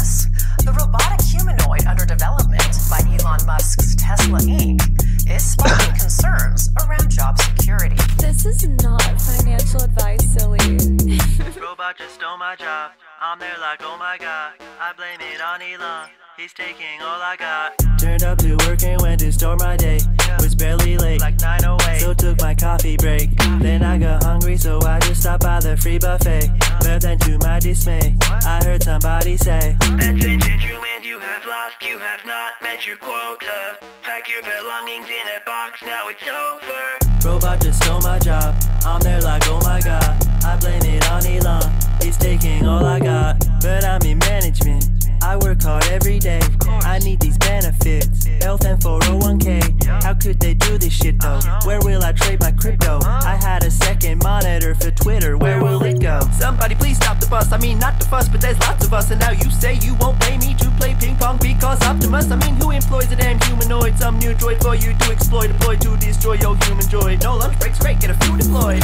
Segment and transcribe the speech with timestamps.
[0.00, 0.26] Optimus,
[0.64, 4.80] the robotic humanoid under development by Elon Musk's Tesla Inc.,
[5.28, 7.96] is sparking concerns around job security.
[8.18, 10.58] This is not financial advice, silly.
[11.60, 12.92] Robot just stole my job.
[13.20, 14.54] I'm there like, oh my god.
[14.80, 16.08] I blame it on Elon.
[16.38, 17.74] He's taking all I got.
[17.98, 20.00] Turned up to work and went to start my day.
[20.38, 22.00] Was barely late, like 908.
[22.00, 23.28] So took my coffee break.
[23.60, 26.48] Then I got hungry, so I just stopped by the free buffet.
[26.80, 31.98] But then to my dismay, I heard somebody say, Attention, gentlemen, you have lost, you
[31.98, 33.78] have not met your quota.
[34.02, 37.28] Pack your belongings in a box, now it's over.
[37.28, 38.54] Robot just stole my job.
[38.84, 40.26] I'm there like, oh my god.
[40.44, 41.72] I blame it on Elon.
[42.02, 43.38] He's taking all I got.
[43.60, 44.99] But I'm in management.
[45.22, 46.40] I work hard every day.
[46.82, 48.24] I need these benefits.
[48.42, 50.02] Health and 401k.
[50.02, 51.40] How could they do this shit though?
[51.64, 52.98] Where will I trade my crypto?
[53.04, 55.36] I had a second monitor for Twitter.
[55.36, 56.20] Where will it go?
[56.38, 57.52] Somebody please stop the bus.
[57.52, 59.10] I mean, not the fuss, but there's lots of us.
[59.10, 62.30] And now you say you won't pay me to play ping pong because Optimus.
[62.30, 63.98] I mean, who employs a damn humanoid?
[63.98, 67.22] Some new droid for you to exploit, deploy to destroy your human droid.
[67.22, 68.82] No lunch breaks, great, get a few deployed.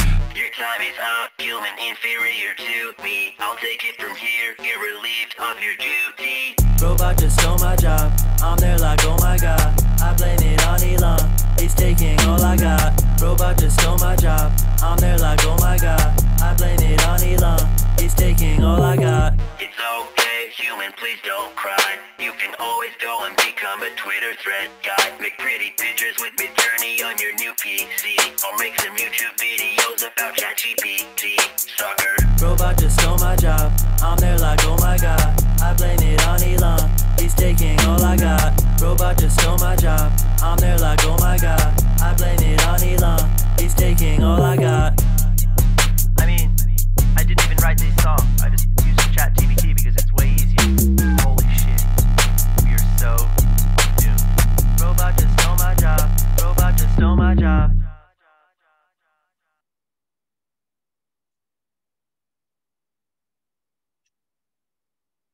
[0.57, 3.35] Time is up, human inferior to me.
[3.37, 4.55] I'll take it from here.
[4.57, 6.55] You're relieved of your duty.
[6.81, 8.11] Robot just stole my job.
[8.41, 9.79] I'm there like, oh my god.
[10.01, 11.29] I blame it on Elon.
[11.59, 12.99] He's taking all I got.
[13.21, 14.51] Robot just stole my job.
[14.81, 16.19] I'm there like, oh my god.
[16.41, 17.69] I blame it on Elon.
[17.99, 19.33] He's taking all I got.
[19.59, 20.16] It's okay,
[20.57, 21.99] human, please don't cry.
[22.17, 25.13] You can always go and become a Twitter thread guy.
[25.21, 28.17] Make pretty pictures with Midjourney on your new PC.
[28.41, 31.37] Or make some YouTube videos about ChatGPT.
[31.77, 32.15] Sucker.
[32.41, 33.71] Robot just stole my job.
[34.01, 35.21] I'm there like, oh my god.
[35.61, 36.89] I blame it on Elon.
[37.19, 38.59] He's taking all I got.
[38.81, 40.11] Robot just stole my job.
[40.41, 41.69] I'm there like, oh my god.
[42.01, 43.29] I blame it on Elon.
[43.59, 44.99] He's taking all I got.
[46.17, 46.49] I mean,
[47.15, 48.25] I didn't even write this song.
[48.41, 50.46] I just used ChatGPT because it's way easier.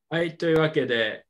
[0.09, 1.25] はい、というわけで、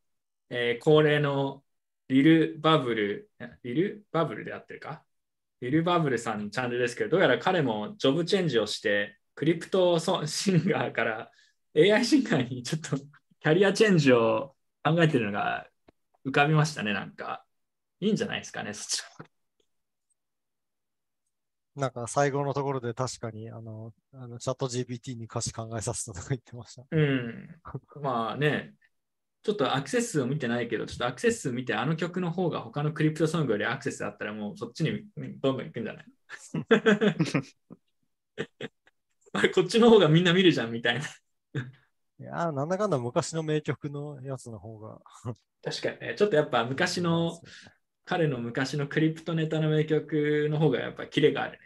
[0.49, 1.63] えー恒例の
[2.09, 3.29] リル・バブル、
[3.63, 5.05] リル・バブルであってるか？
[5.61, 11.31] リル・バブルさんのチャンネルですけど、どうやら彼もジョブチェンジをして、クリプトソシンガーから
[11.73, 12.97] AI シンガーにちょっと
[13.43, 14.55] キャリアチェンジを
[14.85, 15.67] 考えてるのが
[16.25, 17.43] 浮かびましたね、なんか。
[17.99, 19.25] いいんじゃないですかね、そっちの
[21.75, 26.83] なんか最後のところで確かにあのあのチャット GPT に歌詞考えさせたとか言ってました。
[26.89, 27.49] うん。
[28.01, 28.75] まあね、
[29.41, 35.03] ちょっとアクセス数を見てないけど、ちょっとアクセス数見て、あの曲の方が他のクリプトソングよりアクセスあったら、もうそっちに
[35.41, 36.05] どんどん行くんじゃない？
[39.53, 41.05] こっちの方がみんな見るじゃんみたいな。
[42.19, 44.99] いや、なんだかんだ昔の名曲のやつの方が。
[45.63, 47.39] 確かにね、ちょっとやっぱ昔の、
[48.05, 51.59] 彼の昔のクリプトネタの名曲の方がやっぱキレがあるね。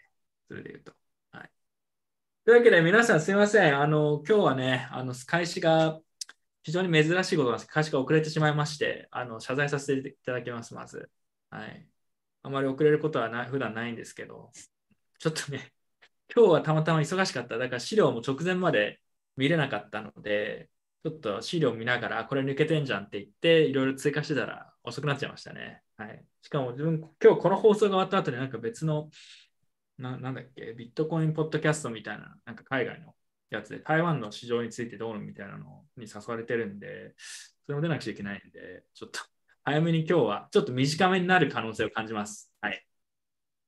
[0.47, 0.93] それで言うと。
[1.31, 1.49] はい。
[2.45, 3.79] というわけで皆さんすいません。
[3.79, 5.99] あの、今日はね、あの、開始が
[6.63, 7.67] 非常に珍しいことなんです。
[7.69, 11.09] 開始が遅れてしまいまして、あの、謝罪させていただきます、まず。
[11.49, 11.87] はい。
[12.43, 14.51] あまり遅れることはな普段ないんですけど、
[15.19, 15.73] ちょっとね、
[16.33, 17.57] 今日はたまたま忙しかった。
[17.57, 18.99] だから資料も直前まで
[19.37, 20.69] 見れなかったので、
[21.03, 25.81] ちょっと資料見ながら、これ抜けてんじゃんって言って、いろいろ追加してたら遅くなっちゃいましたね。
[25.95, 26.25] はい。
[26.41, 29.09] しかも自分、今日この放送が終わった後になんか別の、
[29.97, 33.15] ななんだっけ、ビットコインポッドキャストみたいな、なんか海外の
[33.49, 39.19] やつで、台湾の市場についてどうのみたいなのに誘われてるんで、それも出なくちゃいけないんで、ちょっと
[39.63, 42.51] 早めに今日はちょっと短めになる可能性を感じます。
[42.61, 42.85] はい。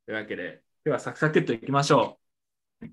[0.05, 2.19] というわけで、ではサクサクっといきましょ
[2.81, 2.87] う。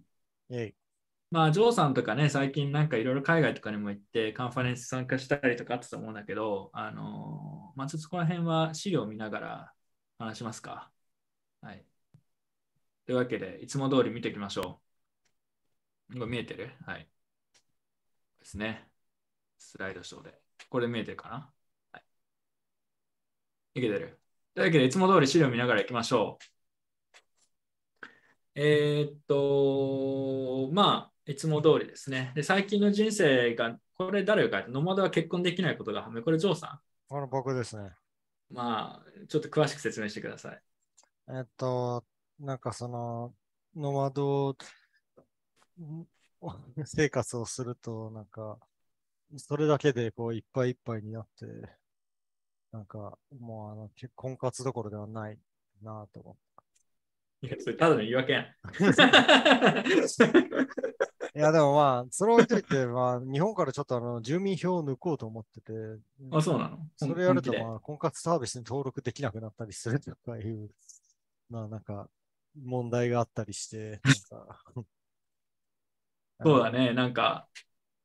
[0.50, 0.85] えい
[1.30, 9.72] まあ、ジョーさんとかね、最近なんかいろいろ海外とかにも行って、カンファレンス参加したりとかあったと思うんだけど、あのーまあ、ちょっとこら辺は資料を見ながら
[10.18, 10.90] 話しますか。
[11.60, 11.84] はい。
[13.06, 14.80] というわけで、いつも通り見ていきましょ
[16.10, 16.14] う。
[16.14, 16.70] これ見えてる？
[16.86, 17.08] はい。
[18.38, 18.88] ですね。
[19.58, 20.40] スライドショーで。
[20.68, 21.52] これ見えてるかな？
[21.92, 22.04] はい。
[23.74, 24.20] いけてる？
[24.54, 26.44] というわけで、いつも通り資料を見ながらいきましょう。
[28.54, 32.32] えーっと、まあ、いつも通りですね。
[32.36, 36.22] で、最近の人生が、これ誰が書いたノマドは結婚できないことが判明。
[36.22, 37.84] これ、ジョーさこの僕ですね。
[37.84, 37.92] ん。
[38.50, 40.62] まあ、ちょっと詳しく説明してください。
[41.28, 42.04] えっと、
[42.38, 43.34] なんかその、
[43.74, 44.56] ノマド
[45.80, 46.06] ん
[46.84, 48.58] 生活をすると、なんか、
[49.36, 51.46] それだけでこういっぱいいっぱいになって、
[52.72, 55.38] なんかもうあの結婚活どころではない
[55.82, 57.46] なと思って。
[57.48, 58.46] いや、それただの言い訳やん。
[61.36, 65.72] いいや、でもまあ、それ置いといて、まあ、日本からちょっとあの、住民票を抜こうと思ってて、
[66.30, 66.78] あ、そうなの？
[66.96, 70.70] それやると、まあ、婚活サービスに登録できなくなったりするとかいう、
[71.50, 72.08] まあ、なんか、
[72.64, 74.14] 問題があったりして、なん
[74.46, 74.62] か。
[76.42, 77.48] そうだね、なんか、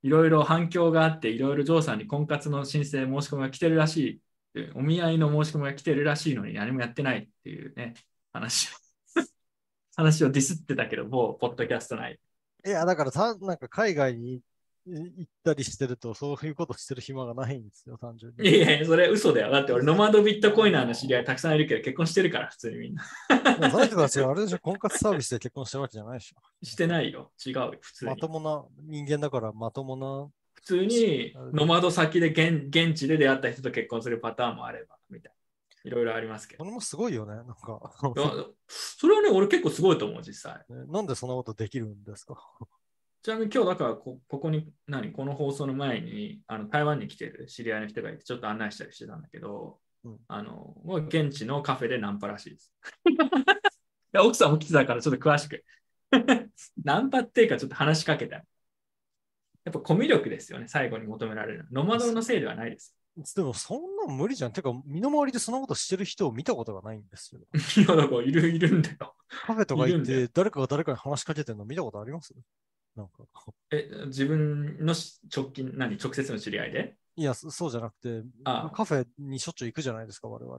[0.04, 4.22] いろいろ反響があって、いろいろジョーさんに婚活の申請申し込みが来てるらし
[4.56, 4.72] い。
[4.76, 7.94] お見合いの申し込みが来てるらしいのに何もやってないっていうね、
[8.34, 8.78] 話を。
[9.96, 12.20] 話をディスってたけど、もう、ポッドキャスト内。
[12.66, 14.42] いや、だからさ、なんか海外に
[14.86, 18.50] 行ったりしてると、そういうことしてる暇がないんですよ、単純に。
[18.50, 19.52] いやいや、それ嘘だよ。
[19.52, 23.04] だって俺、ノマドビットコイナーの知り合いたくさんいるけど、結婚してるから、普通にみんな。
[23.70, 26.66] その人たちはあれでしょ、婚活サービスで結婚してるわけじゃないでしょ。
[26.66, 27.32] してないよ。
[27.46, 28.18] 違うよ、普通にま。
[28.18, 30.30] ともな人間だから、まともな。
[30.54, 34.96] 普通に、ノマド先で現現地で出会った人と結婚するパターンもあれば、
[35.84, 36.64] いろいろありますけど。
[36.64, 37.92] これもすごいよね、なんか。
[38.68, 40.64] それはね、俺結構すごいと思う、実際。
[40.70, 42.36] なんでそんなことできるんですか？
[43.24, 52.74] ちなみに今日だからこ、ここに、何、この放送の前に、あの台湾に来てる知り合いの人がいて、ちょっと案内したりしてたんだけど、うんあの、もう現地のカフェでナンパらしいです。
[53.06, 53.14] い
[54.14, 55.64] や奥さんも来てたから、ちょっと詳しく。
[56.84, 58.38] ナンパっていうか、ちょっと話しかけた。
[58.38, 58.44] や
[59.70, 61.68] っぱコミュ力ですよね、最後に求められる。
[61.72, 62.98] ノマドのせいではないです。
[63.36, 64.54] でもそんなん無理じゃん。
[64.54, 67.42] てか、身の回りでそんなことしてる人を見たことがないんですよ。
[67.78, 69.16] いや、だからいる、いるんだよ。
[69.46, 72.34] カフェとか行って、誰かが誰かに話しかけてるの見たことあります？
[72.96, 73.24] なんか。
[73.72, 74.94] え、自分の
[75.36, 76.96] 直近、何、直接の知り合いで？
[77.18, 80.58] いや、そそうじゃなくて、ああカフェにしょっちゅう行くじゃないですか、我々。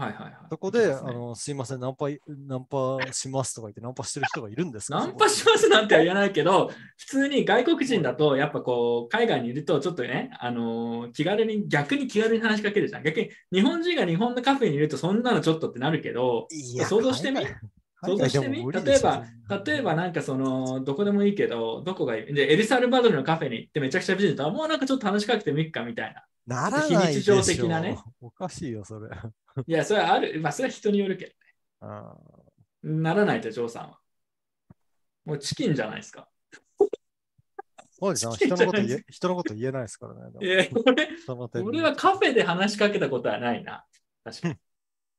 [0.00, 0.32] はいはいはい。
[0.50, 2.18] そこで、ねあの、すいません、ナンパい、
[2.48, 4.98] ナンパしますとか言って、ナンパしてる人がいるんですか？
[5.00, 13.02] ナンパしますなんては言わないけど、普通に外国人だと、やっぱこう、海外にいると、ちょっとね、あのー気軽に、逆に気軽に話しかけるじゃん。
[13.02, 16.46] 逆に、日本人が日本のカフェにいると、そんなのちょっとってなるけど、
[16.88, 17.40] 想像してみ？
[18.02, 18.72] 想像してみ？
[18.72, 19.24] 例えば、
[19.64, 22.34] 例えばなんかその、どこでもいいけど、どこがいい？
[22.34, 26.24] で、エルサルバドルのカフェに行ってめちゃくちゃ美人だと、もうなんかちょっと話しかけてもいいかみたいな。
[26.46, 27.98] ならないでしょ非日常的なね。
[28.20, 29.08] おかしいよ、それ。
[29.66, 31.32] いや、それはある、まあ、それは人によるけど、
[31.80, 32.16] あ
[32.82, 34.00] ならないと、ジョーさんは。
[35.24, 36.28] もうチキンじゃないですか。
[38.02, 40.20] おじさん、人のこと言え、人のこと言えないですからね。
[40.40, 43.84] いや、俺、俺はカフェで話しかけたことはないな。
[44.24, 44.56] 確かに。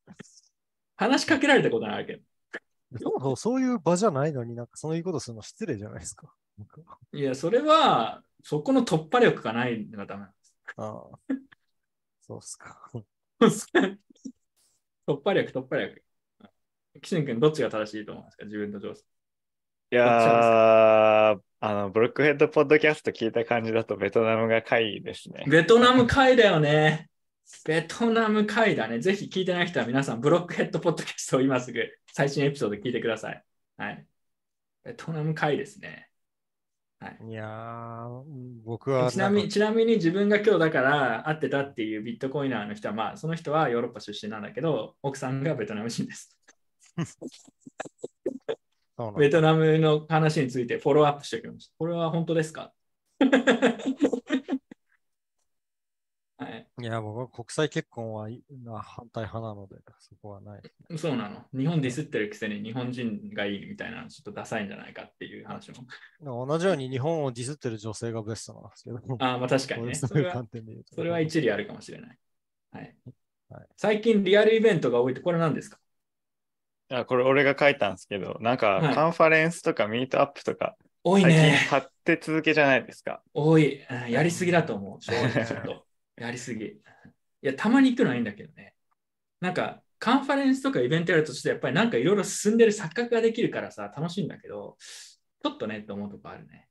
[0.97, 2.23] 話しかけられたことはあるけど。
[2.99, 6.33] そうそうそういう場じゃないのになんかそういうことするの失礼じゃないですか
[7.13, 10.55] いや、それは、そこの突破力がないのがダメなんです。
[10.77, 11.35] ああ
[12.21, 12.91] そうっすか。
[15.15, 16.03] 突破力、突破力。
[17.01, 18.45] 岸野君、どっちが正しいと思うんですか？
[18.45, 18.99] 自分と上手。
[18.99, 25.43] いやー、あの、ブロックヘッドポッドキャスト聞いた感じだとベトナムが会議ですね。
[25.47, 27.09] ベトナム会だよね。
[27.65, 28.99] ベトナム会だね。
[28.99, 31.81] ぜひ聞いてない人は皆さん、ブロックヘッドポッドキャストを今すぐ
[32.13, 33.43] 最新エピソード聞いてください。
[33.77, 34.05] はい。
[34.83, 36.07] ベトナム会ですね。
[37.27, 38.23] いやー、
[38.63, 46.37] 僕はちなみちなみに自分が今日だから会ってたっていうビットコイナーの人は、まあ、その人はヨーロッパ出身なんだけど、奥さんがベトナム人です。
[49.17, 51.73] ベトナムの話についてフォローアップしておきました。
[51.79, 52.71] これは本当ですか？
[56.41, 60.61] はい、いや、僕は国際結婚はいな反対派なので、そこはない。
[60.97, 61.45] そうなの？
[61.53, 65.85] 日本ディスってるくせに日本人がいいみたいなのちょっとダサいんじゃないかっていう話も。
[66.47, 68.97] 同じように日本をディスってる女性がベストなんですけど。
[69.19, 69.93] あ あ、まあ確かにね。
[69.93, 70.45] そういうそれは。
[70.95, 72.17] それは一理あるかもしれない。
[72.71, 75.77] はいはい最近リアルイベントが多いってこれ何ですか？
[76.89, 81.57] いや、これ俺が書いたんですけど、なんかはいカンファレンスとかミートアップとか、多い最近ね。
[81.69, 83.21] 貼って続けじゃないですか。
[83.33, 83.81] 多い。
[83.83, 85.01] うんやりすぎだと思う。
[85.01, 85.85] 正直ちょっと。
[86.21, 86.65] やりすぎ。
[86.65, 86.73] い
[87.41, 88.75] や、たまに行くのはいいんだけどね。
[89.39, 96.67] なんか、カンファレンスとかイベントやるとして、やっぱりなんかいろいろ進んでる錯覚ができるからさ、楽しいんだけど、ちょっとねって思うとこあるね。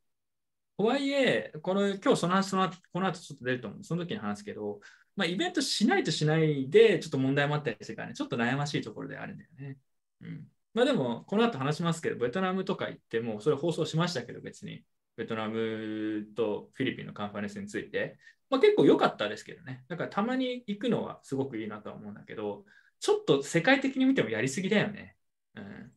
[0.78, 3.85] とはいえ、この今日その話、その後この後ちょっと出ると思う。
[3.85, 4.80] その時に話すけど、
[5.16, 9.76] まあ、イベントしないとしないで、ちょっと問題もあったりするからね、ちょっと悩ましいところであるんだよね。
[10.23, 10.49] うん。
[10.73, 14.85] まあでも、この後話しますけど、ベトナムとか行っても、それ放送しましたけど、別に。
[15.20, 18.16] ベトナムとフィリピンのカンファレンスについて、
[18.48, 19.84] まあ、結構良かったですけどね。
[19.88, 22.64] だからたまに行くのはすごくいいなとは思うんだけど、
[23.00, 25.14] ちょっと世界的に見てもやりすぎだよね。
[25.56, 25.92] うん。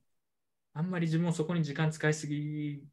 [0.73, 2.83] あんまり自分もそこに時間使いすぎ、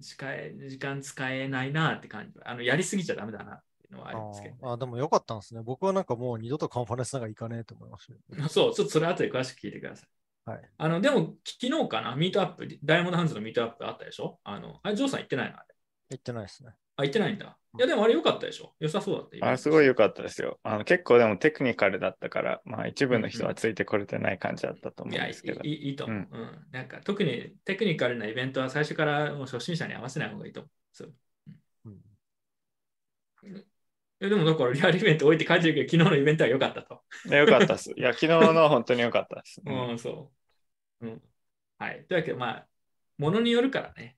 [0.00, 2.40] 使え時間使えないなって感じ。
[2.44, 5.62] あの、やりすぎちゃダメだなっていうのはありますけど、あーあ、でもよかったんですね。
[5.62, 8.48] 僕はなんかもう二度とカンファレンスなんか行かねえと思いましたよ。
[8.50, 10.21] そう、ちょっとそれ後で詳しく聞いてください。
[10.44, 10.70] はい。
[10.78, 14.40] あの、でも、昨日かな、ミートアップ、ダイヤモンドハンズのミートアップあったでしょ？
[14.44, 15.74] あの、あれ、ジョーさん行ってないのあれ。
[16.10, 16.74] 行ってないですね。
[16.96, 17.56] あ、行ってないんだ。
[17.78, 18.74] いや、でもあれ良かったでしょ？
[18.80, 19.50] 良さそうだった。
[19.52, 20.58] あすごい良かったですよ。
[20.62, 25.60] あの結構でもテクニカルだったから、まあ一部の人はついてこれてない感じだったと思いや、いうんですけど。
[25.62, 30.70] いいいと思う、ううんんなんか特にテクニカルなイベントは最初からもう初心者に合わせない方がいいと思う。
[30.92, 31.14] そう
[31.86, 32.00] うん
[34.22, 37.02] えでもだからリアルイベント置いて書いてるけど、昨日のイベントは良かったと。
[37.26, 37.92] ね良かったです。
[37.96, 39.60] いや、昨日のは本当に良かったです。
[39.66, 40.32] うんうん、そ
[41.00, 41.06] う。
[41.06, 41.22] うん。
[41.78, 42.04] はい。
[42.06, 42.68] というわけで、まあ、
[43.18, 44.16] ものによるからね。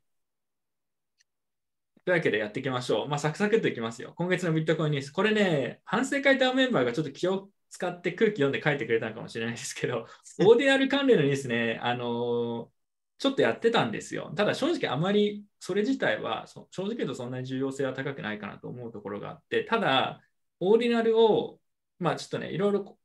[2.04, 3.08] というわけでやっていきましょう。
[3.08, 4.12] まあ、サクサクっといきますよ。
[4.16, 5.11] 今月のビットコインニュース。
[5.11, 10.06] これね、反省会ターメンバーがちょっと気を使って空気読んで書いてくれたのかもしれないですけど、
[10.44, 12.74] オーディナル関連のニュースね、あのー
[13.18, 14.33] ちょっとやってたんですよ。
[14.37, 20.21] ただ正直あまりそれ自体は正直言うとそんなに重要性は高くないかなと思うところがあって、ただ、
[20.61, 21.61] オーディナルを、
[21.99, 22.99] まあちょっとね、いろいろ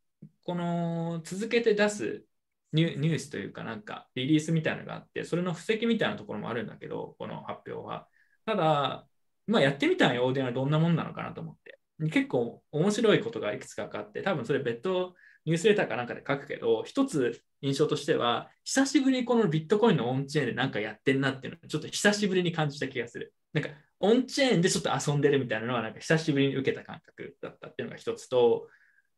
[0.44, 2.26] この続けて出す
[2.74, 8.08] ニュニュースというかなんかリリースみたいなのがあって、それの布石みたいなところもあるんだけど、この発表は。
[8.46, 9.08] ただ、
[9.48, 11.80] まあやってみたらオーディナルどんなもんなのかなと思って。
[12.12, 23.34] 結構面白いことがいくつかあって、多分それ別途ニュースレターかなんかで書くけど、一つ印象としては、久しぶりにこのビットコインのオンチェーンでなんかやってんなっていうのをちょっと久しぶりに感じた気がする。
[23.54, 28.68] なんかオンチェーンでちょっと遊んでるみたいなのはなんか久しぶりに受けた感覚だったっていうのが一つと、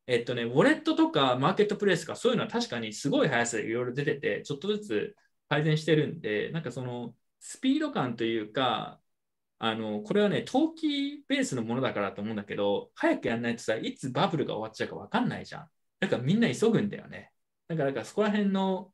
[0.07, 5.15] えっとね、ウォレットとかマーケットプレイスとかそういうのは確かにすごい速さでいろいろ出てて、ちょっとずつ
[5.49, 8.99] 改善してるんで、なんかそのスピード感というか、
[9.59, 15.69] あの、これはね、投機ベースのものだからと思うんだけど、早くやんないとさ、いつバブルが終わっちゃうか分かんないじゃん。
[16.01, 17.31] だかみんな急ぐんだよね。
[17.67, 18.93] だから、だかそこら辺の、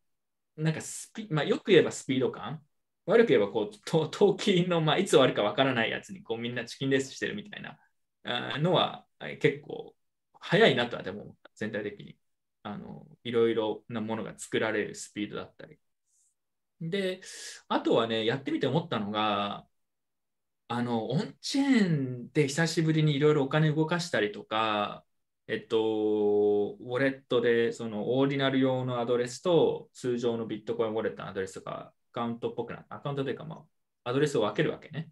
[0.57, 2.63] なんかスピ、まあ、よく言えばスピード感、
[3.05, 7.79] 悪く言えばこう、と投機の、まあ、いつ終わるか分からないやつに、こう、みんなチキンレースしてるみたいな
[8.23, 9.07] あのは、
[9.39, 9.95] 結構、
[10.39, 12.17] 早いなとはでも、全体的に。
[12.63, 15.79] あの、いろいろなものが作られるスピードだったり。
[16.81, 17.21] で、
[17.69, 19.67] あとはね、やってみて思ったのが、
[20.69, 25.05] あの、オンチェーンで久しぶりにいろいろお金動かしたりとか、
[25.47, 25.77] えっと、
[26.79, 33.63] ウォレットでそのオーディナル用のアドレスと通常のビットコインウォレットのアドレスとか、アカウントっぽくなアカウントというか、ま
[34.03, 35.09] あ、アドレスを分けるわけね。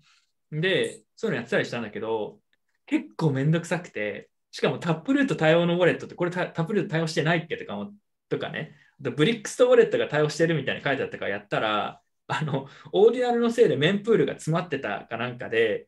[0.52, 2.40] で、そういうのやってたりしたんだけど、
[2.86, 7.94] 結構めんどくさくて、しかもタップルート対応のウォレットって、これタップルート対応してないっけとかも
[8.30, 15.88] とかね、あとブリックスとウォレットが対応してるみたいに書いてあったからやったら、あの、オーディナルのせいでメンプールが詰まってたかなんかで、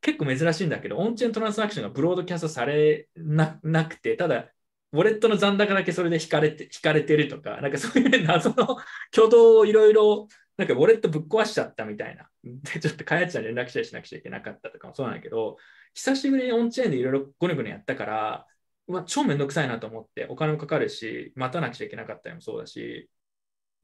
[0.00, 4.50] 結構珍しいんだけど、オンチェントランスアクションがブロードキャストされなくて、ただ、
[4.92, 8.76] ウォレットの残高だけそれで引かれて引かれてるとか、なんかそういう謎の
[9.12, 12.28] 挙動をいろいろ、なんかウォレットぶっ壊しちゃったみたいな。
[12.42, 15.56] で、ちょっと開発者に連絡したりしなくちゃいけなかったとかもそうなんだけど、
[15.94, 18.46] 久しぶりにオンチェーンでいろいろゴニゴニやったから、
[18.88, 23.08] うわ、超めんどくさいなと思って、お金もかかるし、待たなくちゃいけなかったりもそうだし、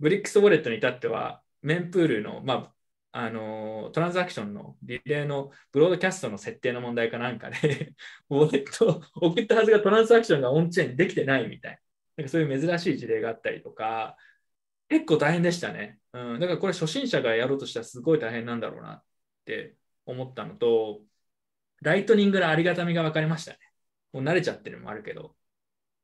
[0.00, 2.72] ブリックスウォレットに至っては、メンプールの、まあ、
[3.18, 7.94] あのトランザクションのリレーのブロードキャストの設定の問題かなんかで、
[8.28, 11.80] ウォレット送ったはずがトランザクションがオンチェーンできてないみたい。
[12.18, 14.18] なんかそういう珍しい事例があったりとか、
[14.90, 15.98] 結構大変でしたね。
[16.12, 19.02] うん、だからこれ初心者がやろうとしたらすごい大変なんだろうなっ
[19.46, 21.00] て思ったのと、
[21.80, 23.58] ライトニングのありがたみが分かりましたね。
[24.12, 25.34] もう慣れちゃってるのもあるけど、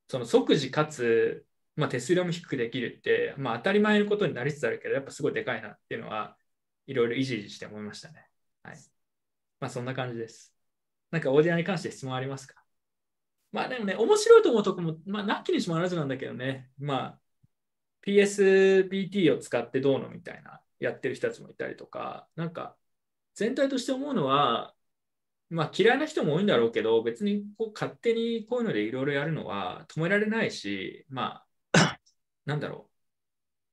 [0.08, 1.44] その即時かつ、
[1.76, 6.36] まあ、手数料も低くできるって、まあ、当たり前のことになりつつあるけど、やっぱすごいでかいなっていうのは、
[6.86, 8.26] いろいろいじいじして思いましたね。
[8.62, 8.76] はい。
[9.60, 10.54] まあ、そんな感じです。
[11.10, 12.62] なんか、オーディナに関して質問ありますか？
[13.52, 17.18] まあ、でもね、面白いと思うとこも、まあ、なきにしもあらずなんだけどね、まあ、
[18.06, 22.76] PSBT を使ってどうのみたいな、やってる人たちもいたりとか、なんか、
[23.34, 24.74] 全体として思うのは、
[25.50, 31.98] まあ嫌いな人も多いんだろうけど、別にこう勝手にこういうのでいろいろやるのは止められないし、まあ、
[32.46, 32.91] なんだろう。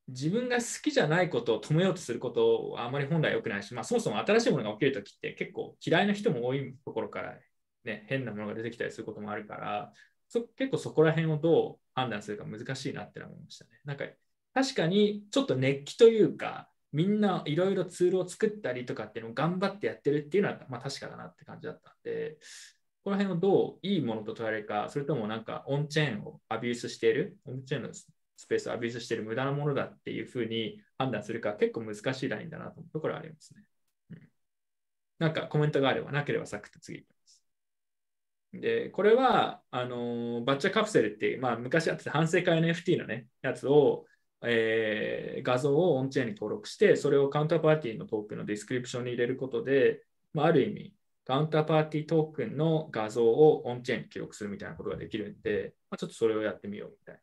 [0.09, 7.35] 自分が好きじゃないことを止めようとすることはあまり本来良くないし、まあそもそも新しいものが起きるときって結構嫌いな人も多いところから
[7.83, 9.93] ね、変なものが出てきたりすることもあるから、
[10.27, 13.71] そ結構そこら辺をどう判断するか難しいなって思いましたね。
[13.85, 14.05] なんか
[14.53, 22.37] 確かにちょっと熱気というか、みんないろいろツールを作ったりとかっていうのを頑張ってやってるっていうのは、まあ、確かだなって感じだったんで、
[23.03, 27.89] この辺をどういいものと捉えるか、それともなんかオンチェーンをアビュースしている、オンチェーンの
[28.39, 33.63] スペースをアビュースしている無駄なものだっていうふうに判断するか、結構難しいラインだなと思うところはありますね。
[35.19, 37.43] なんかコメントがあれば、なければサクッと次いきます。
[38.53, 44.05] で、これは、あのガチャカプセルっていう、まあ、昔やってた反省会の FT のね、やつを、
[44.41, 50.01] えー、画像をオンチェーンに登録して、それをカウンターパーティーのトークンの description に入れることで、
[50.33, 50.93] まあ、ある意味、
[51.25, 57.21] カウンターパーティートークンの画像をオンチェーンに記録するみたいなことができるんで、まあ、ちょっとそれをやってみようみたいな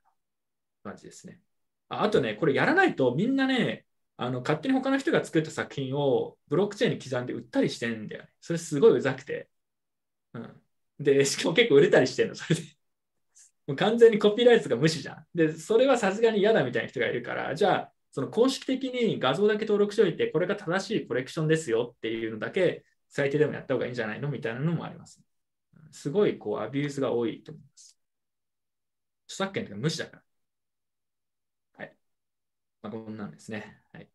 [0.87, 1.40] 感じですね。
[1.88, 3.85] ああとね、これやらないとみんなね、
[4.16, 8.28] あの勝手に他の人が作った作品をブロックチェーンに刻んで売ったりしてんだよね。
[8.40, 9.49] それすごいうざくて。
[10.33, 10.62] うん。
[10.99, 12.62] で、しかも結構売れたりしてるの、それで。
[13.66, 15.26] もう完全にコピーライトが無視じゃん。
[15.35, 24.31] で、それはさすがに嫌だみたいな人がいるから、じゃあ、その公式的に画像だけ登録しておいて、これが正しいコレクションですよっていうのだけ、最低でもやった方がいいんじゃないの？
[24.31, 25.21] みたいなのもあります。
[25.90, 27.99] すごい、こう、 abuse が多いと思います。
[29.28, 30.23] 著作権とか無視だから。
[32.87, 32.93] はい。
[32.93, 33.83] まあ、こんなんですね。
[33.93, 34.09] はい。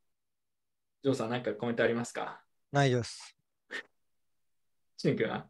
[1.03, 2.41] ジョーさん、何かコメントありますか？
[2.71, 3.37] ないです。
[4.97, 5.49] シン君は？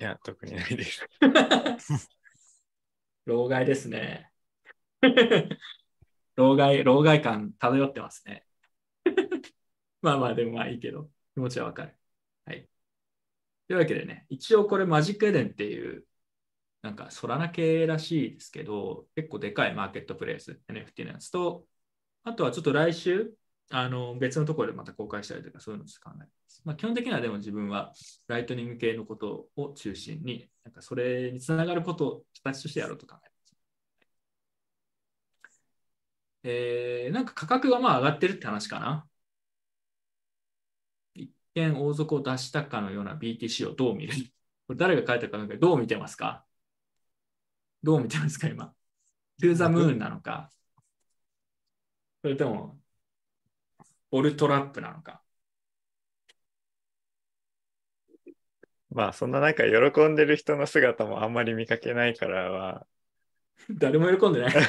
[0.00, 1.06] いや、特にないです。
[3.26, 4.32] 老害ですね。
[6.36, 8.46] 老害、老害感漂ってますね。
[10.00, 11.94] まあまあ、でもまあいいけど、気持ちはわかる。
[12.46, 12.68] はい。
[13.66, 16.06] というわけでね、一応これマジックエデンっていう、
[16.80, 21.66] なんかソラナ系らしいですけど、結構でかいマーケットプレイス、NFT のやつと、
[22.24, 23.32] あとはちょっと来週、
[23.70, 26.62] あの別のところでまた公開したりとか、そういうのを考えます。
[26.64, 27.92] まあ、基本的にはでも自分は
[28.26, 33.56] ライトニング系のことを中心に、なんかそれにつながることを形としてやろうと考えます。
[36.44, 39.06] えー、なんか価格がまあ上がってるって話かな。
[41.14, 44.14] 一見大底を出したかのような BTC をどう見る？
[44.66, 46.44] これ誰が書いたかなんかどう見てますか？
[47.82, 48.72] どう見てますか今
[49.42, 50.50] ？To the moon なのか？
[52.28, 52.78] それとも、
[54.10, 55.22] オルトラップなのか？
[58.90, 62.86] まあ、そんななんか喜んでる人の姿もあんまり見かけないからは。
[63.70, 64.52] 誰も喜んでない。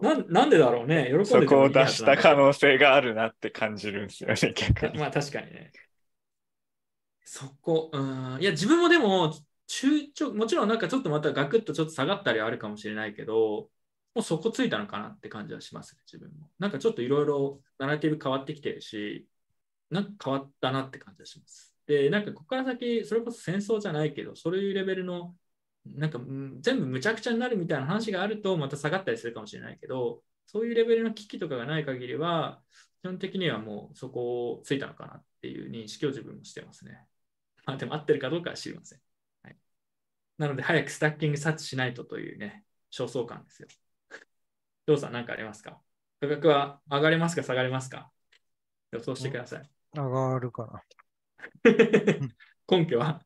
[0.00, 1.08] なんなんでだろうね。
[1.10, 4.96] 喜んでそこを出した可能性があるなって感じるんですよね、逆に。
[4.98, 5.72] まあ確かにね。
[7.22, 9.34] そこ、うん、いや自分もでも、
[9.66, 13.68] 中長、もちろんなんかちょっとまたガクッとちょっと下がったりはあるかもしれないけど、
[14.16, 16.48] もうそこついたのかなって感じはしますね、自分も。
[16.58, 19.28] なんかちょっといろいろナラティブ変わってきてるし、
[19.90, 21.76] なんか変わったなって感じはします。
[21.86, 25.36] で、なんかここから先、それこそ戦争じゃないけど、そういうレベルの、
[25.84, 32.62] なんか全部むちゃくちゃになるみたいな話があると、また下がったりするかもしれないけど、そういうレベルの危機とかがない限りは、
[33.02, 37.06] 基本的にはもうそこをついたのかなっていう認識を自分もしてますね。
[37.66, 39.00] まあでも合ってるかどうかは知りません。
[39.42, 39.56] はい、
[40.38, 43.68] なので早くスタッキング察知しないとというね、焦燥感ですよ。
[44.86, 45.80] どうさん何かありますか？
[46.20, 47.42] 価格は上がりますか？
[47.42, 48.10] 下がりますか？
[48.92, 49.70] 予想してください。
[49.94, 50.82] 上がるかな。
[52.70, 53.20] 根拠は？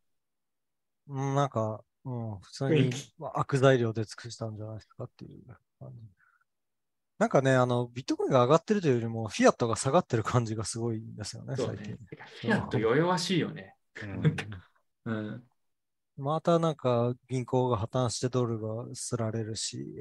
[1.09, 5.45] うんなんか、うん、普通に悪材料で尽くしたんじゃないですかっていう
[5.79, 5.99] 感じ。
[7.19, 11.97] なんかね、あの、ビットコインが上がってるというよりも、フィアットが下がってる感じがすごいんですよね、ね最近。。
[11.97, 13.75] フィアット弱々しいよね。
[14.03, 14.37] うん
[15.05, 15.45] うん。
[16.17, 20.01] またなんか銀行が破綻してドルがすられるし、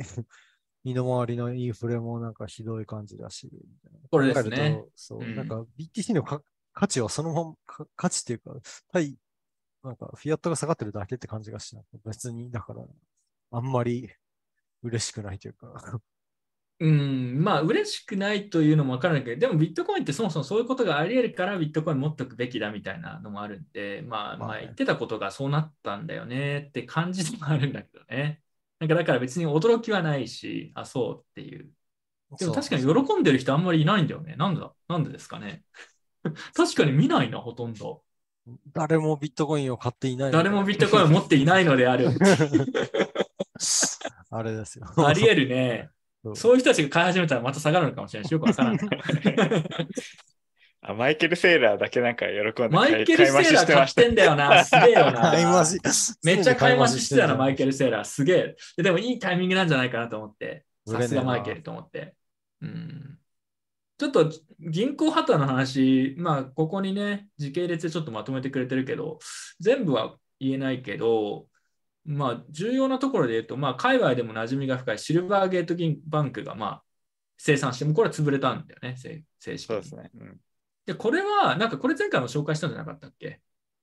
[0.84, 3.50] 身の回りのインフレもなんかひどい感じだし。
[4.12, 6.42] これですねそう、うんなんか BTC のか
[6.74, 8.52] 価値はそのまま、か価値っていうか、
[8.92, 9.16] 対、
[9.84, 12.84] なんかフィアットが下がってるだけって感じがしな別に、だから、
[13.52, 14.10] あんまり
[14.84, 16.00] 嬉しくないというか。
[16.82, 28.42] うん、まあ嬉しくないというのもわからないけど、でもビットコインってそもそもそういうことがあり得るからビットコイン持っとくべきだみたいなのもあるんで、まあ、まあねまあ言ってたことがそうなったんだよねって感じでもあるんだけどね。
[28.80, 31.70] なんかだから別に驚きはないし、あ、そうっていう。
[32.38, 34.36] でも確かに喜んでる人あんまりいないんだよね。
[34.38, 35.64] なんだなんでですかね。
[36.54, 38.04] 確かに見ないな、ほとんど。
[38.74, 40.32] 誰もビットコインを買っていない。
[40.32, 42.10] 誰もビットコインを持っていないのである。
[44.32, 44.86] あれですよ。
[44.98, 45.90] あり得るね。
[46.24, 48.80] そうそういう人たちが買い始めたらまた下がるのかもしれないし、よくわからない。
[50.82, 54.64] あマイケル・セーラーだけなんか喜んでマイケル・セーラー買い増ししてました買ってんだよな。
[54.64, 55.22] すげえよな。
[55.32, 56.14] 買い増し。
[56.24, 57.72] めっちゃ買い増ししてたな、マイケル。
[57.72, 58.06] ル・セーラー。
[58.06, 58.56] すげえ。
[58.78, 60.66] ででもいいタイミングなんじゃないかなと思って。
[60.88, 62.16] さすがマイケルと思って。
[62.62, 63.20] うん。
[63.98, 69.20] ちょっと銀行破綻の話、まあ、ここにね、時系列でちょっとまとめてくれてるけど、
[69.60, 71.48] 全部は言えないけど、
[72.06, 76.84] まあ、重要なところで言うと、まあ、海外でも馴染みが深いシルバーゲート銀バンクが、まあ、
[77.38, 79.76] 生産して、もうこれは潰れたんだよね、正正式に。
[79.76, 80.12] そうですね。
[80.18, 80.40] うん
[80.90, 83.42] で、これは、なんかこれ前回も紹介したんじゃなかったっけ？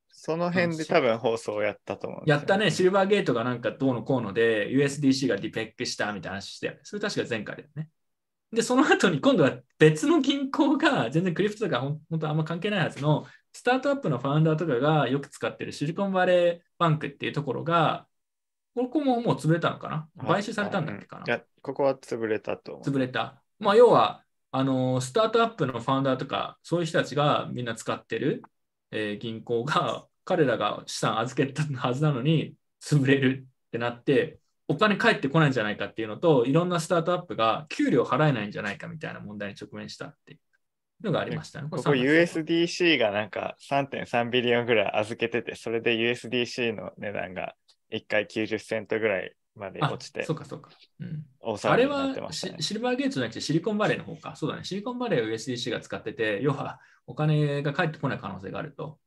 [0.09, 6.81] その辺で多分放送をやったと思うんですよやったね、シルバーゲートがなんかどうのこうので、USDC がディペックしたみたいな話して。
[6.83, 7.89] それ確か前回だよね。
[8.53, 18.09] で、その後に今度は別の銀行が、全然クリプトとかほん本当あんま関係ないはずの、スタートアップのファウンダーとかがよく使ってるシリコンバレーバンクっていうところが、
[18.75, 20.27] ここももう潰れたのかな？
[20.27, 21.25] 買収されたんだっけかな？
[21.25, 22.91] いや、ここは潰れたと思う。
[22.91, 23.41] 潰れた。
[23.61, 24.23] まあ、要は、
[24.57, 28.43] あのスタートアップのファウンダーとか、そういう人たちがみんな使ってる、
[28.91, 40.41] えー銀行が、 彼らが資産預けたはずなのに、潰れるってなって、お金返ってこないんじゃないかっていうのと、いろんなスタートアップが給料払えないんじゃないかみたいな問題に直面したっていう。
[41.05, 41.69] のがありましたね。
[41.71, 47.55] ここれ3月 USDC がなんか3.3ビリオンぐらい預けてて、それで USDC の値段が
[47.93, 50.71] 1回90セントぐらいまであ落ちてそうかそうか。
[51.01, 52.33] うん、大あれは。
[52.33, 54.37] シシルバーゲートじゃなくてシリコンバレーの方か。
[54.37, 54.65] そうだね。
[54.65, 58.99] シリコンバレーを USDC が使ってて、要はお金が返ってこない可能性があると、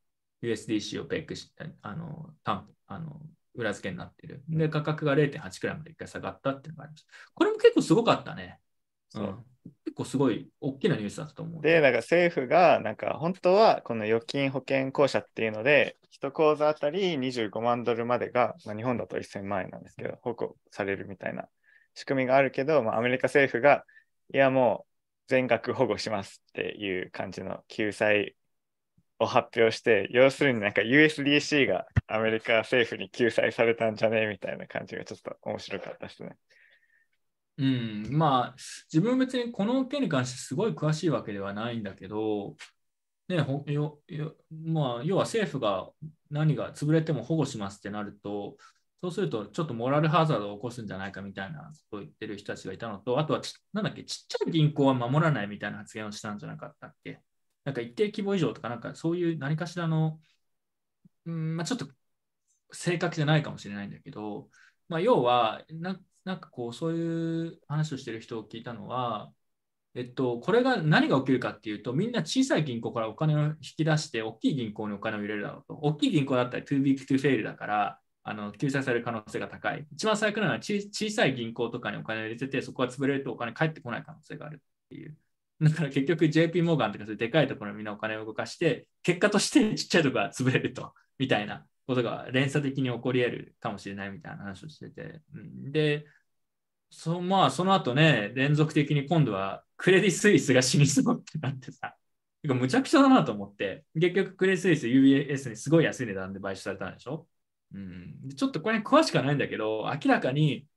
[0.42, 3.22] USDC をペックして、あの、担保あの
[3.54, 4.44] 裏付けになってる。
[4.50, 7.06] で、価格が0.8くらいまで一回下がったっていうのがあります。
[7.36, 8.60] これも結構すごかったね。
[9.10, 9.49] そううん
[9.86, 11.62] 結構すごい大きなニュースだったと思う。
[11.62, 21.48] で、なんか政府が、なんか本当はこの預金保険公社っていうので、1口座あたり25万ドルまでが、まあ、日本だと1000万円なんですけど、保護されるみたいな
[21.96, 23.86] 仕組みがあるけど、まあ、アメリカ政府が、
[24.34, 24.90] いやもう
[25.28, 28.36] 全額保護しますっていう感じの救済
[29.20, 36.38] を発表して、要するになんか USDC がアメリカ政府に救済されたんじゃねみたいな感じがちょっと面白かったですね。
[37.60, 38.56] うん、まあ、
[38.92, 42.56] 自分は別にこの件に関してすごい詳しいわけではないんだけど、
[43.28, 45.90] ね、ほよよまあ、要は政府が
[46.32, 48.56] 何が潰れても保護しますってなると、
[49.02, 57.22] そうするとちょっとモラルハザードを起こすんじゃないかみたいなことを言ってる人たちがいたのと、あとはちなんだっけ、ちっちゃい銀行は守らないみたいな発言をしたんじゃなかったっけ。
[57.66, 60.20] なんか一定規模以上とか、なんかそういう何かしらの、
[61.26, 61.88] うんまあ、ちょっと
[62.72, 64.50] 正確じゃないかもしれないんだけど、
[64.88, 69.32] まあ、要はな、なんかこう、そういう話をしてる人を聞いたのは、
[69.96, 75.74] えっと、これが何が起きるかっていうと、みんな小さい銀行からお金を引き出して、大きい銀行にお金を入れるだろうと。
[75.74, 79.88] 大きい銀行だったら too big to fail だから、あの救済される可能性が高い。
[79.92, 85.18] 一番最悪なのは小さい銀行とかにお金を入れてて、そこが潰れるとお金返ってこない可能性があるっていう。
[85.62, 95.22] だから結局 JP モーガンとかそういうでかいところにみんなお金を動かして、結果としてちっちゃいところが潰れると、みたいなことが連鎖的に起こり得るかもしれないみたいな話をしてて。
[95.34, 96.06] うんで、
[96.90, 101.96] そまあその後ね、連続的に今度はクレディ・スイスが死にそうってなってさ、
[102.44, 107.28] むちゃくちゃだなと思って、結局クレディ・スイス UBS にすごい安い値段で買収されたんでしょ？
[107.74, 110.68] うん、ちょっとこれ詳しくはないんだけど、明らかに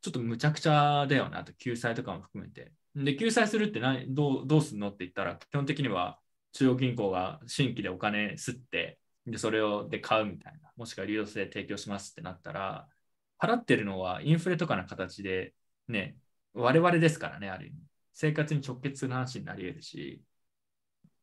[0.00, 2.72] ちょっとむちゃくちゃだよなと、救済とかも含めて。
[2.94, 6.20] で、救済するって何どうどうすんのって言ったら、基本的には
[6.52, 12.88] 中央銀行が新規でお金吸って、で、それをで買うみたいな、もしくは流動性提供しますってなったら、
[13.38, 15.54] 払ってるのはインフレとかの形で、
[15.88, 16.16] ね、
[16.54, 17.76] 我々ですからね、ある意味。
[18.14, 20.22] 生活に直結する話になり得るし、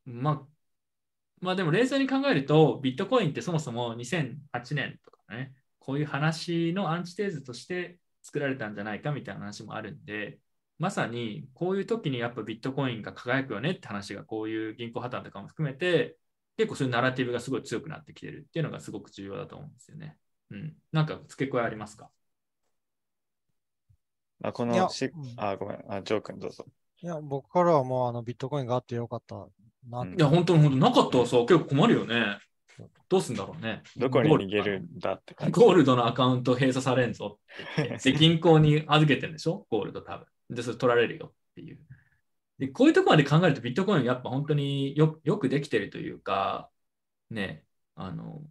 [0.04, 0.46] まあ、
[1.40, 10.38] まあでも冷静に考えると、ビットコインってそもそも2008年とかね、こういう話のアンチテーゼとして作られたんじゃないかみたいな話もあるんで、
[10.78, 16.16] まさにこういう時にやっぱビットコインが輝くよねって話がこういう銀行破綻とかも含めて、
[16.56, 20.16] 結構そういうナラティブがすごい強くなってきてるっていうのがすごく重要だと思うんですよね。
[20.50, 20.76] うん。
[20.92, 22.10] なんか付け加えありますか？
[24.40, 26.66] まあ、こいやのし、うんあ、ごめん、あ、ジョー君どうぞ。
[27.00, 29.46] いや、僕からはもうあのビットコインがあってよかった
[29.88, 32.38] なんいや、本当に本当なかったらさ、結構困るよね。
[33.08, 33.82] どうすんだろうね。
[33.96, 35.60] どこに逃げるんだって感じ。
[35.60, 38.10] ゴールドのアカウント閉鎖されんぞって言って。
[38.12, 39.66] で、銀行に預けてるんでしょ？
[39.70, 40.26] ゴールド多分。
[40.50, 41.78] で、それ取られるよっていう。
[42.58, 46.70] で、こういうところまで考えるとビットコインやっぱ本当によよくできてるというか、
[47.30, 48.42] ね、あの、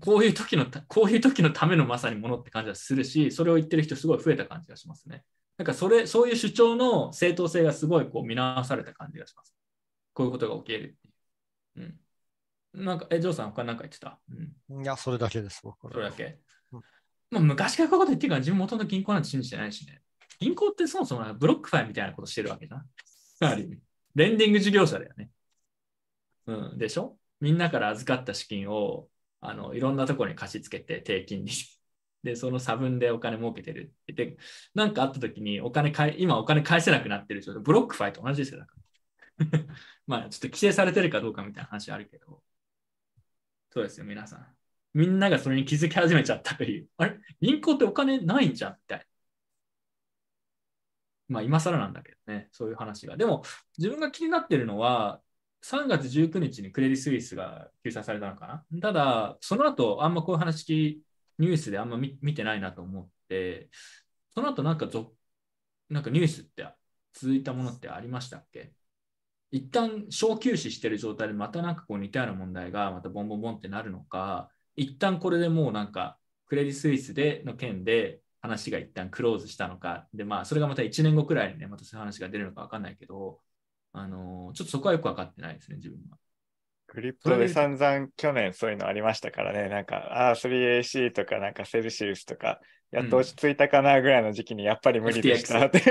[0.00, 5.24] こういう時のた、こういう時のためのまさにものって感じがするし、それを言ってる人すごい増えた感じがしますね。
[5.56, 9.54] なんかそれ、そういう主張の正当性がすごいこう見直された感じがします。
[10.14, 11.98] こういうことが起きるっていう。
[12.76, 12.84] うん。
[12.84, 14.18] なんか、え、ジョーさん他何か言ってた？
[14.30, 14.82] うん。
[14.82, 16.38] いや、それだけです、僕からそれだけ？
[16.72, 16.82] うん。
[17.30, 20.02] まあ、昔からこういうこと言ってるから、自分元々銀行なんて信じてないしね。
[20.38, 22.84] 銀行ってそもそもブロックファイみたいなことしてるわけじゃん。
[23.40, 23.78] ある意味。
[24.14, 25.30] レンディング事業者だよね。
[26.46, 26.78] うん。
[26.78, 27.16] でしょ？
[27.40, 29.08] みんなから預かった資金を、
[29.40, 31.52] あの、いろんなところに貸し付けて、低金利。
[32.22, 34.12] で、その差分でお金儲けてるって。
[34.12, 34.36] で、
[34.74, 37.62] なんかあった時にお金返、今お金返せなくなってる状態。
[37.62, 38.60] ブロックファイと同じですよ。
[38.60, 38.78] だから
[40.06, 42.42] まあ、ちょっと規制されてるかどうかみたいな話あるけど。
[43.70, 44.56] そうですよ、皆さん。
[44.94, 46.88] みんながそれに気づき始めちゃったという。
[46.98, 47.18] あれ？
[47.40, 49.04] 銀行ってお金ないんじゃんみたいな。
[51.28, 53.16] まあ、今更なんだけどね、そういう話が。
[53.16, 53.42] でも、
[53.76, 55.22] 自分が気になってるのは、
[55.64, 58.80] 3月19日にクレディ・スイスが救済されたのかな？
[58.80, 61.02] ただ、その後、あんまこういう話、
[61.38, 63.68] ニュースであんま見見てないなと思って、
[64.34, 65.12] その後なんかぞ、
[65.90, 66.66] なんかニュースって
[67.12, 68.72] 続いたものってありましたっけ？
[69.50, 83.40] 一旦小休止してる状態でまたなんかこう似たような問題がまたボンボンボンってなるのか、一旦これでもうなんかクレディ・スイスでの件で話が一旦クローズしたのか、でまあそれがまた1年後くらいにね、またそういう話が出るのかわかんないけど、
[83.98, 86.16] あのーちょっとそこはよくわかってないですね、自分は。
[86.86, 89.68] クリプトで散々去年そういうのありましたからね。
[89.68, 95.82] なんか、あー 3AC とかなんかセルシウスとかやっと落ち着いたかなぐらいの時期にやっぱり無理でしたってっ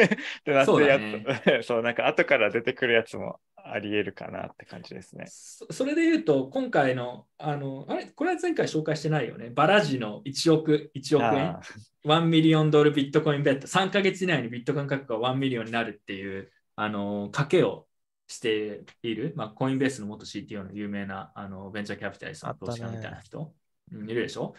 [0.43, 1.23] てなってそうだやねっ
[1.59, 5.25] と そうなんか後から出てくるやつもあり得るかなって感じですね。
[5.27, 9.49] そそれで言うと、今回の、あの、あれ、これは前回紹介してないよね。
[9.49, 11.49] バラジの1億、1億円？
[11.49, 11.61] あ。
[12.05, 17.86] 1 million ドル Bitcoin bet、3ヶ月以内にビットコイン価格が1 million になるっていう、あの、賭けを
[18.27, 23.53] している、まあ、コインベースの元 CTO の有名なあのベンチャーキャピタリストの投資家みたいな人、
[23.91, 24.53] うんいるでしょ？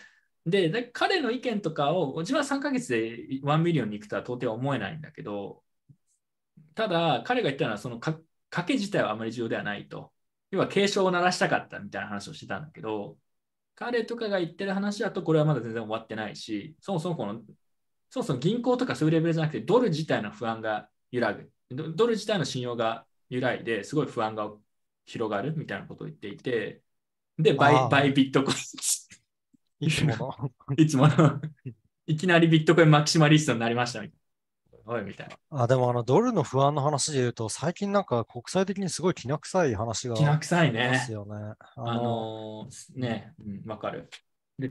[0.46, 5.62] で、彼の意見とかを、自分は3ヶ月で1 million に行くとは到底思えないんだけど、
[6.74, 8.22] ただ、彼が言ったのは、その賭
[8.64, 10.12] け自体はあまり重要ではないと。
[10.50, 13.18] 要は警鐘を鳴らしたかったみたいな話をしてたんだけど、
[13.74, 17.42] 彼とかが言ってる話だと、これはまだ全然終わってないし、そもそもこの、
[18.08, 21.50] そもそも銀行とかそういうレベルじゃなくて、ドル自体の不安が揺らぐ。
[21.70, 24.50] ドル自体の信用が揺らいで、すごい不安が
[25.06, 26.82] 広がるみたいなことを言っていて、
[27.38, 28.54] で、バイバイビットコイ
[29.80, 30.34] いつもの。
[30.76, 31.40] ン、 いつもの、
[32.06, 34.18] いきなりビットコインマキシマリストになりましたみたい
[34.86, 34.94] な。
[34.94, 35.36] おい、みたいな。
[35.50, 40.96] あ、でもあの、ドルの不安の話で言うと、最近なんか国際的にすごいきな臭い話がきなあ臭いねりま。
[40.96, 41.54] すよね。
[41.76, 42.28] ああの、
[42.64, 44.10] のーね、うん、わかる。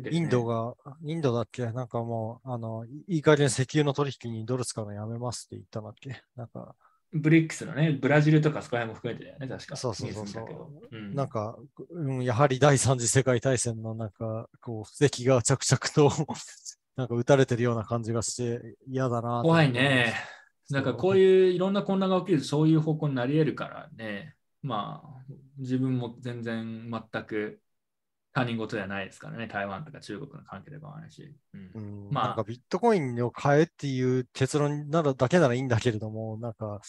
[0.10, 1.66] インドが、インドだっけ？
[1.72, 6.22] なんかもう、あの、いいい加減石油の取引にドル使うのやめますって言ったんだっけ？
[6.36, 6.76] なんか、
[7.14, 9.76] ブリックスのね、ブラジルとかそこら辺も含めてだよね、確か。
[9.76, 11.58] そうそうそうそううんなんか、
[11.90, 16.28] うん、やはり第三次世界大戦のなんか、こう、布石が着々と
[16.98, 20.14] なんか打たれてるような感じがして嫌だなと怖いね。
[20.70, 21.48] なんかこういう。
[21.48, 24.36] いういろんな混乱が起きるとそういう方向になり得るからね。
[24.64, 27.62] まあ、自分も全然全く
[28.38, 29.48] 他人事ではないですからね。
[29.48, 31.36] 台湾とか中国の関係でもあるし。
[31.54, 31.72] うん。
[31.74, 32.10] うん。
[32.12, 32.28] まあ。
[32.28, 36.82] なんかビットコインを買えっていう結論ならだけならいいんだけれども、なんか、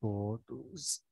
[0.00, 0.40] こ
[0.74, 1.04] う、す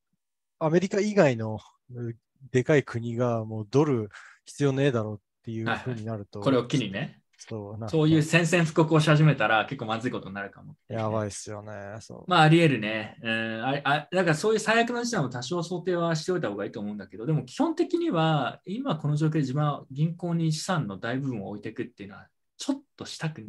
[0.58, 1.58] アメリカ以外の
[1.92, 2.14] う
[2.50, 4.08] でかい国がもうドル
[4.44, 10.76] 必要ねえだろうっていうはいはい風になると、これを機にね、そうそういう宣戦布告をし始めたら結構まずいことになるかも。
[10.88, 11.72] やばいっすよね。
[12.00, 12.30] そう。
[12.30, 13.18] まあ、あり得るね。
[13.22, 23.46] うん、ああだからそういう最悪の事態も多少想定はしておいた方がいいと思うんだけど、でも基本的には、今この状況で自分は銀行に資産の大部分を置いていくっていうのは、ちょっとしたく、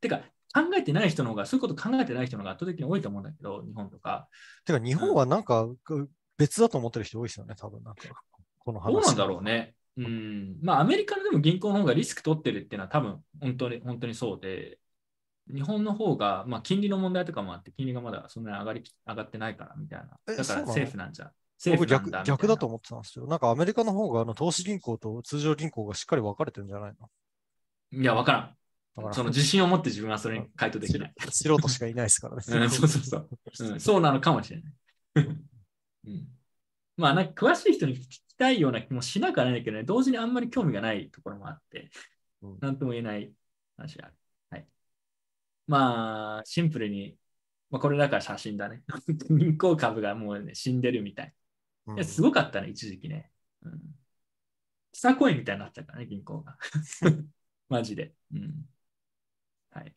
[0.00, 4.28] てか、考えてない人の方が、そういうこと考えてない人の方が圧倒的に多いと思うんだけど、日本とか。
[4.64, 8.02] てか日本はなんかこ別だと思ってる人多いですよね、多分なんか。
[8.58, 8.92] この話。
[8.92, 9.74] どうなんだろうね。
[9.96, 10.58] うん。
[10.62, 14.78] まあ、アメリカのでも銀行の方がリスク取ってるっていうのは多分、本当に、本当にそうで、
[15.52, 20.06] 日本の方が、まあ、金利の問題とかもあって、金利がまだそんなに上がり上がってないからみたいな。
[20.06, 20.72] だからえそうなの？
[20.72, 21.30] セーフなんじゃ。
[21.70, 23.26] 僕逆逆だと思ってたんですよ。
[23.26, 26.94] なんかアメリカの方があの投資銀行と通常銀行がしっかり分かれてるんじゃない
[27.92, 28.00] の？
[28.00, 28.56] いや、わからん。
[28.96, 31.12] だからその自信を持って自分はそれに回答できない。
[31.30, 32.42] 素人しかいないですからね。
[32.48, 33.28] うん、そうそうそう、
[33.60, 33.80] うん。
[33.80, 34.72] そうなのかもしれない。
[36.08, 36.28] うん、
[36.96, 37.98] まあ、なんか詳しい人に
[38.36, 41.90] たいような気もしなくはないけどね、同時にあんまり興味がないところもあって
[42.42, 43.32] うん、なんとも言えない
[43.76, 44.14] 話がある。
[44.50, 44.66] はい、
[45.66, 47.16] まあ、シンプルに、
[47.70, 48.82] まあ、これだから写真だね。
[49.30, 51.34] 銀行株がもうね、死んでるみたい。
[51.86, 53.30] うんいや、すごかったね、一時期ね。
[53.62, 53.80] うん。
[54.92, 56.58] 草コインみたいになっちゃったね、銀行が。
[57.68, 58.14] マジで。
[58.32, 58.68] うん。
[59.70, 59.94] はい。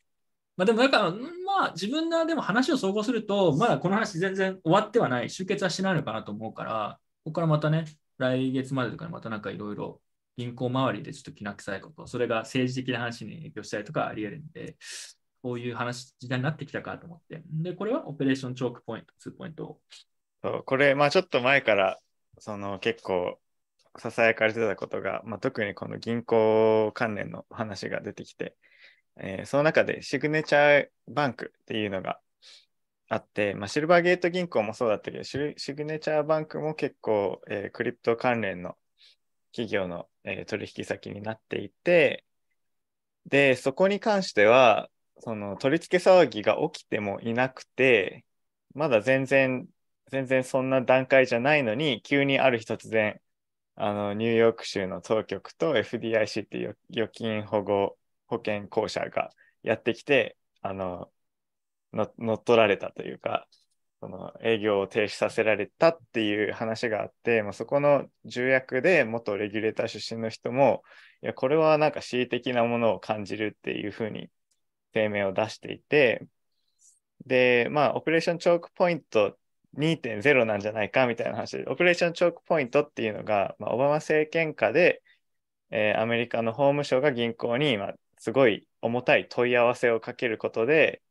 [0.58, 7.86] まあでも、だから、うんまあ、自分のでも話を総合すると、まだこの話全然終わってはない、終結はしないのかなと思うから、ここからまたね、
[8.20, 10.02] 来月までとかにまたなんかいろいろ
[10.38, 14.78] 銀行周りでちょっときな臭いこと、それが政治的な話に影響したりとかあり得るんで、
[15.42, 17.42] こういう話、時代になってきたかと思って。
[17.46, 19.80] で、これはオペレーションチョークポイント、2ポイント
[20.44, 22.00] そうこれ、まあちょっと前から、
[22.38, 23.40] その結構、
[23.98, 28.56] ささやかれてたことが、まあ、特にこの銀行関連の話が出てきて、
[29.18, 32.22] えーその中でシグネチャーバンクっていうのが
[33.10, 35.38] あって、まあ、シルバーゲート銀行もそうだったけど、シ
[35.74, 38.78] グネチャーバンクも結構、えークリプト関連の
[39.54, 42.26] 企業の、えー取引先になっていて、
[43.26, 48.26] で、そこに関しては、その取り付け騒ぎが起きてもいなくて、
[48.74, 49.68] まだ全然、
[50.08, 53.22] 全然そんな段階じゃないのに、急にある日突然、
[53.76, 59.32] あの、ニューヨーク州の当局と FDIC っていう預金保護保険公社が
[59.64, 61.12] やってきて、あの、
[61.94, 63.48] 乗っ取られたというか、
[64.00, 70.84] その営業を停止させられたっていう話があって、まあ、そこの重役で元レギュレーター出身の人も、
[71.22, 74.30] いや、これはなんか恣意的なものを感じるっていうふうに
[74.94, 76.28] 声明を出していて、
[77.26, 79.38] で、まあ、オペレーションチョークポイント
[79.78, 81.58] 2.0なんじゃないかみたいな話。
[81.58, 85.02] で、オペレーションチョークポイントっていうのが、まあ、オバマ政権下で、
[85.72, 91.02] えーアメリカの法務省が銀行に、まあ、すごい重たい問い合わせをかけることで、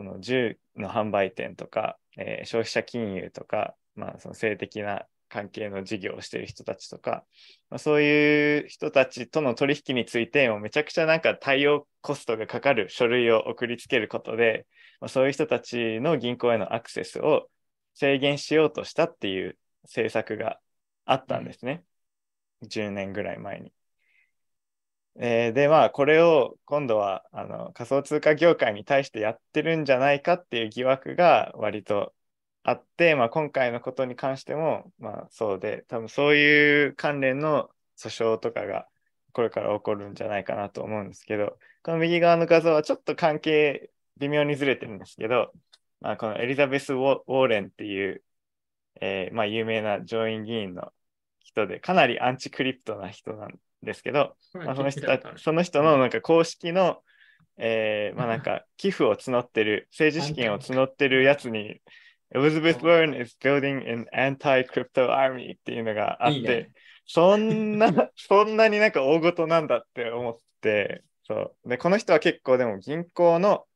[0.00, 7.26] その銃の販売店とか、えー消費者金融とか、まあ、その性的な関係の事業をしている人たちとか、
[7.68, 14.66] まあ、そういう人たちとの取引についてもめちゃくちゃなんか対応コストがかかる書類を送りつけることで、
[15.02, 17.50] まあ、そういう人たちの銀行へのアクセスを
[17.92, 20.58] 制限しようとしたっていう政策が
[21.04, 21.84] あったんですね。
[22.62, 23.70] 10年ぐらい前に。
[25.16, 32.14] えーで、まあ、これを今度はあの仮想通貨業界に対してやってるんじゃないかっていう疑惑が割と
[32.62, 38.86] あって、まあ、今回のことに関しても、まあ、そうで、多分そういう関連の訴訟とかが
[39.32, 45.52] これから起こるんじゃないかなと思うんですけど、この右側の画像はちょっと関係微妙にずれてるんですけど、
[46.00, 48.22] まあ、このエリザベス・ウォーレンっていう、
[49.00, 50.92] えーまあ、有名な上院議員の
[51.40, 57.02] 人で、かなりアンチクリプトな人なんですけど、まあ、その人たその人のなんか公式の、
[57.56, 61.80] えー まあなんか寄付を募ってる、政治資金を募ってるやつに、
[62.34, 66.70] Elizabeth Warren is building an anti-crypto army っていうのがあって、いいね。
[67.06, 71.68] そんな、 そんなになんか大事なんだって思って、そう。
[71.68, 73.66] で、この人は結構でも銀行の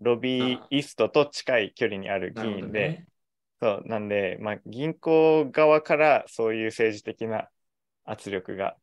[0.00, 3.06] ロビーイストと近い距離にある議員で、ね。
[3.62, 7.48] そう、なんで、まあ、銀行側からそういう政治的な
[8.04, 8.76] 圧力が、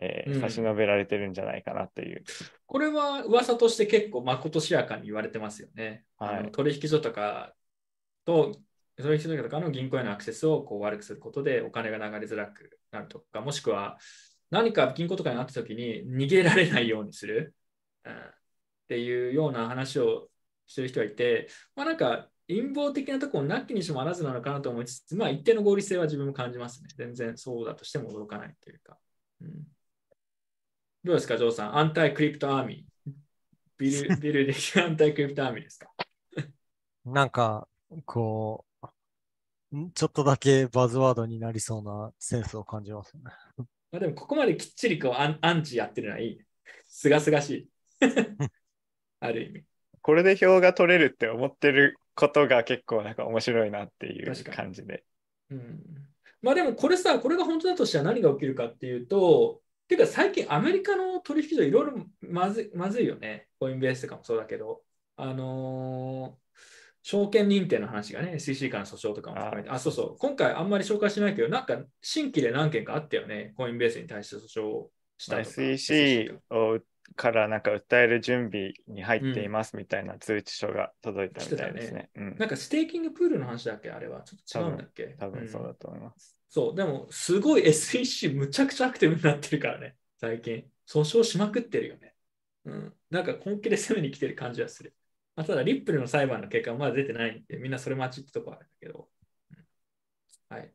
[0.00, 2.22] えーうん差し伸べられてるんじゃないかなという。
[2.66, 6.04] これは噂として結構まことしやかに言われてますよね。
[6.18, 7.54] はい取引所とか
[8.24, 8.52] と、
[8.96, 13.98] 取引所とかの銀行へのアクセスをこう悪くすることでお金が流れづらくなるとか、もしくは
[14.50, 17.54] 何か銀行とかにあったときに逃げられないようにする、
[18.04, 18.16] うん、っ
[18.88, 20.28] ていうような話を
[20.66, 26.88] してる人がいて、まあなんか陰謀的なところなきにしもあらずなのかなと思いつつ、まあ一定の合理性は自分も感じますね。
[26.96, 28.98] 全然そうだとしても驚かないというか。
[29.40, 29.75] うん
[31.06, 31.78] どうですか、ジョーさん。
[31.78, 33.12] Anti-crypto army。
[33.78, 35.88] build、building anti-crypto army ですか？
[37.06, 37.68] なんか、
[38.04, 38.64] こ
[39.72, 43.22] う、んちょっとだけバズワードになりそうなセンスを感じますね。
[43.92, 46.44] まあでも、ここまできっちりこうアンアンチやってるのはいい、ね。
[46.88, 47.70] すがすがしい。
[49.20, 49.64] ある意味。
[50.02, 55.04] これで票が取れるって思ってることが結構なんか面白いなっていう感じで。
[55.50, 55.84] うん、
[56.42, 63.48] まあでもこれさ、これが本当だとしたら何が起きるかっていうと、ていうか最近アメリカの取引所いろいろまずまずいよね。
[63.58, 64.82] コインベースとかもそうだけど、
[65.16, 66.46] あのー
[67.06, 75.48] 証券認定の話がね、SEC からの訴訟とかも含めて、あそうそう、今回あんまり紹介しないけど、なんか新規で何件かあったよね、コインベースに対して訴訟をしたとか。
[75.48, 76.80] SEC を
[77.14, 82.10] からなんか訴える準備に入っていますみたいな通知書が届いたみたいですね。
[82.16, 84.22] うんなんかステーキングプールの話だっけあれは。
[84.22, 85.16] ちょっと違うんだっけ？
[85.18, 86.36] 多分そううんだと思います。
[86.48, 90.64] そう、でも、すごい SEC むちゃくちゃアクティブになってるからね、最近。
[90.88, 92.14] 訴訟しまくってるよね。
[92.64, 92.94] うん。
[93.10, 94.94] なんか本気で攻めに来てる感じはする。
[95.34, 99.08] まあ、ただ、リップルの裁判の結果はまだ出てないんで、みんなそれ待ちってとこはあるんだけど。
[99.50, 99.54] う
[100.54, 100.72] んはい。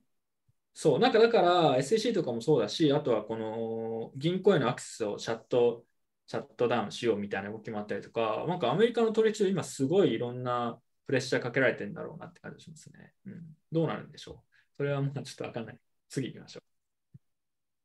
[0.74, 5.84] そう、なんかだから SEC とかもそうだし、あとはこの銀行へのアクセスをシャット、
[6.32, 13.12] シャットダウンしようみたいな動きもあったりとか、なんかアメリカの取引所今すごいいろんなプレッシャーかけられてるんだろうなって感じしますね。
[13.26, 13.44] うん。
[13.70, 14.56] どうなるんでしょう？
[14.78, 15.78] それはまあちょっとわかんない。
[16.08, 16.64] 次行きましょう。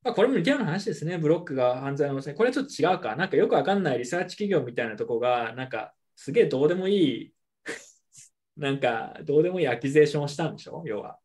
[0.04, 1.18] まあ、これも似たような話ですね。
[1.18, 2.34] ブロックが犯罪のせい。
[2.34, 3.16] これちょっと違うか。
[3.16, 7.32] なんかよくわかんないリサーチ企業みたいなとこが、なんかすげえどうでもいい、
[8.56, 10.84] なんかどうでもいいアキゼーションをしたんでしょ？
[10.86, 11.18] 要は。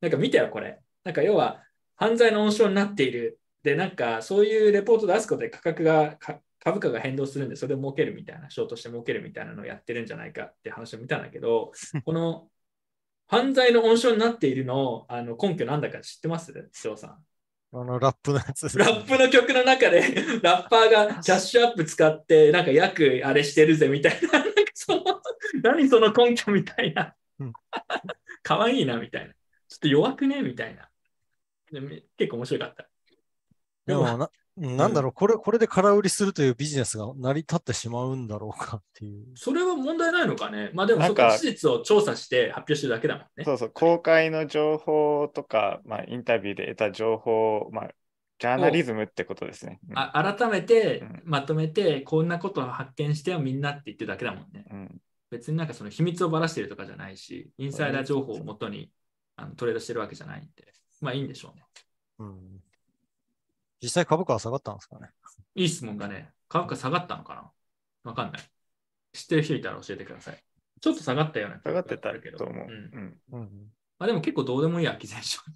[0.00, 0.80] なんか見てよ、これ。
[1.04, 1.62] なんか要は
[1.94, 3.38] 犯罪の温床になっている。
[3.62, 6.18] で、なんかそういうレポート出すことで価格が、
[6.60, 11.72] 株価が変動するんで、それで儲けるみたいな、ショートして儲けるみたいなのをやってるんじゃないかって話を見たんだけど、
[12.04, 12.48] この
[13.26, 16.52] 犯罪の温床になっているのあの根拠なんだか知ってます？
[16.72, 17.18] 翔さん。
[17.70, 20.00] あの、ラップのやつねラップの曲の中で
[20.42, 25.04] ラッパーがキャッシュアップ使ってなんか約あれしてるぜみたいな、なんかその
[25.62, 27.52] 何その根拠みたいなうん。
[28.42, 29.34] かわいいなみたいな。
[29.68, 30.88] ちょっと弱くねみたいな。
[32.16, 32.88] 結構面白かった。
[33.86, 39.26] でもな、うんなんだろう、これ、これで空売りするというビジネスが成り立ってしまうんだろうかっていう。
[39.34, 40.70] それは問題ないのかね？
[40.74, 43.44] まあでもそこは事実を調査して発表してるだけだもんね。
[43.44, 47.88] そうそう、公開の情報とか、まあ、インタビューで得た情報、まあ、
[48.38, 49.80] ジャーナリズムってことですね。
[49.88, 54.64] うんあ改めてうんまとめてこんなことを発見してよみんなって言ってるだけだもんね。
[54.70, 55.00] うん
[55.30, 58.90] 別になんかその秘密をばらしてるとかじゃないし、インサイダー情報をもとに
[59.36, 61.64] あのトレードしてるわけじゃないんで、まあいいんでしょうね。
[62.20, 62.38] うん。
[63.82, 65.10] 実際株価は下がったんですかね。
[65.54, 68.10] いい質問がね、株価下がったのかな？
[68.10, 68.42] わかんない。
[69.12, 70.42] 知ってる人いたら教えてください。
[70.80, 72.66] ちょっと下がったような下がってたけどと思う。
[72.66, 73.72] んうんうん。
[73.98, 75.54] まあでも結構どうでもいいアキュゼーション。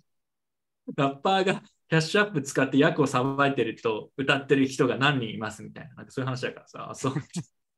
[0.96, 7.14] ラッパーがキャッシュアップ使って役をさばいてると歌ってる人が何人いますみたいな、なんかそういう話だからさ、あそう。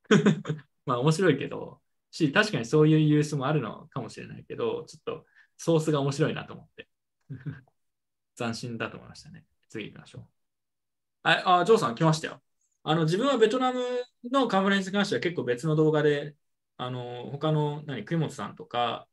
[0.86, 5.26] まあ面白いけど、し、確かにそういうユースもあるのかもしれないけど、ちょっと
[5.56, 6.88] ソースが面白いなと思って。
[8.36, 9.44] 斬新だと思いましたね。
[9.68, 10.33] 次行きましょう。
[11.24, 12.42] あ、あジョーさん来ましたよ。
[12.84, 13.80] あの、自分はベトナム
[14.30, 16.36] のカンファレンスに関しては結構別の動画で、
[16.76, 19.08] あの、他の、何、栗本さんとか、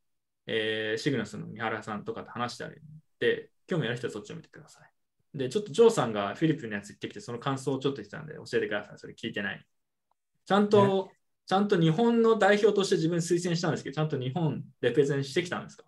[0.48, 2.86] えーシグナスの三原さんとかと話してあるん
[3.20, 5.38] で、興味ある人はそっちを見てください。
[5.38, 9.00] で、ちょっとジョーさんがフィリピンのやつ行ってきて、その感想をちょっと言ってたんで、教えてください。
[9.00, 9.66] それ聞いてない。
[10.46, 11.12] ちゃんと、
[11.48, 15.84] ちゃんと日本の代表として自分推薦したんですけど、ちゃんと日本レペゼンしてきたんですか？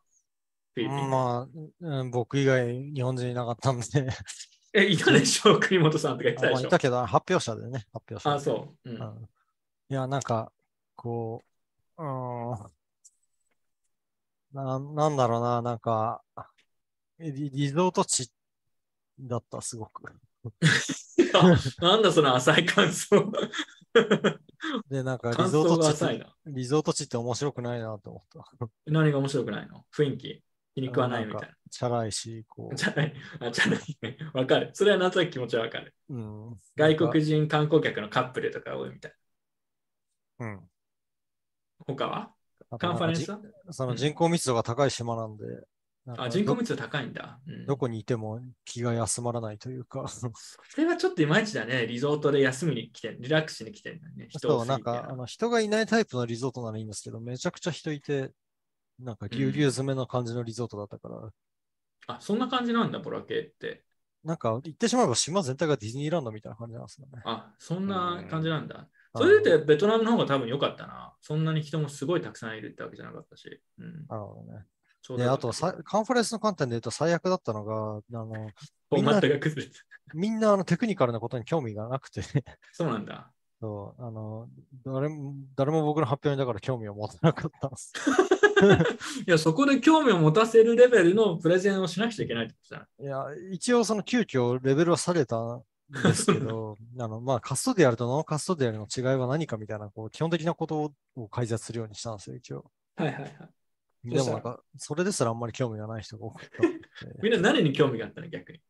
[0.76, 1.04] フィリピンで。
[1.10, 1.50] まあ、
[1.82, 3.84] うん僕以外日本人いなかったんで、
[4.74, 5.58] え、いたでしょ？
[5.62, 6.68] 栗本さんとか言ってたでしょ？
[6.68, 8.36] いたけど、発表者でね、発表者で。
[8.36, 8.90] あ、そう。
[8.90, 9.30] うんうん
[9.90, 10.52] いや、なんか、
[10.96, 11.44] こ
[11.98, 12.72] う、うーん、
[14.54, 16.24] ななんだろうな、なんか、
[17.20, 18.32] リリゾート地
[19.20, 20.04] だった、すごく。
[21.80, 23.32] なんだその浅い感想。
[24.90, 26.24] で、なんかリゾート。
[26.48, 28.68] リゾート地って面白くないなと思った。
[28.88, 29.86] 何が面白くないの？
[29.94, 30.44] 雰囲気。
[30.76, 32.76] 気に食わないみたいんかチャラいし、こな。
[32.76, 33.14] じゃない。
[33.40, 34.18] あ、じゃないね。
[34.34, 34.72] わかる。
[34.74, 35.94] それはなんとなく気持ちはわかる。
[36.10, 36.58] う、うん。
[36.76, 39.14] 外国人観光客のカップルとか多いみたい
[40.40, 40.56] うん。
[40.56, 40.62] な。
[41.86, 42.32] 他は？
[42.80, 43.32] カンファレンス？
[43.72, 45.46] その人口密度が高い島なんで、
[46.06, 47.40] なんかあ、人口密度高いんだ。
[47.48, 50.32] うんどどこにいても気が休まらないというか、 そ
[50.78, 51.88] れはちょっといまいちだね。
[51.88, 54.28] リゾートで休みに来て、リラックスしに来てるのにね。
[54.30, 58.32] 人そう、なんか、あの人がいないタイプのリゾートならいいんですけど、めちゃくちゃ人いて、
[59.00, 61.30] なんかぎゅうぎゅう詰めの感じのリゾートだったから、
[62.08, 63.84] あ、そんな感じなんだ、ボラ系って。
[64.24, 67.22] なんか言ってしまえば島全体がディズニーランドみたいな感じなんですよね。
[67.26, 68.76] あ、そんな感じなんだ。
[68.76, 71.14] うんそれでベトナムの方が多分良かったな。
[71.22, 73.62] そんなに人もすごいたくさんいるってわけじゃなかったし。
[73.78, 74.66] うん、なるほどね。
[75.18, 78.26] で、あとさ、カンファレンスの観点で言うと最悪だったのが、あの、
[78.90, 79.78] フォーマットが崩れて。
[80.16, 82.24] みんなあのテクニカルなことに興味がなくて、
[82.72, 83.32] そうなんだ。
[83.62, 84.48] そう、あの、
[84.86, 87.94] 誰も、誰も僕の発表にだから興味を持たなかったんです。
[89.28, 92.88] いや、そこで興味を持たせるレベルのプレゼンをしなくちゃいけないってことじゃない。
[93.04, 95.64] いや、一応その急遽レベルは下げたん
[96.04, 102.72] ですけど、 あの、まあ、カストディアルとノンカストディアルの違いは何かみたいな、こう、基本的なことを解説するようにしたんですよ、一応。
[102.96, 103.34] はいはいはい。
[104.04, 106.50] でもなんか、それですらあんまり興味がない人が多くて、
[107.24, 108.28] みんな何に興味があったの？
[108.28, 108.62] 逆に。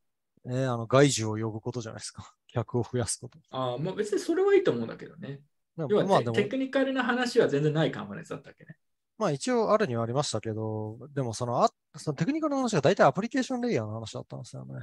[0.46, 2.34] えーあの、外需を呼ぶことじゃないですか。
[2.48, 3.39] 客を増やすこと。
[3.50, 5.41] ああ、まあ別にそれはいいと思うんだけどね。
[5.78, 8.78] で要はまあでも、テクニカルな話は全然ないカンファレンスだったっけね。
[9.18, 14.74] まあ一応あるにはありましたけど、でもその、あそのテクニカルの話が大体アプリケーションレイヤーの話だったんですよね。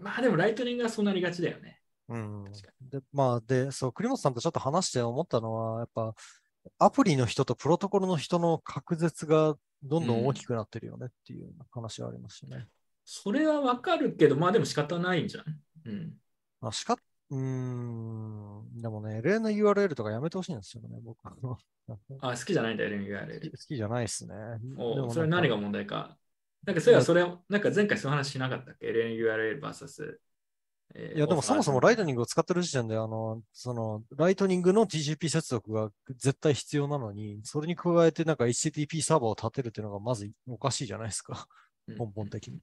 [0.00, 1.80] まあでもライトニングはそうなりがちだよね。
[2.10, 2.44] うん。
[2.90, 6.12] で、まあ、で、そう、栗本さんとちょっと話して思ったのは、やっぱ、
[6.78, 12.66] アプリの人とプロトコルの人の隔絶がどんどん大きくなってるよねっていう話はありましたね。
[13.04, 15.44] それはわかるけど、まあでも仕方ないんじゃん。
[15.86, 16.12] うん。
[16.60, 16.96] まあ、しか、
[17.30, 21.22] うーん、でもね、LA の URL とかやめてほしいんですよね、僕。
[21.22, 21.58] 好
[22.20, 23.40] あ、好きじゃないんだ、LNURL。
[23.40, 24.34] き好きじゃないですね。
[24.62, 26.16] でおそれ何が問題か。
[26.64, 30.18] なんかそれはそれ、なんか前回その話しなかったっけ ?LNURL vs。
[30.94, 32.18] えーいや、でもそもそもライトニング。
[32.18, 41.46] グを使ってる時点で、あの、その、ライトニングの TCP 接続が絶対必要なのに、それに加えてなんか HTTP サーバーを立てるっていうのがまずおかしいじゃないですか、
[41.86, 42.60] うん根本的に。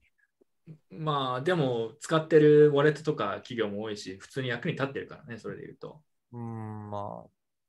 [0.90, 6.02] まあでも使ってるウォレットとか企業も多いし、普通に役に立ってるからね、それで言うと。
[6.32, 7.28] うーん、まあ、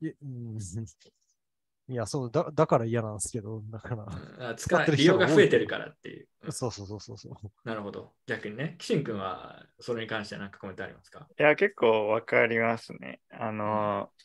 [1.88, 6.28] いや、そう、だだから嫌なんですけど、だから、使使ってる利用人が増えてるからっていう。
[6.44, 7.50] うんそうそうそうそうそう。
[7.64, 8.14] なるほど。
[8.26, 11.28] 逆にね、キシン君はそれに関しては何かコメントありますか？
[11.38, 13.20] いや、結構わかりますね。
[13.30, 14.20] あのー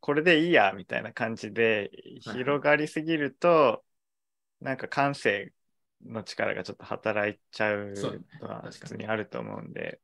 [0.00, 1.90] これでいいや、みたいな感じで、
[2.24, 3.84] はい広がりすぎると、
[4.60, 5.52] なんか感性
[6.04, 7.92] の力がちょっと働いちゃう
[8.40, 10.00] のは普通にあると思うんで、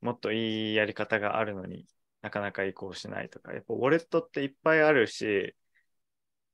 [0.00, 1.86] もっといいやり方があるのに
[2.22, 5.54] なかなか移行しないとか、やっぱウォレットっていっぱいあるし、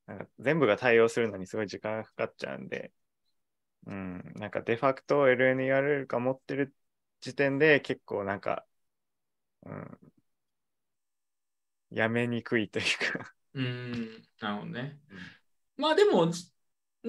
[0.07, 2.93] なんか全部が対応するのにすごい時間がかかっちゃうんで、
[3.87, 6.75] うん、なんかデファクト LNURL が持ってる
[7.21, 8.64] 時点で結構なんか、
[9.64, 9.99] うん、
[11.91, 14.99] やめにくいというか、うーん、なるほどね。
[15.77, 16.31] まあでも、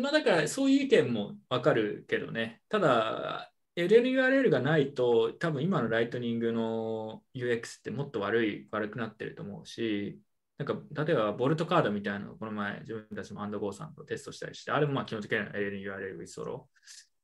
[0.01, 2.61] まあだからそういう意見もわかるけどね。
[2.69, 10.21] ただ、LNURL がないと、多分今のライトニングの UX ってもっと悪い、悪くなってると思うし、
[10.57, 10.75] なんか
[11.05, 16.67] 例えばボルトカードみたいなのをこの前自分たちもアンドゴーさんとテストしたりして、あれもまあ基本的には LNURL withdraw。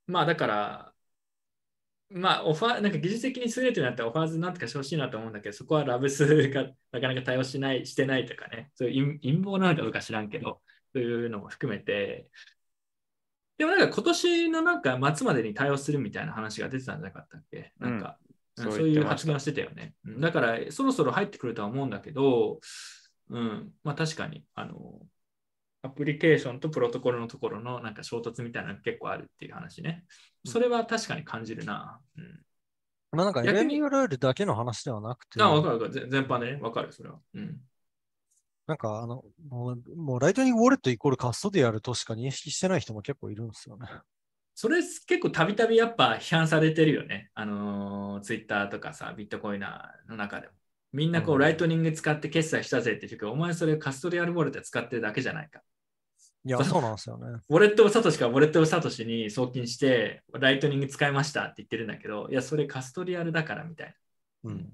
[0.07, 0.93] まあだから、
[2.09, 10.61] まあオファー、なんか技術的に優れてるんだったらオファーズなんとかしてほしいなと思うんだけど、そこはラブスがなかなか対応しない、してないとかね、そういう陰謀なのかどうか知らんけど、
[10.93, 12.29] そういうのも含めて、
[13.57, 17.73] でもなんか今年のなんか末までに対応するみたいな話が出てたんじゃなかったっけ？
[17.79, 19.95] なんか、うんそうそういう発言をしてたよね。
[20.05, 22.59] うんだからそろそろ入ってくるとは思うんだけど、
[23.31, 24.99] うん、まあ確かに、あの、
[25.81, 30.05] アプリケーションとプロトコルのところのなんか衝突みたいなのが結構あるっていう話ね。
[30.45, 31.99] それは確かに感じるな。
[32.15, 32.41] うん、
[33.11, 35.91] まあなんか逆に LNURL だけの話ではなくて、あ、わかるわかる。
[35.91, 37.17] 全全般でね、わかる、それは。
[37.33, 37.57] うん。
[38.67, 43.87] なんかあの、もう、もうライトニングウォレットイコール custodial としか認識してない人も結構いるんですよね。
[44.55, 47.31] それ結構たびたびやっぱ批判されてるよね。
[47.33, 50.53] あのー、ツイッターとかさ、ビットコイナーの中でも。
[50.93, 55.61] みんなこう、うんライトニング使って決済したぜって言うけど、お前それ custodial ウォレット使ってるだけじゃないか。
[56.45, 57.39] いや、そうなんですよね。
[57.49, 63.93] Wallet of Satoshi が Wallet of Satoshi に送金して、ライトニング使いましたって言ってるんだけど、いや、それ custodial だからみたいな。
[63.93, 63.95] っ
[64.43, 64.71] うん。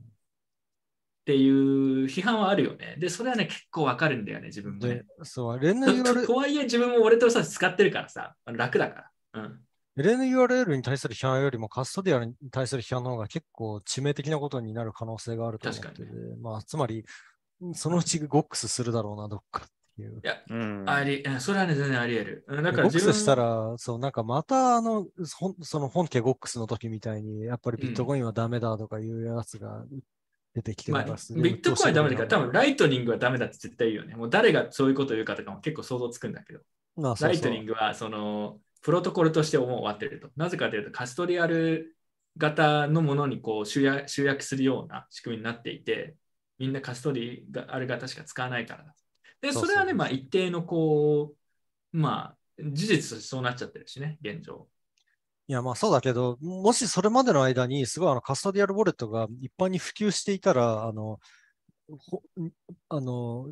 [1.29, 2.95] ていう批判はあるよね。
[2.97, 9.41] で、それはね、結構わかるんだよね、自分もねで。、そう、 LNURL とはいえ、自分も Wallet of Satoshi 使ってるからさ、楽だから。
[9.43, 9.59] うん。
[9.95, 17.05] LNURL に対する批判よりも custodial に対する批判の方が結構致命的なことになる可能性があると思ってて、確かまあ、つまり、
[17.73, 20.21] そのうちゴックスするだろうな、どっかっていう。
[20.49, 20.89] うん。
[20.89, 22.45] あり、うんそれはね、全然あり得る。
[22.47, 29.85] うんだから自分ゴックスしたら、そう、なんかまた、あの、その本家ゴックスの時みたいに、やっぱりビットコインはダメだとかいうやつが
[30.55, 34.15] 出てきてますげえビットコインはダメだから、多分ライトニングはダメだって絶対言うよね。
[34.15, 36.59] もう誰がそういうことを言うかとかも結構想像つくんだけど、
[36.97, 40.29] まあそうそうライトニングはそのプロトコルとしてもう終わってると。
[40.35, 41.95] なぜかというと、 custodial
[42.37, 46.15] 型のものにこう集約集約するような仕組みになっていて、
[46.57, 48.95] みんなカストリアル型しか使わないからだ。
[49.41, 51.33] で、それはね、まあ一定のこ
[51.93, 54.67] う、まあ事実としてそうなっちゃってるしね、現状。
[55.49, 61.19] いや、まあそうだけど、もしそれまでの間に、すごいあのカストディアルウォレットが一般に普及していたら、あの、
[61.87, 62.21] ほ
[62.89, 63.51] あの、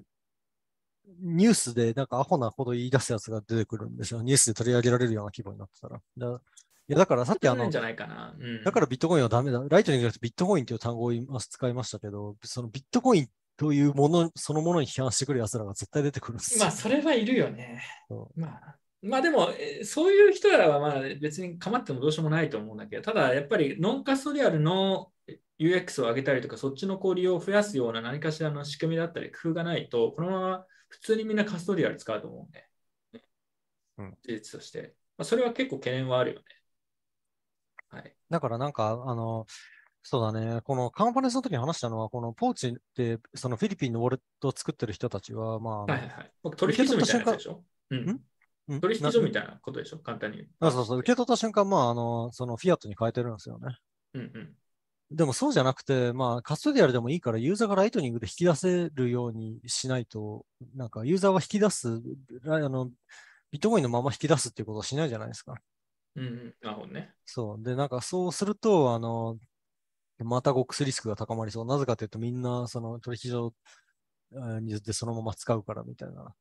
[1.21, 4.21] ニュースでなんかアホなほど言い出すやつが出てくるんですよ。
[4.21, 5.99] ニュースで取り上げられるような規模になってたら。
[6.17, 6.41] だ
[6.89, 8.35] いやだからさっきあのないんじ、ゃないかな。
[8.39, 9.63] うん、だからビットコインはダメだ。
[9.67, 13.27] ライトニングじゃなくてビットコインという単語を今使いましたけど、そのビットコイン
[13.57, 16.59] というものそのものに批判してくる奴らが絶対出てくるんですよ。
[16.63, 18.31] まあ、それはいるよねそ。
[18.35, 25.11] まあ、まあでも、えーそういう人らはまあ別に構ってもどうしようもないと思うんだけど、ただやっぱりノンカストリアルの
[25.59, 32.67] UX を上げたりとか、そっちのこう利用を増やすような何かしらの仕組みだったり工夫がないと、このまま普通にみんなカストリアル使うと思うんで、
[33.97, 34.95] うん事実として。
[35.17, 36.45] まあ、それは結構懸念はあるよね。
[37.89, 38.15] はい。
[38.29, 39.47] だからなんか、あの、
[40.03, 46.31] そうだね、このカンファレンスの時に話したのは、このポーチって、そのフィリピンのウォレットを作ってる人たちは、まあ、はいはいはい。
[46.43, 47.63] 僕、取引所みたいなやつでしょ？
[47.89, 48.21] うん？
[48.81, 49.99] 取引所みたないなことでしょ？
[49.99, 50.45] 簡単に。
[50.59, 53.77] あそうそう、受け取った瞬間、まあ、あの、そのフィアットに変えてるんですよね。
[54.13, 54.55] うんうん。
[55.09, 60.45] でもそうじゃなくて、まあ、カストディアルでもいいから、ユーザーがライトニングで引き出せるようにしないと、
[60.75, 62.01] なんか、ユーザーは引き出す、
[62.43, 62.89] ラあの、
[63.51, 65.55] ビットコインのまま引き出すっていうことをしないじゃないですか。
[66.15, 66.55] うんうん。
[66.61, 67.13] なるほどね。
[67.23, 67.63] そう。
[67.63, 69.37] で、なんかそうすると、あの、
[70.19, 71.65] またゴックスリスクが高まりそう。
[71.65, 73.53] なぜかというと、みんな、その取引所
[74.83, 76.33] でそのまま使うからみたいな、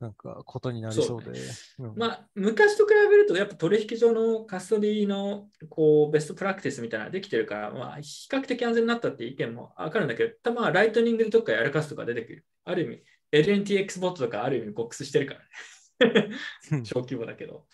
[0.00, 1.30] なんか、ことになりそうで。
[1.78, 12.44] うんまあ、昔と比べると、やっぱ取引所のカストリーのこうベストプラクティスみたいなのができてるから、まあ、比較的安全になったっていう意見もわかるんだけど、たまライトニングでどっかやるかすとか出てくる。
[12.64, 16.30] ある意味、LNTX ボットとかある意味ボックスしてるからね
[16.72, 16.76] う。
[16.76, 17.66] ん小規模だけど。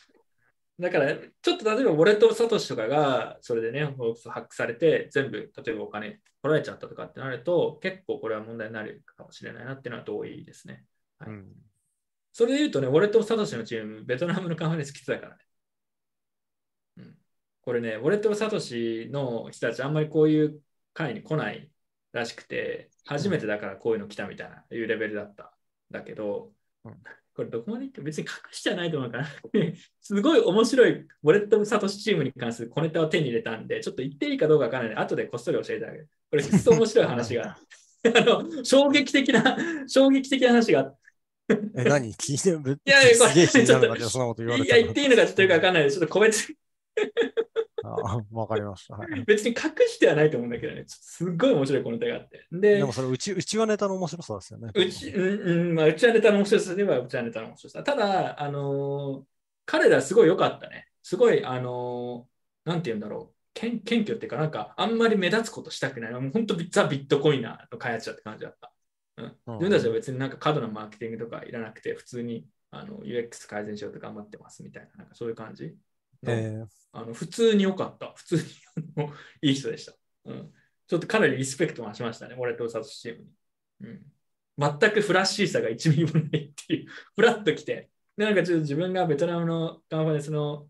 [0.78, 10.84] だから、ちょっと例えば、ウォレットサトシとかが、それでね、ハックされて、全部、例えばお金取られちゃったとかってなると、結構これは問題になるかもしれないなっていうのは同意ですね。
[11.18, 11.69] はいうん
[12.32, 15.44] それで言うとね、ウォレット・サトシのチーム、ベトナムのカンファレンス来てたからね。
[16.98, 17.18] うん、
[17.62, 20.62] これね、ウォレット・サトシの人たち、あんまりこういう
[20.94, 21.70] 会に来ない
[22.12, 25.56] らしくて、初めてだからこういうの来たみたいな、いうレベルだった。
[25.90, 26.52] だけど、
[26.84, 27.02] うん
[27.40, 29.26] これどこまで言っても別に隠しじゃないと思うから、
[30.02, 36.08] すごい面白いウォレット・サトシチームに関する小ネタを手に入れたんで、ちょっと言っていいかどうかわからない後でこっそり教えてあげる。
[36.30, 37.56] これ、くっそ面白い話が。
[38.16, 39.56] あの衝撃的な、
[39.86, 40.99] 衝撃的な話があって
[41.76, 42.12] え、何？
[42.14, 45.98] 聞いてるいやちょっとそんなこと言われいや、言っていいのかちょっとよくわかんないです。
[45.98, 46.56] ちょっと個別に、
[47.82, 48.96] あわかりました。
[48.96, 49.24] はい。
[49.24, 52.46] 別に隠してはないと思うんだけどね、すっごい面白いこの手があって。
[52.52, 54.70] ででも、それ、うち、うちはネタの面白さですよね。
[54.74, 57.82] うち、うんうん、まあ、うちはネタの面白さではうちはネタの面白さ。
[57.82, 59.30] ただ、あのー
[59.66, 60.88] 彼らすごい良かったね。
[61.00, 63.36] すごい、あのーなんて言うんだろう。
[63.54, 66.12] 謙謙虚っていうか、なんか、あんまり目立つことしたくない。
[66.12, 68.72] もう本当、ザ・ビットコイナーの開発者って感じだった。
[69.16, 75.74] うん、うん自分たちは別になんか過度なマーケティングとかいらなくて、普通にあの UX 改善しようと頑張ってますみたいな、なんかそういう感じ？
[76.22, 78.12] のえあの普通に良かった。
[78.14, 78.42] 普通に
[79.42, 79.92] いい人でした、
[80.26, 80.52] うん。
[80.86, 83.28] ちょっとかなりリスペクトがしましたね、俺とサトシチームに。
[83.82, 90.68] うん、全くフラッシーさが1ミリもないっていう、 フラッと来て、で、なんかちょっと自分がベトナムのカンファレンスの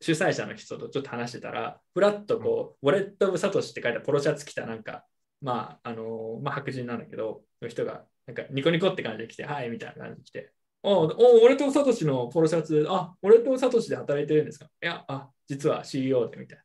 [0.00, 5.04] 主催者の人とちょっと話してたら、フラッとこう、ウォレット・オブ・サトシって書いたポロシャツ着たなんか、
[5.42, 11.06] まあ、あのまあ、白人なんだけど、の人が、なんかニコニコって感じで来て、はい、みたいな感じで来て、お
[11.42, 14.66] 俺とサトシのポロシャツ、あ、俺とサトシで働いてるんですか？
[14.82, 16.64] いや、あ、実は CEO でみたいな。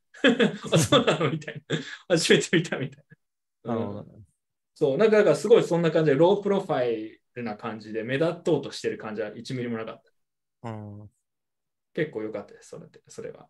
[0.73, 1.31] あ、そうなの？
[1.31, 1.77] みたいな。
[2.09, 3.05] 初めて見たみたい
[3.63, 3.73] な。
[3.73, 4.23] うんなるほどね。
[4.73, 10.01] そう、なんかすごいそんな感じで、ロープロファイルな感じで、目立とうとしてる感じは1ミリもなかっ
[10.61, 10.69] た。
[10.69, 11.09] うん。
[11.93, 13.47] 結構良かったです、それってそれは。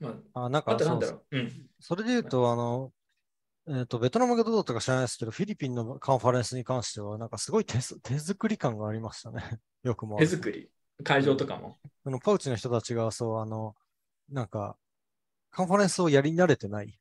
[0.00, 1.38] まあ、なんあ、あかなんだろう。
[1.38, 1.52] うん。
[1.80, 2.92] それで言うと、あの、
[3.68, 9.42] えっと、ベトナムがどうだったか知らないですけど、フィリピンのカンファレンスに関しては、なんかすごい手す手作り感がありましたね。
[9.82, 10.18] よくも。
[10.18, 10.70] 手作り、
[11.02, 11.76] 会場とかも？
[12.04, 13.74] あのパウチの人たちが、そう、あの、
[14.30, 14.76] なんか、
[15.50, 16.96] カンファレンスをやり慣れてない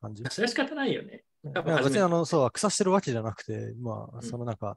[0.00, 0.22] 感じ？
[0.22, 1.24] いそれは仕方ないよね。
[1.42, 4.76] 別にあの、そう、草してるわけじゃなくて、まあ、うんそのなんか、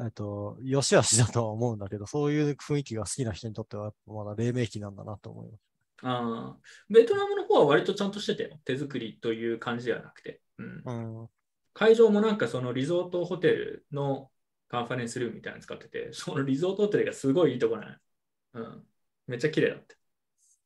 [0.00, 5.60] えっと、良し悪しだとは思うんだけど、そういう雰囲気が好きな人にとっては、まだ黎明期なんだなと思います。
[6.02, 8.58] あーベトナムの方は割とちゃんとしてたよ。
[8.64, 10.40] 手作りという感じではなくて。
[10.58, 10.82] うん、
[11.20, 11.28] うん。
[11.72, 14.30] 会場もなんかそのリゾートホテルの
[14.68, 17.98] カンファレンスルームみたいなの使ってて、 そのリゾートホテルがすごいいいとこなのよ。
[18.54, 18.86] うん。
[19.26, 19.96] めっちゃ綺麗だった。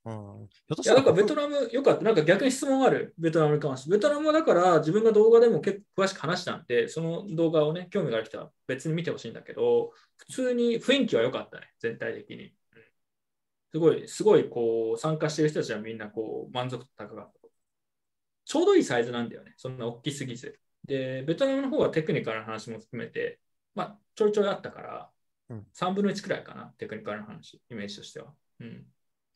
[0.05, 0.45] うん。
[0.45, 2.05] いや、なんかベムトナムよかった。
[2.05, 3.15] なんか逆に質問ある。
[3.19, 3.91] ベトナムに関して。
[3.91, 11.73] ベトナムはだから自分が動画でも結構詳しく話したんで、その動画をね、興味がある人は別に見てほしいんだけど、普通に雰囲気は良かったね。
[11.79, 12.45] 全体的に。
[12.45, 12.53] うん
[13.71, 17.38] すごい、すごいこう、参加してる人たちはみんなこう、満足度高かった。
[18.49, 19.53] ちょうどいいサイズなんだよね。
[19.59, 20.59] そんな大きすぎず。
[20.85, 23.41] で、ベトナムの方はテクニカルな話も含めて、
[23.75, 25.11] まあ、ちょいちょいあったから、
[25.51, 28.33] うん3分の1くらいかな、テクニカルな話、イメージとしては。
[28.61, 28.87] うん。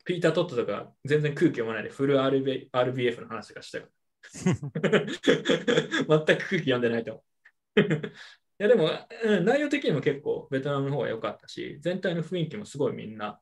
[0.03, 3.85] ピーター・トットとか全然空気読まないでフル RB RBF の話とかしたよ。
[4.33, 7.23] 全く空気読んでないと思
[7.77, 7.81] う。
[8.59, 8.89] いやでも、
[9.23, 13.39] うん内容的にも結構ベトナムの方が良かったし、全体の雰囲気もすごいみんな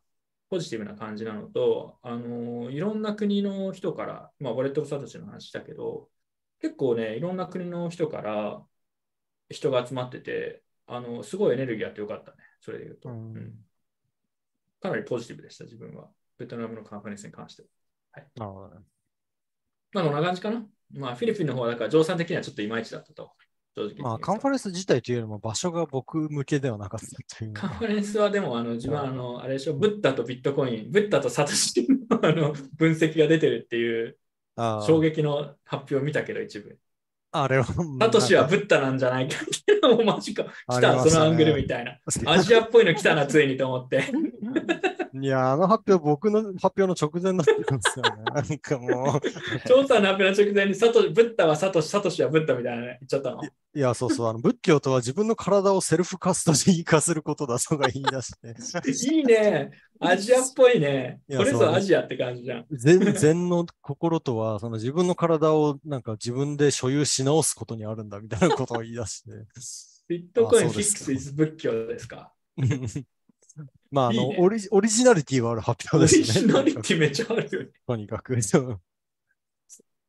[0.52, 6.10] ポジティブな感じなのと、あのいろんな国の人から、まあ、俺とサトシの話したけど、
[6.60, 8.62] 結構ね、いろんな国の人から
[9.50, 13.10] 人が集まってて、あのすごいエネルギーあってよかったね、それで言うと。
[13.10, 13.54] うんうん
[14.82, 16.10] かなりポジティブでした、自分は。
[16.40, 18.24] ベトナムのカンファレンスに関しては。
[18.36, 18.82] なるほどね。
[19.94, 20.66] まあ、こんな感じかな。
[20.92, 23.32] まあ、フィリピンの方は、だから、乗算的にはちょっといまいちだったと。
[23.76, 23.96] 正直。
[24.02, 27.54] まあ、カンファレンス自体というよりも場所が僕向けではなかったという。
[27.54, 34.18] カンファレンスはでも、あの自分はあの、あれでしょ、ブッダとビットコイン、ブッダとサトシのあの分析が出てるっていう
[34.58, 36.78] 衝撃の発表を見たけど、一部。
[37.34, 40.46] あれは、サトシはブッダなんじゃないかっていうのもマジか。
[40.70, 41.98] 来たねそのアングルみたいな。
[42.26, 44.04] アジアっぽいの来たな、ついにと思って。
[45.14, 48.24] いや、あの発表、僕の発表の直前だったんですよね。
[48.34, 53.42] なんかもう、調査の発表の直前にサトブッダはサトシ、サトシはブッダみたいなね言っちゃったの。
[53.44, 59.72] いや、そうそう、あの仏教とは自分の体をセルフカストジー化することだとか言い出して、いいね。
[60.00, 61.22] アジアっぽいね。
[61.30, 62.66] いやこれぞそうアジアって感じじゃん。
[62.72, 69.30] 禅禅の心とは、その自分の体をなんか自分で所有し直すことにあるんだみたいなことを言い出して。
[70.08, 72.34] ビットコインフィックスイズ仏教ですか？
[73.92, 76.48] まあ、あのねオリジ、オリジナリティがある発オリ表ですね。
[76.48, 77.70] ジナリティめっちゃあるよね。
[77.86, 78.38] とにかく。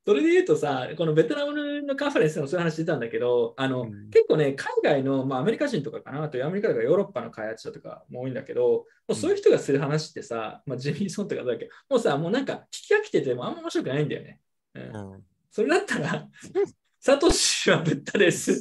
[0.05, 14.41] それで言うとさ、このベトナムのカンファレンスでもそういう話してたんだけど、あの、うん結構ね、海外の、まあ、アメリカ人とかかな、あとアメリカとかヨーロッパの開発者とかも多いんだけど、もうそういう人がする話ってさ、まあ、ジミー・ソンとかだけど、もうさ、もうなんか聞き飽きててもあんま面白くないんだよね。
[14.75, 15.23] うんうん
[15.53, 16.27] それだったら、
[16.99, 18.57] サトシはブッダですっ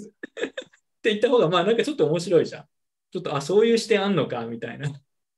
[1.01, 2.65] て言った方が、まあなんかちょっと面白いじゃん。
[3.11, 4.89] ちょっと、あ、そういう視点あんのか、みたいな。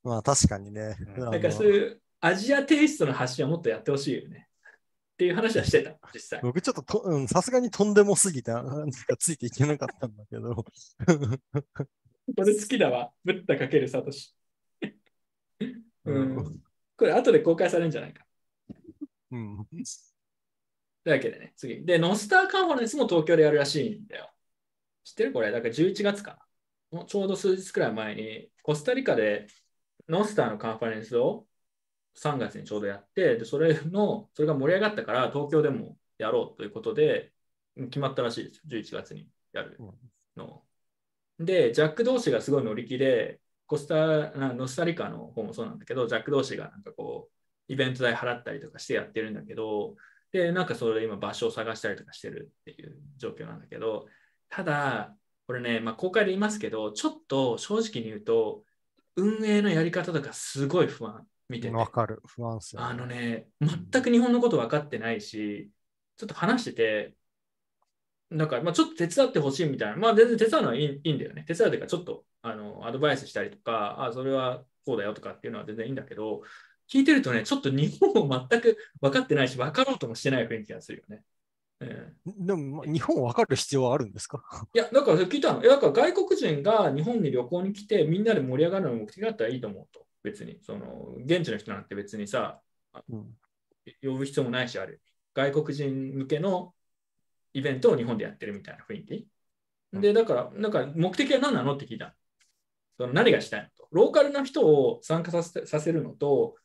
[0.04, 0.96] まあ、確かにね。
[1.18, 4.48] なんかそういうアジアテイストの発信はもっとやってほしいよね。
[5.14, 6.42] っていう話はしてた、実際。
[6.42, 10.56] 僕ちょっとさすがにとんでもすぎて、あなんかついていけなかったんだけど。
[12.36, 13.12] これ好きだわ。
[13.24, 14.36] ブッダかけるサトシ。
[16.06, 16.64] うん。
[16.98, 18.26] これ後で公開されるんじゃないか。
[19.32, 19.68] うん。
[19.68, 19.80] とい
[21.08, 21.86] うわけでね、次。
[21.86, 24.32] で、ノスターカンファレンスも東京でやるらしいんだよ。
[25.04, 25.34] 知ってる？
[25.34, 26.43] これ、だから11月かな。
[27.08, 29.48] ちょうど数日くらい前に、コスタリカで
[30.08, 31.48] ノスターのカンファレンスを
[32.16, 37.34] 3月にちょうどやって、でそれの、それが盛り上がったから東京でもやろうということで、
[37.76, 38.62] うん決まったらしいです。
[38.68, 39.80] 11月にやる
[40.38, 40.64] の。
[41.40, 47.34] で、ジャック同士がすごい乗り気で、コスタ、なノスタリカの方もそうなんだけど、ジャック同士がなんかこう、
[47.74, 49.96] イベント代払ったりとかしてやってるんだけど、
[50.32, 54.08] で、なんかそれで今場所を探したりとかしてるっていう状況なんだけど、
[54.50, 55.16] ただ、
[55.48, 58.64] これね、まあ、公開で言いますけど、ちょっと正直に言うと、
[59.16, 61.74] 運営のやり方とかすごい不安、見てて。
[61.74, 62.22] わかる。
[62.26, 65.70] 不安っすよねあのね、全く日本のこと分かってないし、
[66.18, 67.16] ちょっと話してて、
[68.30, 71.44] なんか、まあ、ちょっと手伝ってほしいみたいな、まあ、全然手伝うのはいいいいんだよね。
[71.48, 76.42] 手伝うというか、ちょっとあのアドバイスしたりとか、あ、それはこうだよとかっていうのは全然いいんだけど、
[76.92, 81.24] 聞いてるとね、ちょっと日本を全く分かってないし、分かろうともしてない雰囲気がするよね。
[81.84, 84.42] えでも、まあ日本わかる必要はあるんですか？
[84.74, 85.62] いや、だから聞いたの。
[85.62, 90.06] だから外国人が日本に旅行に来てみんなで盛り上がるのが目的だったらいいと思うと。
[90.24, 90.60] 別に。
[90.62, 92.62] その現地の人なんて別にさ、
[93.10, 93.38] うん
[94.02, 95.02] 呼ぶ必要もないし、ある。
[95.34, 96.74] 外国人向けの
[97.54, 99.28] イベントを日本でやってるみたいな雰囲気。
[99.92, 102.12] で、だから、なんか目的は何なのって聞いたの。
[102.98, 103.88] その何がしたいのと。
[103.92, 106.56] ローカルな人を参加させさせるのと、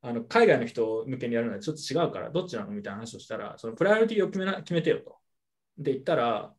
[0.00, 5.18] あの海外の人向けにやるのはちょっと違うから、どっちなのみたいな話をしたら、そのプライオリティを決めな決めてよと。
[5.78, 6.54] で言ったら、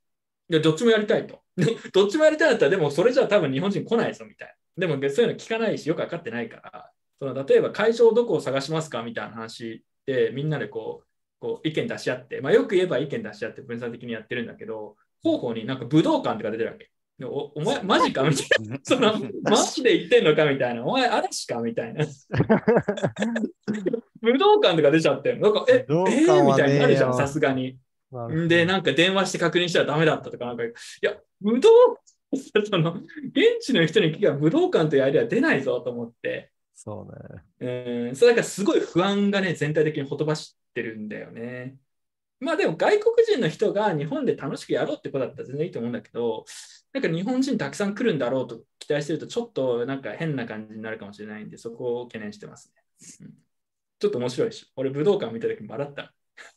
[0.50, 1.42] いや、どっちもやりたいと。
[1.94, 4.88] どっちもやりたいんだったら、でもそれじゃあ多分日本人来ないぞみたいな。
[4.88, 11.08] でもそういうの聞かないし、よく分かってないから、その例えば会場どこを探しますかみたいな話で、みんなでこう、
[11.40, 16.92] こう意見出し合って、まあ、よく言えば意見出し合って分散的にやってるんだけど、広報になんか武道館とか出てるわけ。
[17.20, 18.24] でおお前、マジか？
[18.24, 18.80] みたいな。
[18.82, 19.14] その
[19.44, 20.86] マジで言ってんのかみたいな。
[20.86, 21.60] お前、嵐か？
[21.60, 22.06] みたいな。
[24.22, 26.46] 武道館とか出ちゃってるなんか、え、えー？
[26.46, 27.78] みたいになるじゃん、さすがに。
[28.48, 31.70] で、なんか電話して確認したらダメだったとか、なんか、いや、武道
[32.70, 37.06] その、現地の人に聞けば武道館というアイデア出ないぞと思って、そ
[37.60, 38.08] うね。
[38.08, 41.76] うん、それだからすごい不安がね、全体的にほとばしってるんだよね。
[42.40, 46.46] まあでも外国人の人が日本で楽しくやろうってことだったら全然いいと思うんだけど、
[46.94, 53.28] なんか日本人たくさん来るんだろうと期待してると、ちょっとなんか変な感じになるかもしれないんで、そこを懸念してますね。
[53.28, 53.34] うん
[54.00, 54.68] ちょっと面白いでしょ。
[54.78, 56.14] 俺武道館見た時笑った。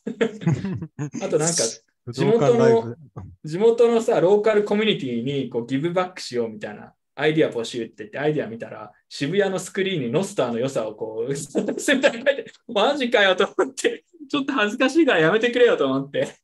[1.25, 1.63] あとなんか、
[2.05, 2.95] 武地元の。
[3.43, 11.65] 地元のさ、ローカルコミュニティにこうギブバックしようみたいなアイディア募集って言って、アイディア見たら、渋谷のスクリーンにノスターの良さをこう、 セン
[12.01, 16.37] ターに書いて、マジかよと思って、ちょっと恥ずかしいからやめてくれよと思って。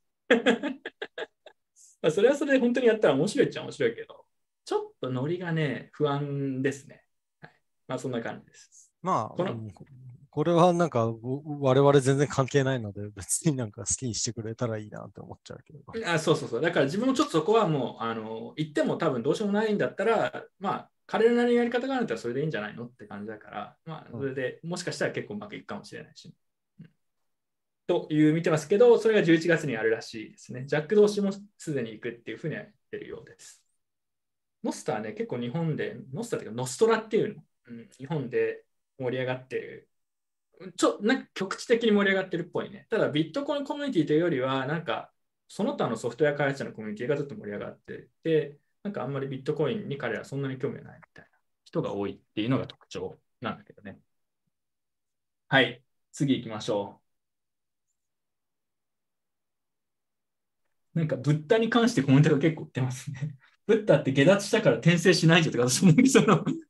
[2.01, 4.25] まあそれはそれで本当にやったら面白いっちゃ面白いけど、
[4.65, 7.03] ちょっとノリがね、不安ですね。
[7.41, 7.51] はい、
[7.87, 8.91] まあそんな感じです。
[9.01, 9.67] まあ、このうん
[10.31, 15.83] これはなんか、ご我々全然関係ないので、別になんか好きにしてくれたらいいなって思っちゃうけど。
[16.07, 16.61] あそうそうそう。
[16.61, 26.31] だから自分もちょっとそこはもう、あの、言っても多分どうしようもないんだったら、まあ、彼らなりにやり方があるんだったらそれでいいんじゃないのって感じだから、まあ、それでもしかしたら結構うまくいくかもしれないし。
[27.89, 30.65] という見てますけど、それが11月にあるらしいですね。
[30.67, 33.63] ジャック同士もすでに行くっていうふうには言ってるようです。
[34.63, 38.63] ノスターね、結構日本で、ノスターっていうか、ノストラっていうの、うん、日本で
[38.99, 39.89] 盛り上がってる
[40.77, 42.85] ちょなんか局地的に盛り上がってるっぽいね。
[42.91, 45.11] ただ、ビットコインコミュニティというよりは、なんか、
[45.47, 51.31] その他のソフトウェア開発者のコミュニティがずっと盛り上がってて、なんかあんまりビットコインに彼らそんなに興味がないみたいな
[51.65, 53.99] 人が多いっていうのが特徴なんだけどね。
[55.47, 57.08] はい、次行きましょう。
[60.99, 63.35] なんか、ブッダに関してコメントが結構出ますね。
[63.65, 65.93] ブッダって下脱したから転生しないじゃんとか、 その、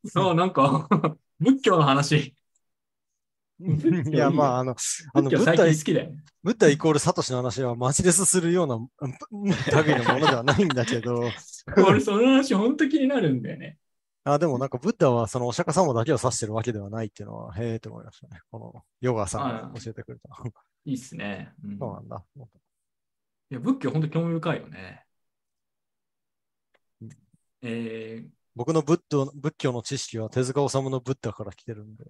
[0.05, 0.88] その、あなんか、
[1.39, 2.36] 仏教の話。
[3.59, 4.75] いや、まあ、あの、
[5.13, 6.23] あの仏教最ブッダ好きだよね。
[6.43, 8.77] ブッダイコールサトシの話はマジレスするようなう
[9.07, 11.23] ん類のものではないんだけど、
[11.75, 13.77] 俺、その話、本当気になるんだよね。
[14.25, 18.39] あでもなんかブッダはそのお釈迦様だけを指してるわけではないっていうのは、へえって思いましたね。
[18.51, 20.30] このヨガさんが教えてくれた。
[20.86, 21.53] いいっすね。
[21.63, 22.23] うんそうなんだ。
[23.52, 25.06] いや仏教、本当興味深いよね
[27.02, 27.10] うん。
[27.64, 32.06] えー、僕の仏教仏教の知識は手塚治虫のブッダから来てるんで。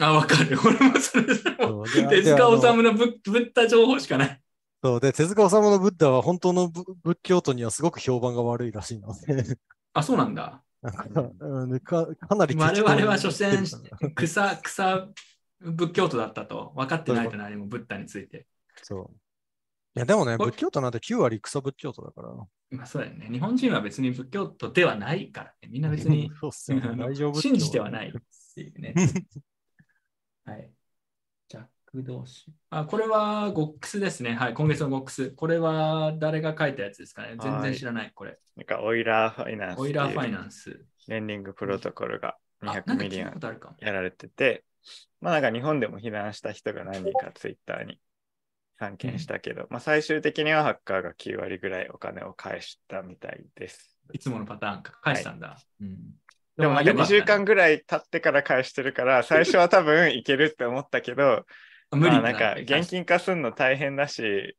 [0.00, 0.58] あ、わかる。
[0.64, 4.42] 俺もそれ、そうで手塚治虫のブッダ情報しかない。
[4.82, 9.58] そうで、手塚治虫のブッダは本当の仏仏教徒にはすごく評判が悪いらしいので、
[9.92, 10.62] あ、そうなんだ。
[10.82, 13.64] なんかうんかかなり我々は所詮
[14.14, 15.08] 草、草
[15.60, 18.46] 仏教徒だったと分かってないと何もブッダについて。
[18.82, 19.25] そう。
[19.96, 22.28] いや、でもね、仏教徒なんて9割草仏教徒だから。
[22.70, 23.28] まあそうだよね。
[23.30, 25.68] 日本人は別に仏教徒ではないからね。
[25.70, 26.96] みんな別に そうっすよね。
[27.02, 27.40] 大丈夫。
[27.40, 28.12] 信じてはないっ
[28.54, 28.94] ていうね。
[30.44, 30.70] はい。
[31.48, 32.52] ジャック同士。
[32.68, 34.34] あ、これはゴックスですね。
[34.34, 34.54] はい。
[34.54, 35.30] 今月のゴックス。
[35.30, 37.38] これは誰が書いたやつですかね。
[37.40, 38.12] 全然知らない。
[38.14, 38.38] これ。
[38.54, 40.86] なんか Euler Finance。Euler Finance。
[40.98, 41.10] ス。
[41.10, 43.76] レンディングプロトコルがあ、なん200か聞いた million。
[43.78, 44.66] やられてて、
[45.22, 47.98] まあなんか日本でも被弾した人が何人かツイッターに
[48.78, 53.98] 散見したけど、まあ最終的にはハッカーが9割ぐらいお金を返したみたいです。
[54.12, 54.92] いつものパターンか。
[55.02, 55.58] 返したんだ。
[55.80, 55.98] うん。
[56.56, 61.46] でもなんか2週間ぐらい経ってから返してるから、 最初は多分いけるって思ったけど、
[61.90, 64.56] 無理まあなんか現金化するの大変だし、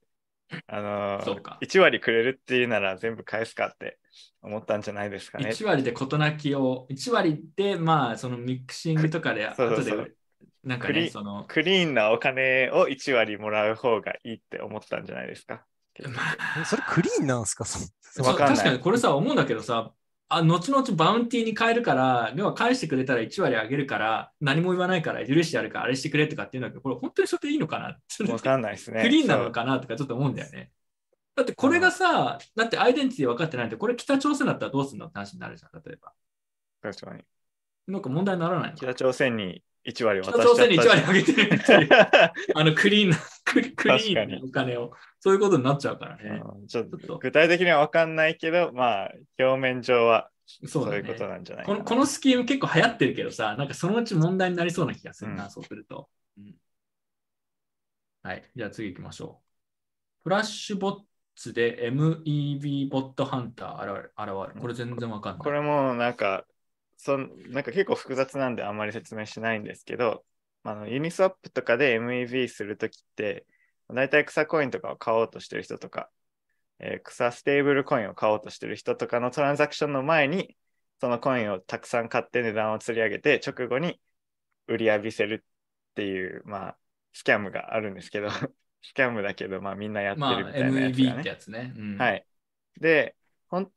[0.68, 3.97] あのそうか1割くれるっていうなら全部返すかって
[4.41, 5.49] 思ったんじゃないですかね。
[5.49, 10.11] 1割で事なきを、1割で、まあ、そのミクシングとかで、 後で、
[10.63, 15.63] なんかクリね、その、クリーンなお金を1割もらう方がいいって思ったんじゃないですか？
[16.03, 16.21] ま
[16.61, 17.65] あそれクリーンなんすか？
[17.65, 19.91] そそうわかんない確かにこれさ、思うんだけどさ、
[20.29, 27.97] あ後々バウンティーに変えるから、要は返してくれたら1割あげるから、何も言わないから許してやるから、あれしてくれとかっていうんだけど、これ本当にそれでいいのかな
[28.31, 29.01] わかんないですね。
[29.01, 30.71] クリーンなのかなとかちょっと思うんだよね。
[31.35, 36.11] だってこれがさ、だってアイデンティティ分かってないと、これ北朝鮮だったらどうするのって話になるじゃん、例えば。
[36.83, 37.23] そう確かに。
[37.87, 46.41] なんか問題にならない北朝鮮に1割渡北しちゃった朝鮮に1割あげてるっていう、た あのクリーンな、クリーンなお金を、そういうことになっちゃうからね。
[46.43, 51.77] うんちょっと具体的には分かんないけど、まあ、表面上はそそういうことなんじゃないかな。
[51.77, 56.55] このこのスキーム結構流行ってるけどさ、なんかそのうち問題になりそうな気がするな、うんそうすると、うん
[58.23, 60.23] はい、じゃあ次行きましょう。
[60.23, 60.99] フラッシュボッ
[61.35, 64.61] ツで MEV ボットハンター現れ現れる。
[64.61, 65.43] これ全然わかんない。
[65.43, 66.45] これもなんか、
[66.97, 70.25] そんなんか結構複雑なんであんまり説明しないんですけど、
[70.63, 73.45] あのユニスワップとかで MEV するときって、
[73.89, 76.09] 大体草コインとかを買おうとしてる人とか、
[76.79, 80.57] えー草ステーブルコインを買おうとしてる人とかのトランザクションの前に、
[80.99, 83.99] そのコインをたくさん買って値段を釣り上げて、直後に
[84.67, 86.77] 売り浴びせるっていう、まあ、
[87.13, 88.29] scam があるんですけど、
[88.82, 91.29] scam だけど、まあみんなやってまあ、るみたいなやつが MEV っねて。
[91.29, 91.73] やつね。
[91.75, 92.25] うんはい。
[92.79, 93.15] で、
[93.47, 93.71] ほん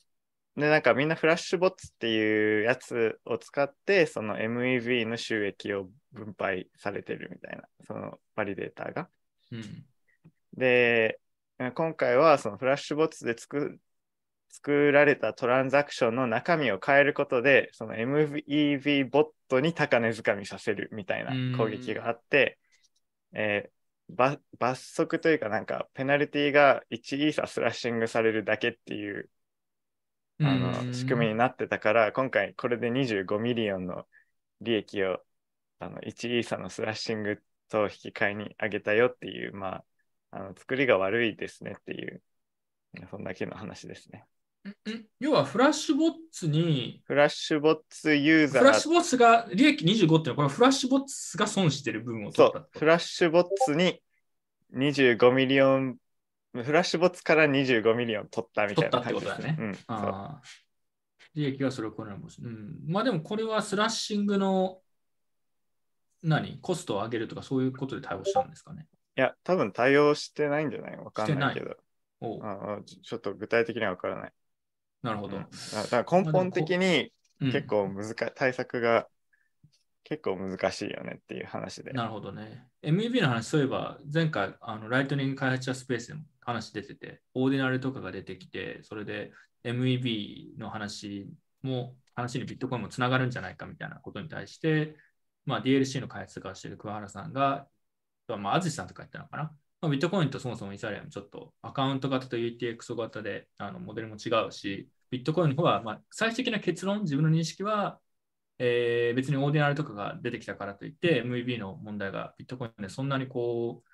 [0.61, 9.09] で、なんかみんな Flashbots っていうやつを使って、その MEV の収益を分配されてるみたいな、そのバリデーターが。
[9.53, 9.85] うん
[10.53, 11.21] で、
[11.75, 13.79] 今回はその Flashbots で
[14.49, 22.59] 作られたトランザクションの中身を変えることで、その MEV ボットに高値掴みさせるみたいな攻撃があって、
[23.33, 23.71] えー
[24.11, 29.31] ば罰則というかなんかペナルティが1イーサ slashing されるだけっていう
[30.43, 30.61] あうん。
[30.61, 34.07] の仕組みになってたから、今回これで25 million の
[34.61, 35.21] 利益を
[35.79, 39.85] あの1イーサの slashing と引き換えに上げたよっていう、まあ、
[40.33, 42.23] あの作りが悪いですねっていう、
[43.11, 44.25] そんだけの話ですね。
[44.69, 44.73] ん
[45.21, 52.69] 要は Flashbots に、フラッシュボッツユーザーフラッシュボッツが利益25っていうのは、これ Flashbots が損してる部分をそう。
[52.79, 54.03] Flashbots に
[54.75, 60.43] 25 million、Flashbots から25 million 取ったみたいな感じです取ったってことだうん、ああ
[61.35, 62.55] 利益がそれを超えないかもしれない。
[62.55, 62.79] うん。
[62.89, 64.79] まあでもこれは slashing の
[66.23, 66.59] 何？
[66.61, 68.89] コストを上げるとかそういうことで対応したんですかね？
[69.17, 70.97] いや、多分対応してないんじゃない？
[70.97, 71.77] わかんないけど。
[72.21, 74.33] ちょっと具体的にはわからない。
[75.03, 75.37] なるほど。
[75.37, 75.47] うん
[75.91, 79.07] だから根本的にうん結構難か、対策が
[80.05, 81.93] 結構難しいよねっていう話で。
[81.93, 82.67] なるほどね。
[82.83, 89.33] MEB の話、そういえば、前回、あのライトニング開発者スペースでも話出てて、オーディナルとかが出てきて、それで
[89.65, 91.29] MEB の話
[91.63, 94.97] も、話にビットコインもつながるんじゃないかみたいなことに対して、
[95.47, 97.67] まあ、DLC の開発がしている桑原さんが、
[98.29, 99.53] まあ、淳さんとか言ったのかな？
[99.81, 107.99] まあ、ビットコインとそもそもイサリアムちょっとアカウント型と UTXO 型であのモデルも違うし、ビットコインの方は、まあ、最終的な結論、自分の認識は、
[108.59, 113.90] えー別にオーディナルとかが出てきたからといって、MVB の問題がビットコインでそんなにこう、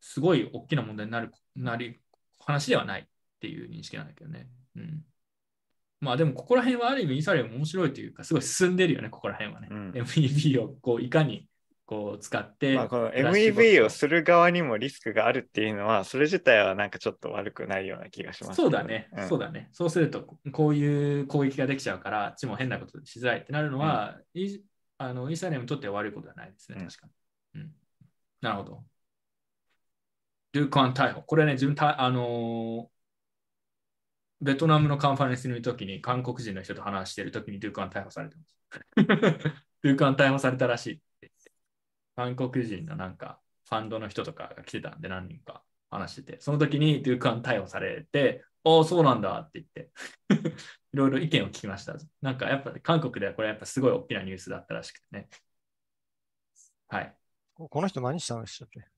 [0.00, 1.98] すごい大きな問題になるなり
[2.40, 3.04] 話ではないっ
[3.40, 4.48] ていう認識なんだけどね。
[4.76, 5.04] うん。
[6.00, 9.68] まあでも、ここら辺はある意味イサリアム面白いというか、すごい進んでるよね、ここら辺はね。
[9.70, 11.48] うん MVB をこういかに
[11.88, 19.70] こう使って、まあ、この MEV トをする側にもリスクがあるっていうのは、それ自体はなんかちょっと悪くないような気がします、そうだね、んそうだね。
[19.72, 24.60] そうすると、こういう攻撃ができちゃうから、あっちも変なことしづらいってなるのは、イ
[24.98, 27.06] あのイーサリアムにとっては悪いことはないですね、うん確か
[27.54, 27.62] に。
[27.62, 27.72] うん、
[28.42, 28.84] なるほど。
[30.52, 31.22] ドゥーカン逮捕。
[31.22, 32.98] これね、自分た、あのー
[34.40, 38.56] ベトナムのカンファレンスにいるときに、韓国人の人と話しているときにドゥーカン逮捕されてます。
[39.82, 41.52] ドゥーカン逮捕されたらしいって言って。
[42.16, 49.92] 韓国人のなんか、ファンドの人とかが来てたんで、何人か話してて、その時にドゥーカン逮捕されて、おお、そうなんだって言って、
[50.92, 51.96] いろいろ意見を聞きました。
[52.22, 55.28] なんかやっぱ、韓国ではこれやっぱすごい大きなニュースだったらしくてね。
[56.88, 57.16] はい。
[57.54, 58.97] ここの人何したんでしたっけ？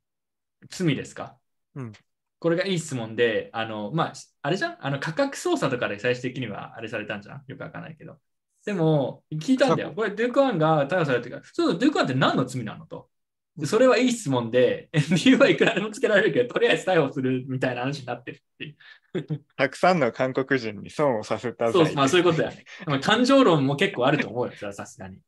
[0.68, 1.36] 罪ですか？
[1.74, 1.92] うん。
[2.38, 4.76] これがいい質問で、あの、まあ、あれじゃん？
[4.80, 7.42] あの価格操作とかで最終的にはあれされたんじゃん？
[7.46, 8.16] よくわかんないけど。
[8.64, 9.92] でも、聞いたんだよ。
[9.94, 13.08] これ、ドゥークワンが逮捕されてから、そう、ドゥークワンって何の罪なのと。
[13.56, 14.88] でそれはいい質問で、
[15.24, 19.44] 理由はいくらでもつけられるけど、とりあえず逮捕するみたいな話になってるっていう。
[19.56, 22.64] たくさんの韓国人に損をさせたそう罪まあそういうことだよね。
[22.86, 25.18] まあ感情論も結構あると思うよ、それはさすがに。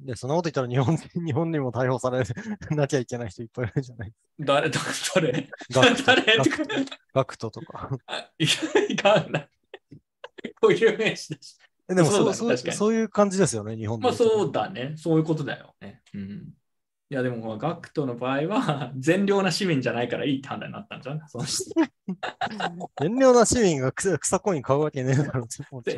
[0.00, 0.96] で、そんなこと言ったら日本
[1.26, 2.22] 日本にも逮捕され
[2.76, 4.78] なきゃいけない人いっぱいいるじゃない誰と
[5.14, 5.48] 誰
[6.04, 6.96] 誰とガクか。
[7.14, 7.90] ガクトとか。
[8.06, 9.48] あいかんない。
[10.60, 11.56] こういう名詞だし。
[11.90, 14.94] えでもそうそうそういう感じですよね、日本でまあそうだね。
[14.96, 16.02] そういうことだよね。
[16.14, 16.54] うん。
[17.12, 25.48] いやでも、ガクトの場合は、善良な市民じゃないからいいって判断になったんじゃんそ善良な市民が草草コイン買うわけねえだろ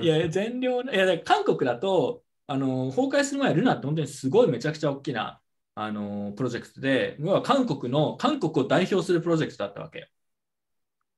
[0.00, 2.22] いや、全量の、いや、韓国だと、
[2.52, 5.40] あの、崩壊する前、ルナって本当にすごいめちゃくちゃ大きな、
[5.74, 10.06] あの、プロジェクトで、要は韓国の、韓国を代表するプロジェクトだったわけよ。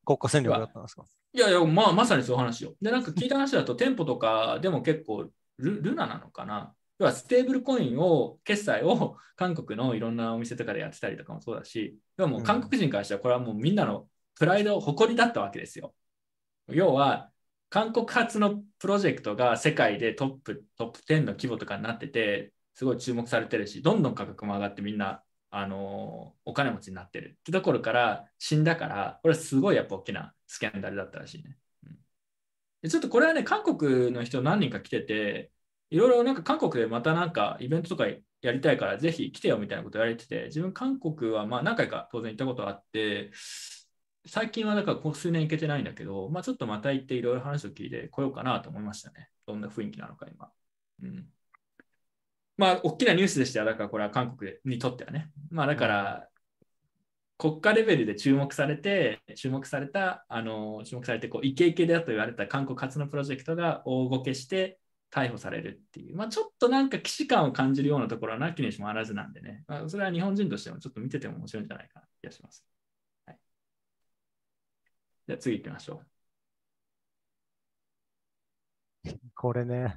[0.04, 1.04] 国家戦略だったんですか？
[1.32, 2.74] いやいや、まあ、まさにそういう話よ。
[2.80, 5.28] で、なんか聞いた話だと、店舗とかでも結構
[5.58, 6.72] ル、ルナなのかな？
[7.00, 14.06] 要はステーブルコインを、決済を 韓国のいろんなお店とかでやってたりとかもそうだし、でももう韓国人からしては、これはもうみんなの
[14.36, 15.92] プライド、誇りだったわけですよ。
[16.68, 17.30] 要は、
[17.74, 31.58] 韓国発のプロジェクトが世界でトップ、トップ10の規模とかになってて、すごい注目されてるし、どんどん価格も上がってみんな、あのお金持ちになってるってところから死んだから、これはすごいやっぱ大きなスキャンダルだったらしいね。
[32.82, 35.50] うんちょっとこれはね、韓国の人何人か来てて、
[35.90, 43.32] いろいろなんか韓国でまたなんかイベントとかやりたいからぜひ来てよみたいなこと言われてて、自分韓国はまあ何回か当然行ったことあって、
[44.26, 49.28] 最近はだからここ数年行けてないんだけど、まあちょっとまた行っていろいろ話を聞いてこようかなと思いましたね。
[49.46, 50.50] どんな雰囲気なのか今。
[51.02, 51.26] うん。
[52.56, 53.66] まあ大きなニュースでしたよ。
[53.66, 55.30] だからこれは韓国にとってはね。
[55.50, 56.28] まあだから、
[57.36, 64.78] 国家レベルで注目されて、注目された、あの、注目されて、こう、イケイケだと言われた韓国初のプロジェクトが大ごけして
[65.10, 72.64] 逮捕されるっていう、まあ、ちょっとなんか既視感を感じるようなところはなきにしもあらずなんでね、まあ、それは日本人としてもちょっと見てても面白いんじゃないかな気がします。
[75.26, 76.06] はい、じゃあ次行きましょう。
[79.34, 79.96] これね。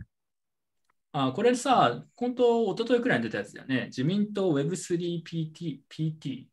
[1.13, 3.86] あ、これさ、本当、一昨日くらいに出たやつだよね。
[3.88, 6.47] 自民党 Web3PT、PT、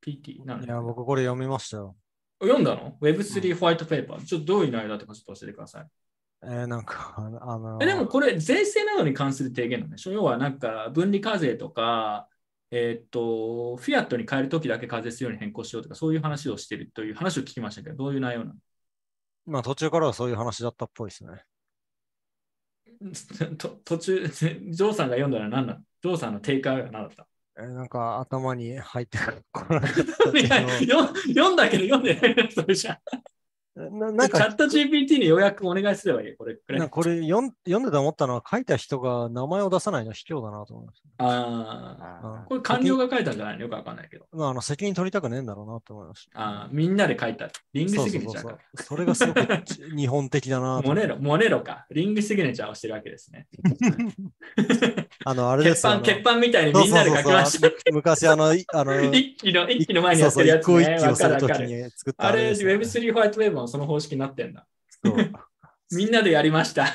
[0.00, 1.96] PT、なんだいや、僕これ読みましたよ。
[2.40, 4.24] 読んだの ?Web3 ホワイトペーパー。
[4.24, 5.86] ちょっとどういう内容だったかちょっと教えてください。
[6.42, 12.28] えーなんか、あの、あのえでもこれ、税制などに関する提言なんでしょ要はなんか分離課税とか、
[12.70, 18.54] えーっと、フィアットに変えるときだけ課税するように変更しようとか、そういう話をしてるという話を聞きましたけど、どういう内容な
[19.46, 21.42] まあ途中からはそういう話だったっぽいですね。
[23.00, 23.10] の
[23.56, 25.80] と途中、 ジョーさんが読んだのは何なの？
[26.02, 27.26] ジョーさんのテイクアウトは何だった？
[27.58, 29.18] えーなんか頭に入って
[29.50, 29.94] こなかった
[30.30, 32.98] 読んだけど読んでないのそれじゃん。
[33.90, 36.36] ななんかチャット GPT に予約お願いすればいい。
[36.36, 42.28] これくらいなんかこれ読ん読んでて思ったのは書いた人が名前を出さないのは卑怯だなと思いましああた。
[42.40, 44.26] あ、これ官僚が書いたんじゃないのよくわかんないけど。
[44.32, 46.40] まあ、あの責任取りたくねえんだろうなと思いました。
[46.40, 47.48] ああ、みんなで書いた。
[47.72, 48.82] リングそうシそうそうそうグネチャーか。
[48.84, 49.40] それがすごく
[49.96, 51.86] 日本的だなとモネロ、モネロか。
[51.90, 53.46] リングシグネチャーをしてるわけですね。
[55.24, 55.92] あの、あれですよ。
[56.00, 57.68] 欠板、みたいにみんなで書きました。
[57.68, 60.72] そうそうそう昔、あの、 いあの、一期の、一期の前にやそうそう、ってるやつね。
[60.72, 64.66] 一個一気をするときに作ったあれ、ですよね Web3 ホワイトウェブもその方式になってんだ。
[65.92, 66.86] みんなでやりました。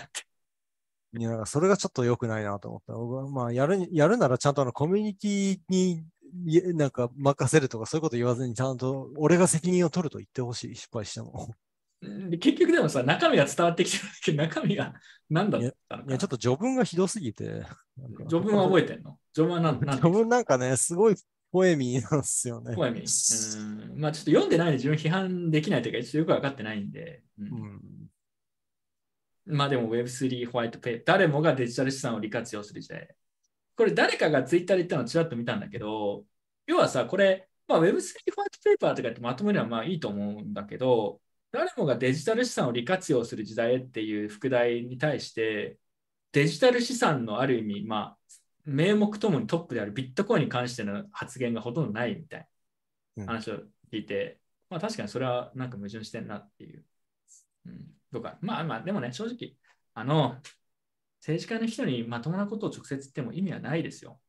[1.16, 2.94] いや、なんかそれがちょっと良くないなと思った。
[2.94, 6.04] 僕はまあ、やる、やるならちゃんとあの、コミュニティに、
[6.48, 11.50] いなんか任せるとかそういうこと言わずに、ちゃんと俺が責任を取ると言ってほしい、失敗しても。
[12.02, 14.94] で結局でもさ、中身が伝わってきてるけど、中身が
[15.30, 16.04] 何だったのかな。
[16.10, 17.64] いや、ちょっと序文がひどすぎて。
[18.30, 19.18] 序文は覚ええてんの？
[19.34, 21.16] 序文は何何 序文なんかね、すごい
[21.54, 22.76] ポエミーなんですよね。
[22.76, 23.60] ポエミー。
[23.60, 24.02] うん。
[24.02, 27.22] まあちょっと読んでないんで自分批判できないというか、ちょっとよくわかってないんで。
[27.38, 27.50] うんう
[29.52, 29.56] ん。
[29.56, 33.08] まあでも Web3 ホワイトペー誰もがデジタル資産を利活用する時代。
[33.76, 36.26] これ誰かがツイッターで言ったのちらっと見たんだけど、
[36.66, 45.78] 要はさ、これ、まあ、Web3 ホワイトペーパーとか言ってまとめるのはまあいいと思うんだけど、誰もがデジタル資産を利活用する時代っていう副題に対して、
[46.32, 48.18] デジタル資産のある意味、まあ、
[48.66, 52.48] 名目ともにトップであるビットコインに関しての発言がほとんどないみたい
[53.18, 53.60] な話を
[53.92, 54.40] 聞いて、
[54.70, 56.84] まあ確かにそれはなんか矛盾してんなっていう。
[57.66, 59.56] うん、とか、まあまあ、でもね、正直、
[59.94, 60.38] あの、
[61.20, 64.20] 政治家の人にまともなことを直接言っても意味はないですよ。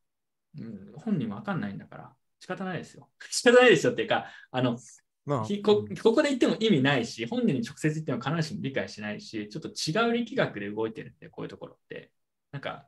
[0.58, 3.10] うん、本人もわかんないんだから、仕方ないですよ。
[3.30, 4.78] 仕方ないですよっていうか、あの、
[5.24, 12.12] まあ、ひこここで言っても意味ないし、本人に直接言っても必ずしも理解しないし、ちょっと違う力学で動いてるんで、こういうところって。
[12.52, 12.86] なんか、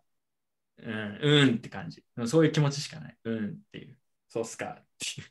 [0.78, 2.04] うん、うんって感じ。
[2.26, 3.16] そういう気持ちしかない。
[3.24, 3.98] うんっていう。
[4.28, 5.26] そうっすかっていう。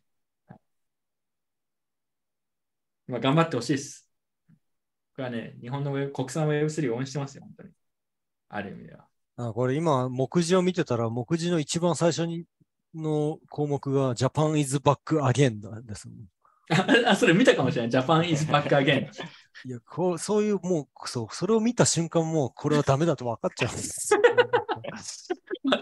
[0.48, 0.60] はい
[3.08, 4.10] まあ、頑張ってほしいです。
[5.16, 7.70] これはね、日本のウェブ国産 Web3 を応援してますよ、本当に。
[8.50, 9.06] ある意味では。
[9.38, 12.46] あこれ今、目次を見てたら、目次の一番最初に
[12.96, 16.10] の項目が Japan is back again です。
[17.06, 17.91] あ、あそれ見たかもしれない。
[17.91, 19.10] Japan is back again.
[19.64, 24.10] いやこう、そういう、もう、そう、それを見た瞬間、もう、これはダメだと分かっちゃうんです。
[25.64, 25.82] まあ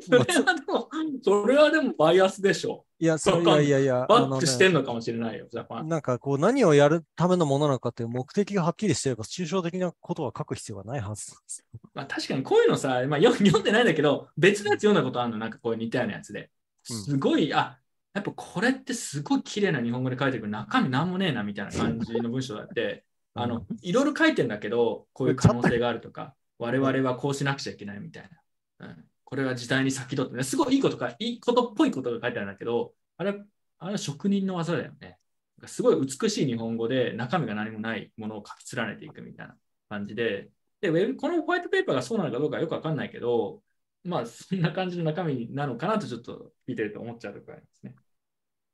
[0.00, 0.88] それはでも、
[1.22, 2.84] それはでもバイアスでしょ。
[2.98, 5.88] いや、そわかんいやいやいや、バックしてんののかもしれないよ、ジャパン。
[5.88, 11.32] なんかこう何をやるためのものなのかっていう目的がはっきりしてれば抽象的なことは書く必要がないはず。
[11.94, 16.50] まあ、確かにこういうのさ、まあ、読読んでないんだけど、別のやつ読んだことあるの、なんかこういう似たようなやつで。
[16.90, 17.78] うんすごい、あ
[18.14, 23.04] やっぱこれってすごい綺麗な日本語で書いてるけど、中身なんもねえなみたいな感じの文章だって、
[23.34, 28.30] あの、いろいろ書いてんだけど、こういう可能性があるとか、我々はこうしなくちゃいけないみたい
[28.78, 28.88] な。
[28.88, 33.34] うん、これは時代に先取ってね、すごいいいことか、いいことっぽいことが書いてあるんだけど、あれ、
[33.78, 35.18] あれは職人の技だよね。
[35.66, 39.56] すごい美しい日本語で中身が何もないものを書き連ねていくみたいな
[39.88, 40.50] 感じで、
[40.80, 43.62] で、ウェブこのホワイトペーパーがそうなのかどうかよくわかんないけど、
[44.04, 47.94] まあ、そんな感じの中身なのかなとちょっと聞いてると思っちゃうところありますね。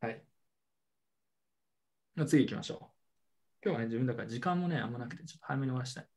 [0.01, 0.25] はい。
[2.27, 2.79] 次行きましょう。
[3.65, 6.09] 今日はね、自分だから時間もね、あんまなくて、ちょっと早めに終わらしたい。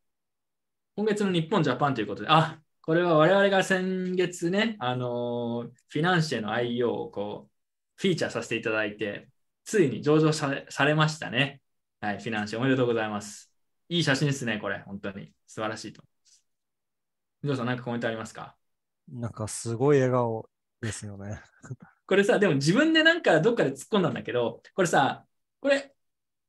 [0.95, 7.51] 今月の日本ジャパンということで、あ、これは我々が先月ね、あのフィナンシェの IO をこう、
[7.95, 9.29] フィーチャーさせていただいて、
[9.63, 11.61] ついに上場されされましたね。
[11.99, 13.51] はい、フィナンシェおめでとうございます。
[13.89, 15.33] いい写真ですね、これ、本当に。
[15.47, 16.43] 素晴らしいと思います。
[17.43, 18.60] ジョーさん、何かコメントありますか？
[19.09, 20.49] なんかすごい笑顔
[20.81, 21.41] ですよね。
[22.05, 25.25] これさ、でも自分でなんかどっかで突っ込んだんだけど、これさ、
[25.61, 25.93] これ、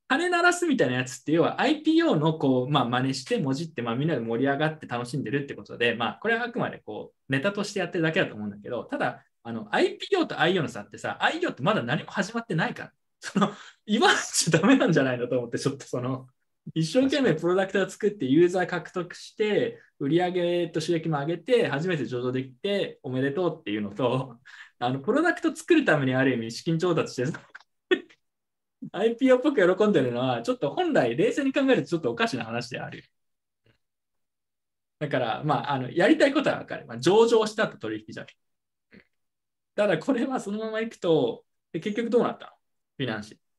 [0.09, 13.53] 鐘鳴らすみたいなやつって、要は IPO のこう、まあ真似して、もじって、まあみんなで盛り上がって楽しんでるってことで、まあこれはあくまでこう、ネタとしてやってるだけだと思うんだけど、ただ、あの IPO と IO の差ってさ、IO ってまだ何も始まってないから、その、
[13.86, 16.28] 言わなちゃダメなんじゃないのと思って、ちょっとその、
[16.74, 24.38] 一生懸命プロダクトを作ってユーザー獲得して、売上と収益も上げて、初めて上場できて、おめでとうっていうのと、
[24.78, 27.38] あの、プロダクト作るためにある意味資金調達して、
[28.92, 33.04] IPO っぽく喜んでるのは、ちょっと本来冷静に考えるとちょっとおかしな話であるよ。
[34.98, 36.86] だから、まあ、あの、やりたいことはわかる。
[36.86, 38.26] まあ、上場したと取引じゃん。
[39.74, 42.46] ただ、これはそのままいくと、で結局どうなった？
[42.46, 42.52] の
[42.98, 43.51] フィナンシェ。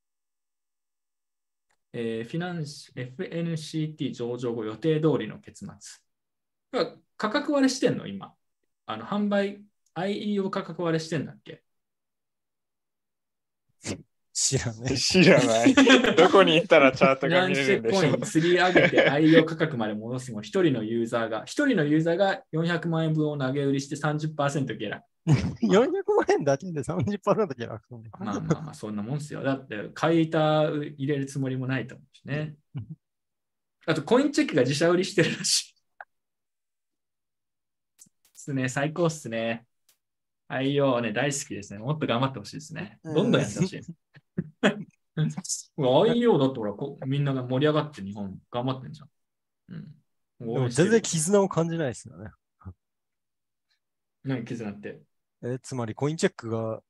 [1.94, 6.02] えーフィナンシ FNCT 上場後予定通りの結末。
[7.18, 8.08] 価格割れしてんの？
[8.08, 8.34] 今。
[8.86, 9.62] あの、販売、
[9.96, 11.64] IEO 価格割れしてんだっけ？
[14.34, 15.74] 知らね 知らない。
[16.18, 18.22] どこに行ったらチャートが見れるんでしょうェコイン。
[18.24, 25.06] 釣り上げて IEO 価格まで戻すも、一人のユーザーが、一人のユーザーが400万円分を投げ売りして30%下落。
[25.28, 25.32] え。
[25.66, 29.42] 400万円だけで30%下落するのまあまあまあ、そんなもんですよ。
[29.44, 32.56] だって、買い板入れるつもりもないと思うしね。
[33.86, 35.74] あと、コインチェックが自社売りしてるらしい。
[38.06, 39.66] ですね、最高っすね。
[40.50, 41.80] IO ね、大好きですね。
[41.80, 43.00] もっと頑張ってほしいですね。
[43.04, 43.82] どんどんやってほしい。
[45.78, 49.10] IO だってほらこみんなが盛り上がって日本頑張ってんじゃん。
[49.70, 50.70] うん。
[50.70, 52.32] 全然絆を感じないですよね。
[54.24, 55.02] 何絆って。
[55.44, 56.82] えつまりコインチェックが、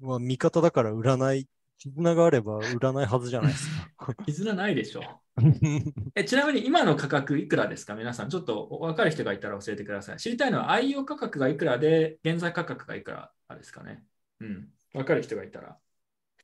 [0.00, 1.46] まあ、味方だから売らない、
[1.78, 4.14] 絆があれば売らないはずじゃないですか。
[4.26, 5.02] 絆ないでしょ。
[6.14, 7.94] えちなみに今の価格いくらですか？
[7.94, 10.18] 皆さん、ちょっと分かる人がいたら教えてください。
[10.18, 14.04] 知りたいのは IO 価格がいくらで、現在価格がいくらですかね？
[14.40, 14.68] うん。
[14.92, 15.78] 分かる人がいたら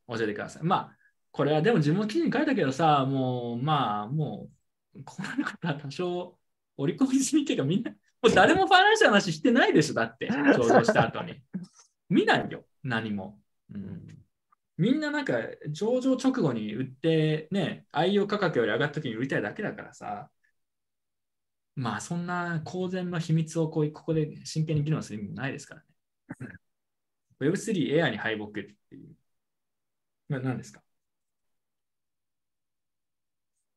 [0.09, 0.63] 教えてください。
[0.63, 0.97] まあ、
[1.33, 4.49] これはでも自分も記事に書いたけどさ、もう、まあ、も
[4.95, 6.39] う、こうなることは多少
[6.79, 7.93] 織り込みすぎていうか、みんな、
[8.27, 11.41] もう誰もファイナンシャルの話してないでしょ、だって、 上場した後に。
[12.09, 13.41] 見ないよ、何も。
[13.71, 14.13] うん
[14.79, 15.33] みんななんか
[15.71, 20.31] 上場直後に売ってね、IO 価格より上がった時に売りたいだけだからさ、
[21.77, 25.89] まあそんな公然の秘密をこうここで真剣に議論する意味もないですからね。
[27.41, 29.17] Web3 AI に敗北っていう。
[30.29, 30.83] な何ですか？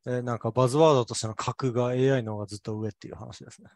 [0.06, 3.70] えなんかバズワードとしての格が AI の方がずっと上っていう話ですね。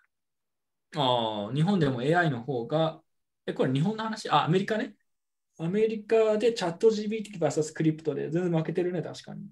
[0.96, 3.02] ああ、日本でも AI の方が、
[3.46, 4.28] え、これ日本の話？
[4.30, 4.96] あ、アメリカね。
[5.58, 9.46] アメリカでチャット GPT vs クリプトで全然負けてるね、確かに。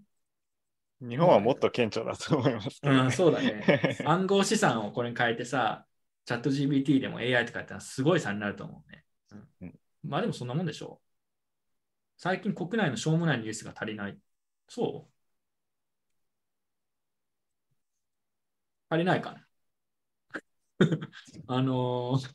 [1.01, 3.65] 日本はもっと顕著だと思いますけど、うん、そうだね。
[4.07, 5.87] 暗号資産をこれに変えてさ、
[6.25, 9.05] チャット GPT でも AI とかやったらすごい差になると思うね。
[9.33, 11.07] うんうんまあでもそんなもんでしょう。
[12.17, 14.19] 最近国内のしょうもないニュースが足りない。
[14.69, 15.13] そう？
[18.91, 19.42] 足りないかな？
[21.47, 22.35] あのー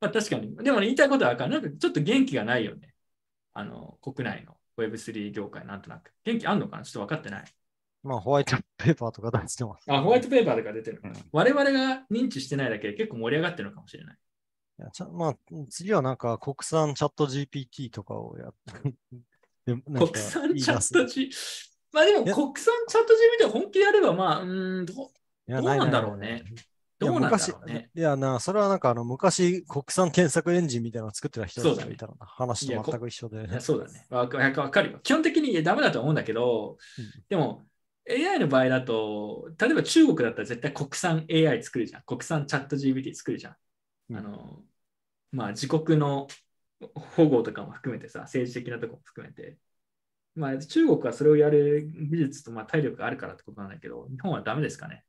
[0.00, 0.56] まあ確かに。
[0.56, 1.50] でも、ね、言いたいことはわかる。
[1.50, 2.94] なんかちょっと元気がないよね。
[3.54, 6.12] あの、国内の Web3 業界なんとなく。
[6.24, 6.82] 元気あんのかな？
[6.84, 7.44] ちょっと分かってない。
[8.02, 9.86] まあホワイトペーパーとか出してます。
[9.90, 11.00] あ、ホワイトペーパーとか出てる。
[11.02, 14.18] うん我々が認知してないだけで結構盛り上がってるのかもしれない。
[14.78, 15.36] いやちゃまあ、
[15.70, 18.94] 次はなんか国産チャット GPT とかをやって。
[19.94, 21.30] 国産チャット G？
[21.92, 26.44] まあでもいや国産チャット GPT を本気でやれば、まあ、うーん、どどうなんだろうね。
[26.98, 27.90] どうなんだろうね。
[27.94, 33.46] いやな、それはなんかあの昔国産検索エンジンみたいなのを作ってた人たそうだねちみたいな話と全く一緒で。
[33.46, 34.06] いやそうだね。
[34.10, 34.98] わかるよ。
[35.02, 37.66] 基本的にダメだと思うんだけど、うんでも
[38.08, 42.02] AI の場合だと、例えば中国だったら絶対国産 AI 作るじゃん。
[42.02, 43.56] 国産チャット GPT 作るじゃん。
[44.10, 44.62] うんあの、
[45.32, 46.28] まあ自国の
[46.94, 49.58] 保護とかも含めてさ、政治的なところも含めて。
[50.36, 55.02] まあ、中国はそれをやる技術とまあ体力があるからってことなんだけど、日本はダメですかね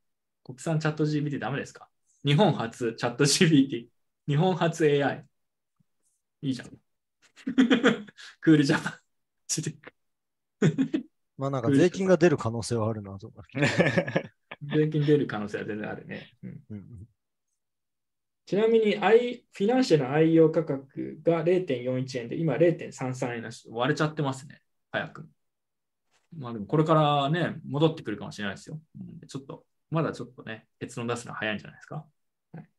[0.47, 1.89] 国産チャット GPT ダメですか？
[2.23, 3.87] 日本初チャット GPT。
[4.27, 5.25] 日本初 AI。
[6.41, 6.69] いいじゃん。
[8.39, 8.93] クールジャパン。
[11.37, 13.33] まあなんか税金が出る可能性はあるなと。
[14.63, 16.31] 税金出る可能性は全然あるね。
[16.41, 17.07] うんうん
[18.45, 25.27] ちなみに、I、フィナンシェの愛用価格が0.41円で、今0.33円なし、割れちゃってますね、早く。
[26.33, 28.79] まあでも、これからね、戻ってくるかもしれないですよ。
[28.97, 32.05] うんちょっと、まだちょっとね、結論出すのは早いんじゃないですか？
[32.53, 32.69] はい、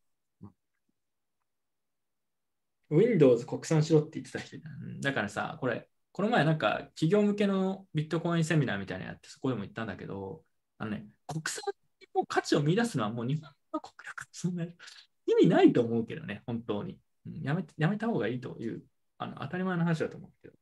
[2.91, 4.57] Windows 国産しろって言ってた人
[5.01, 10.45] だからさ、これ、この前なんか企業向けのビットコインセミナーみたいなのやって、そこでも言ったんだけど、
[10.79, 11.63] あのね、国産
[12.01, 14.65] にもう価値を見出すのはもう日本の国力そんな
[15.27, 17.01] 意味ないと思うけどね、本当に。
[17.27, 18.83] うんやめやめた方がいいという
[19.19, 20.55] あの当たり前の話だと思うけど、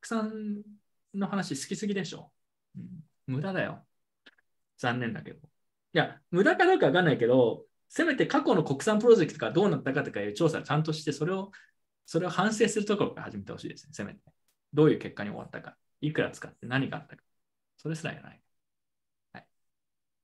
[0.00, 0.62] 国産
[1.14, 2.32] の話好きすぎでしょ。
[2.76, 3.84] うん、無駄だよ。
[4.78, 5.48] 残念だけど。
[5.94, 11.52] いや、無駄かどうかわかんないけど、せめて過去の国産プロジェクトがどうなったかとかいう調査をちゃんとして、それを、
[12.04, 14.20] それを反省するところから始めてほしいですね、せめて。
[14.72, 17.22] どういう結果に終わったか、いくら使って何があったか。
[17.76, 18.42] それすらやない。
[19.34, 19.46] はい、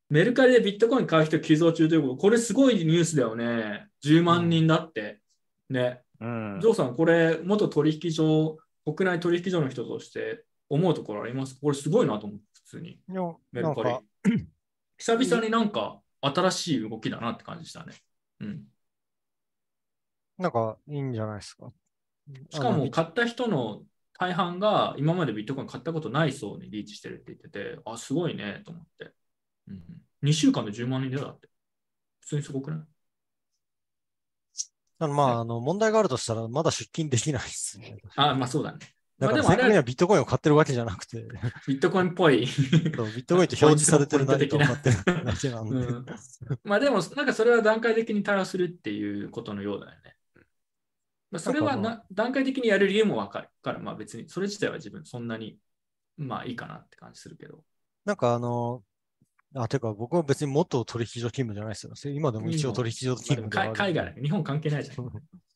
[0.08, 3.88] メルカリでビットコイン買う人急増中ということ、これすごいニュースだよね。
[4.04, 5.20] 10万人だって。
[5.68, 6.02] ね。
[6.20, 11.54] うんジョーさん、これ、元取引所、国内取引所の人として思うところあります？
[11.54, 13.00] かこれすごいなと思って、普通に。
[13.52, 14.46] メルカリ。
[15.00, 17.94] 久々になんか新しい動きだなって感じしたね。
[18.40, 18.64] うん。
[20.36, 21.72] なんかいいんじゃないですか？
[22.50, 23.82] しかも買った人の
[24.18, 29.12] 大半が今までビットコイン買ったことない層にリーチしてるって言ってて、あ、すごいねと思って。
[29.68, 29.82] うん、
[30.22, 31.48] 2週間で10万人だよだって。
[32.20, 32.80] 普通にすごくない？
[34.98, 37.96] あのまあ、あの、問題があるとしたら、まだ出勤できないですね。
[38.16, 38.78] あ、まあそうだね。
[39.20, 41.22] だから、正確にはビットコインを買ってるわけじゃなくて、
[41.68, 42.46] ビットコインっぽい。
[42.46, 45.76] そうビットコインって表示されてる何かを買ってるだけなんで。
[45.76, 46.06] うん
[46.64, 50.16] まあでも、なんかそれは段階的に対応するっていうことのようだよね。
[51.30, 55.58] まあ、それはな段階的にやる理由もわかるから、まあ別にそれ自体は自分そんなに
[56.16, 57.62] まあいいかなって感じするけど。
[58.06, 58.82] なんかあの、
[59.54, 62.14] あ、てか僕は別に元取引所勤務じゃないですよ。
[62.14, 64.96] 今でも一応取引所勤務海海外日本関係ないじゃん。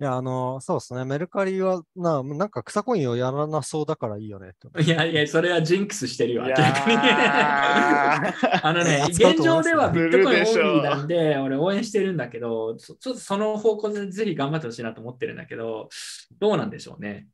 [0.00, 1.04] いや、あの、そうですね。
[1.04, 4.52] メルカリは、な、なんか草コインをやらなそうだからいいよね。
[4.58, 6.96] といやいや、それはジンクスしてるよ、いや明らかに。
[6.96, 15.90] ー あの ね、現状ではビットコインオンリーなんで、俺応援してるんだけど、そちょっとその方向でぜひ頑張ってほしいなと思ってるんだけど、
[16.38, 17.28] どうなんでしょうね。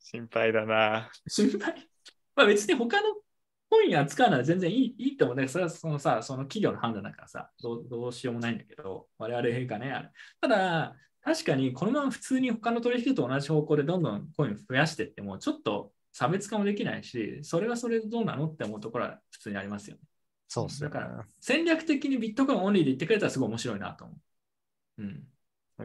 [0.00, 1.08] 心配だな。
[1.28, 1.88] 心配？
[2.34, 3.14] まあ別に他の
[3.70, 5.36] コイン扱うなら全然いいいいと思う。
[5.36, 10.10] だからそれはそのさ、その企業の判断だからさ、どうどうしようもないんだけど、我々がね、ある。
[10.40, 10.96] ただ、
[11.26, 20.02] 確かにこのまま普通に他の取引と同じ方向でどんどんコイン増やしていっても、ちょっと差別化もできないし、それはそれでどうなのって思うところは普通にありますよね。
[20.46, 20.88] そうですね。
[20.88, 24.14] だから戦略的にビットコインオンリーで言ってくれたらすごい面白いなと思
[24.98, 25.02] う。
[25.02, 25.24] うん。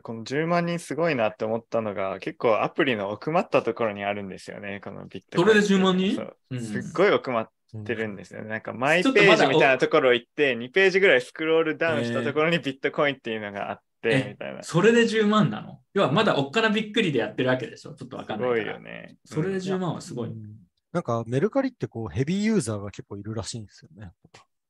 [0.03, 6.15] この10万人すごいなって思ったのが、結構アプリの奥まったところにあるんですよね、このビットコインそれで10万人？
[6.15, 8.49] そううんすっごい奥まっうんてるんですよね。
[8.49, 14.63] なんかマイページみたいなところを行って、2ページぐらいスクロールダウンしたところにビットコインっていうのがあって、えみたいな。
[14.63, 15.79] すそれで10万なの？
[15.93, 17.93] 要はまだおっかなびっくりでやってるわけでしょ？
[17.93, 18.71] ちょっとわかんないごから。
[18.71, 19.17] いよね。
[19.25, 20.29] それでうん10万はすごい。
[20.29, 20.55] うん
[20.91, 24.11] なんかメルカリってこうヘビーユーザーが結構いるらしいんですよね。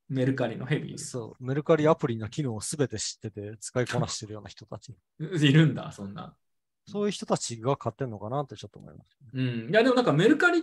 [0.07, 0.97] メルカリのヘビー。
[0.99, 4.93] そう、メルカリアプリの機能をすべて知ってて使いこなしてるような人たち。
[5.19, 6.35] いるんだ、そんな。
[6.85, 9.17] そういう人たちが買ってんのかなってちょっと思います。
[9.33, 9.69] うん。
[9.71, 10.61] いや、でもなんかメルカリっ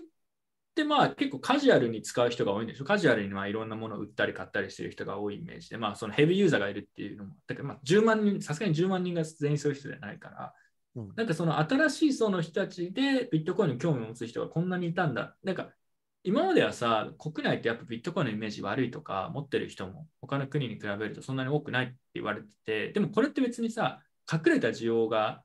[0.79, 2.85] てまあ結構カジュアルに使う人が多いんでしょ？
[2.85, 10.53] カジュアルにまあいろんなものを売ったり買ったりしてる人が多いイメージで、まあそのヘビーユーザーがいるっていうのも、だからまあ10万人、さすがに10万人が全員そういう人じゃないから、
[10.97, 15.37] うんなんかその新しい層の人たちでビットコインに興味を持つ人がこんなにいたんだ。
[15.45, 15.69] なんか
[16.25, 24.01] 今まではさ、国内ってやっぱビットコインのイメージ悪いとか、持ってる人も他の国に比べるとそんなに多くないって言われてて、でもこれって別にさ、
[24.31, 25.43] 隠れた需要が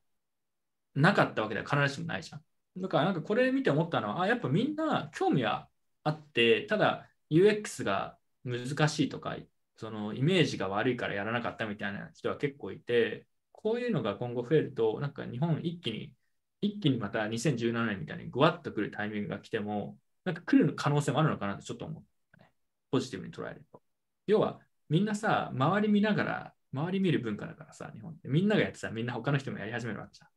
[0.95, 2.41] なかったわけでは必ずしもないじゃん。
[2.77, 5.69] だからなんかこれ見て思ったのは、あ、やっぱみんな興味は
[6.03, 9.37] あって、ただ UX が難しいとか、
[9.75, 16.15] そのイメージが悪いからやらなかったみたいな人は結構いて、こういうのが今後増えると、なんか日本一気に、
[16.61, 22.51] 一気にまた2017年みたいにぐわっと来るタイミングが来ても、なんか来る可能性もあるのかなってちょっと思ったね。
[22.91, 23.81] ポジティブに捉えると。
[24.27, 24.59] 要は、
[24.89, 28.27] みんなさ、周り見ながら、周り見る文化だからさ、日本って。
[28.27, 30.32] みんながやってたらみんな他の人もやり始めるわけじゃん。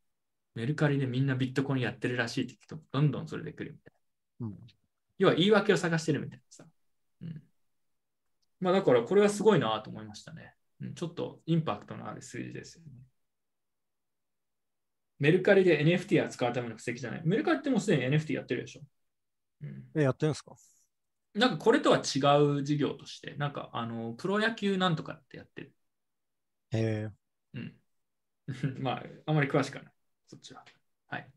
[0.57, 3.95] メルカリでみんなビットコインやってるらしいって聞くと、どんどんそれで来るみたい
[4.41, 4.47] な。
[4.49, 4.57] うん
[5.19, 6.67] 要は言い訳を探してるみたいなさ。
[7.23, 7.43] うん。
[8.61, 10.55] まあだからこれはすごいなと思いましたね。
[10.81, 12.91] うん、ちょっとインパクトのある数字ですよね。
[15.19, 17.23] メルカリで NFT 扱うための布石じゃない。
[17.25, 18.83] メルカリってもうすでに NFT やってるでしょ。
[19.63, 20.55] うん、え、やってるんですか？
[21.35, 22.21] なんかこれとは違
[22.59, 25.75] う事業として、なんかあのプロ野球なんとかってやってる。
[26.73, 27.11] へえ。
[27.55, 27.77] うん。
[28.83, 29.96] まあ、あまり詳しくはない。
[30.27, 30.65] そっちは。
[31.09, 31.29] はい。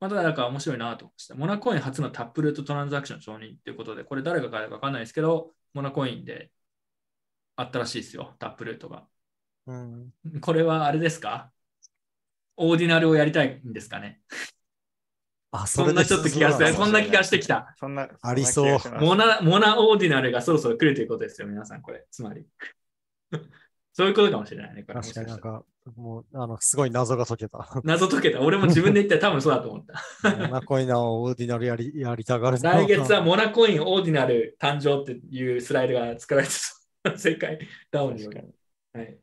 [0.00, 1.34] まただから面白いなと思いました。
[1.34, 6.50] モナコイン初のタップルートトランザクション承認ということで、これ誰が書いたかわかんないですけど、モナコインで
[7.56, 9.06] あったらしいですよ、タップルートが。
[9.66, 10.12] うん。
[10.40, 11.50] これはあれですか？
[12.56, 14.20] オーディナルをやりたいんですかね？
[15.50, 16.72] あ、そんなちょっと気がする。
[16.74, 17.74] そんな気がしてきた。
[17.78, 22.06] そんな、ありそうモナ、モナオーディナルがそろそろ来るということですよ、皆さん、これ。
[22.10, 22.46] つまり。
[23.94, 24.82] そういうことかもしれないね。
[24.82, 25.64] これ確かになんか、
[25.96, 27.80] もう、あの、すごい謎が解けた。
[27.84, 28.40] 謎解けた。
[28.40, 30.36] 俺も自分で言って多分そうだと思った。
[30.36, 32.58] モナコイナをオーディナルやりやりたがる。
[32.60, 36.74] 来月はモナコインオーディナル誕生っていうスライドが作られてそ
[37.12, 37.18] う。
[37.18, 37.58] 世界
[37.90, 38.54] ダウンによる。
[38.92, 39.18] はい。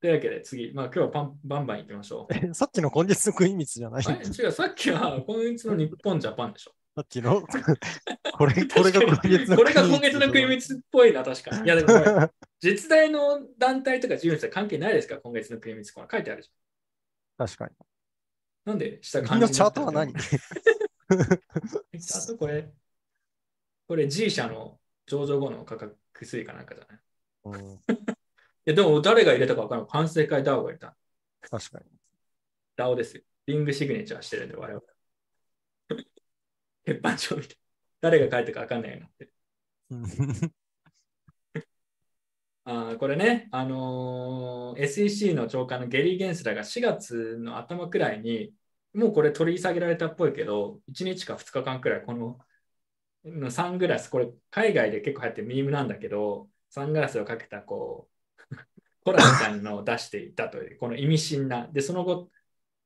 [0.00, 2.34] というわけで次、まあ今日はパンバンバン行きましょう。
[2.34, 6.72] えさっきの今月の食い蜜じゃない違う、さっきは今月の日本、ジャパンでしょ。
[6.96, 7.42] さっきの？
[8.36, 11.64] これ、これが今月のこれが今月の食い蜜っぽいな、確かに。
[11.64, 11.88] いや、でも
[12.60, 15.92] 実大の団体とか自由に関係ないですか、今月の食い蜜。
[15.94, 16.50] これ書いてあるじ
[17.36, 17.70] 確かに。
[17.78, 18.72] ゃん。
[18.72, 19.48] なんで下次の？
[19.48, 20.12] チャートは何？
[20.18, 22.72] チャートこれ、
[23.86, 27.00] これ G 社の上場後の価格推移かなんかじゃない？
[27.44, 27.78] うん、い
[28.64, 29.90] や、でも誰が入れたか分からない。
[29.90, 30.96] 反省会 DAO が入れた。
[31.48, 31.86] 確かに。
[32.76, 33.22] DAO ですよ。
[33.46, 34.82] リングシグネチャーしてるんで、我々。
[36.84, 37.56] 鉄板帳みたい。
[38.00, 39.30] 誰が書いたか分かんないようになって
[42.64, 48.54] あーこれね、あのー SEC の長官のゲリー・ゲンスラーが4月の頭くらいに、
[48.94, 52.38] もうこれ取り下げられたっぽいけど、1日か2日間くらい、この
[53.24, 58.08] のサングラス、これ海外で結構流行ってるミームなんだけど、サングラスをかけたこ
[58.50, 58.56] う、
[59.04, 61.68] コラみたいなのを出していたという、この意味深な。
[61.68, 62.30] で、その後、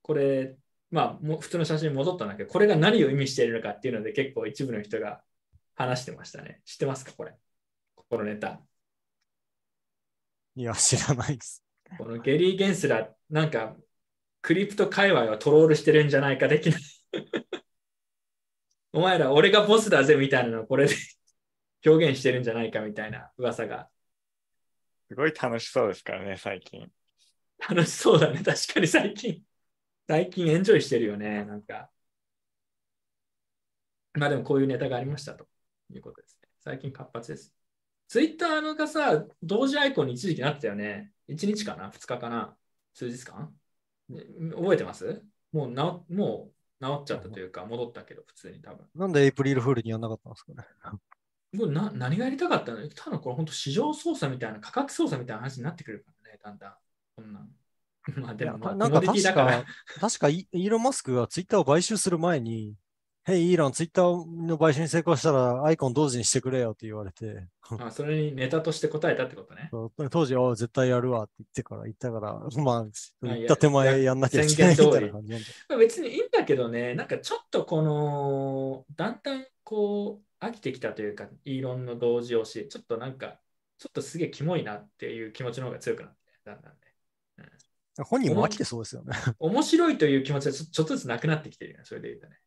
[0.01, 0.57] これ、
[0.91, 5.23] まあ、もう普通の写真に戻ったんだけど、これが何を意味しているのかっていうので、結構一部の人が
[5.75, 6.61] 話してましたね。
[6.65, 7.33] 知ってますか、これ？
[7.95, 8.61] このネタ。
[10.55, 11.63] いや、知らないです。
[11.97, 13.75] このゲリー・ゲンスラー、なんか、
[14.41, 16.77] クリプト界隈はトロールしてるんじゃないか的な。
[18.93, 20.95] お前ら、俺がボスだぜみたいなのをこれで
[21.85, 23.89] 表現してるんじゃないかみたいな噂が。
[25.09, 26.89] すごい楽しそうですからね、最近。
[27.69, 29.43] 楽しそうだね、確かに最近。
[30.07, 31.89] 最近エンジョイしてるよね、なんか。
[34.13, 35.47] まあでもこういうネタがありましたと
[35.91, 36.47] いうことですね。
[36.63, 37.53] 最近活発です。
[38.07, 41.11] ツイッターのがさ、同時アイコンに一時期なってたよね。
[41.27, 42.55] 1日かな ?2 日かな？
[42.93, 43.51] 数日間？
[44.09, 44.21] ね
[44.55, 45.23] 覚えてます？
[45.51, 48.85] もうなもう治っちゃったというか、戻ったけど、普通に多分。
[48.93, 50.63] なんでエイプリルフールにやんなかったんですかね？
[51.51, 52.87] もうな何がやりたかったの？
[52.89, 56.73] ただこれ本当市場操作みたいな、価格操作みたいな話になってくるからね、だんだん。
[57.15, 57.49] こんなん。
[58.17, 59.65] まあでも、まあ、なんか確だか
[59.99, 62.75] 確かイイーロン・マスクがツイッターを買収する前に、
[63.23, 67.47] ヘイ、イーロン、ツイッターの買収に成功したらアイコン同時にしてくれよって言われて、
[67.79, 69.71] あそれにネタとして答えたってことね。
[70.11, 72.85] 当時、あ絶対やるわって言ってから、言ったから、 まあ、あ
[73.23, 75.33] 言った手前やんなきゃいけないみたいな感じ
[75.79, 83.39] 別にいいんだけどね、なんかちょっとこの、だんだんこう、飽きてきたというか、イーロンの同時押し、ちょっとなんか、
[83.79, 86.84] ちょっとすげえキモいなっていう気持ちの方が強くなって、だんだんね。
[88.03, 89.15] 本人も飽きてそうですよね。
[89.39, 92.39] 面白いという気持ちがちょっとずつなくなってきてるよね、それで言うとね。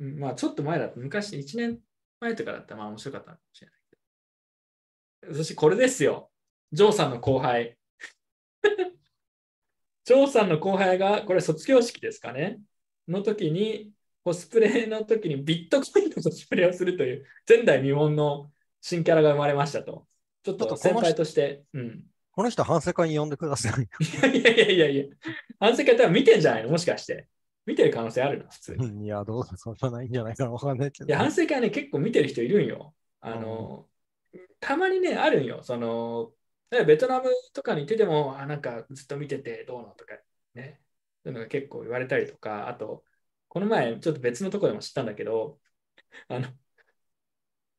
[0.00, 1.78] うんまあちょっと前だと、昔1年
[2.20, 3.76] 前とかだったらまあ面白かったのかもしれない
[5.22, 5.34] けど。
[5.34, 6.30] そしてこれですよ。
[6.72, 7.78] ジョーさんの後輩。
[10.04, 12.60] ジョーさんの後輩が、これ卒業式ですかね
[13.08, 13.92] の時に、
[14.24, 20.06] コスプレの時にビットコインのコスプレをするという前代未聞の新キャラが生まれましたと。
[20.44, 22.04] ちょっと先輩として、うん。
[22.34, 23.82] この人、反省会に呼んでください。
[24.02, 25.04] いやいやいやいや、
[25.60, 26.70] 反省会多分見てんじゃないの？
[26.70, 27.28] もしかして。
[27.64, 28.50] 見てる可能性あるの？
[28.50, 28.86] 普通に。
[28.86, 31.10] いうんいや、どうそんなないんじゃないかな、わかんないけど。
[31.10, 32.94] や、反省会ね、結構見てる人いるんよ。
[33.20, 33.88] あの、
[34.60, 35.62] たまにね、あるんよ。
[35.62, 36.32] その、
[36.70, 40.14] 例えばベトナムとかに行ってても、あ、なんかずっと見ててどうのとか
[40.54, 40.80] ね、
[41.22, 43.04] そういうのが結構言われたりとか、あと、
[43.48, 45.60] この前、ちょっと別のところでも知ったんだけど、
[46.28, 46.48] あの、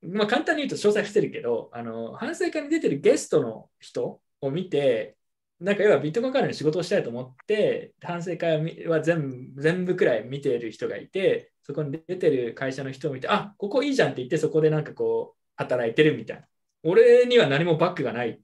[0.01, 5.18] まあ、簡単に言うと詳細伏せるけど、あの、反省会に出てるゲストの人を見て、
[5.60, 16.48] なんか要はビットコイン関連の仕事をしたいと思って、反省会は全部全部くらい見てる人がいて、そこに出てる会社の人を見て、あここいいじゃんって言って、そこでなんかこう、働いてるみたいな。
[16.84, 18.41] 俺には何もバックがない。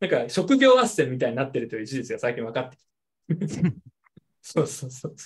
[0.00, 2.76] なんか職業斡旋みたいになってるという事実が最近分かって
[3.46, 3.72] きて。
[4.42, 5.16] そうそうそう。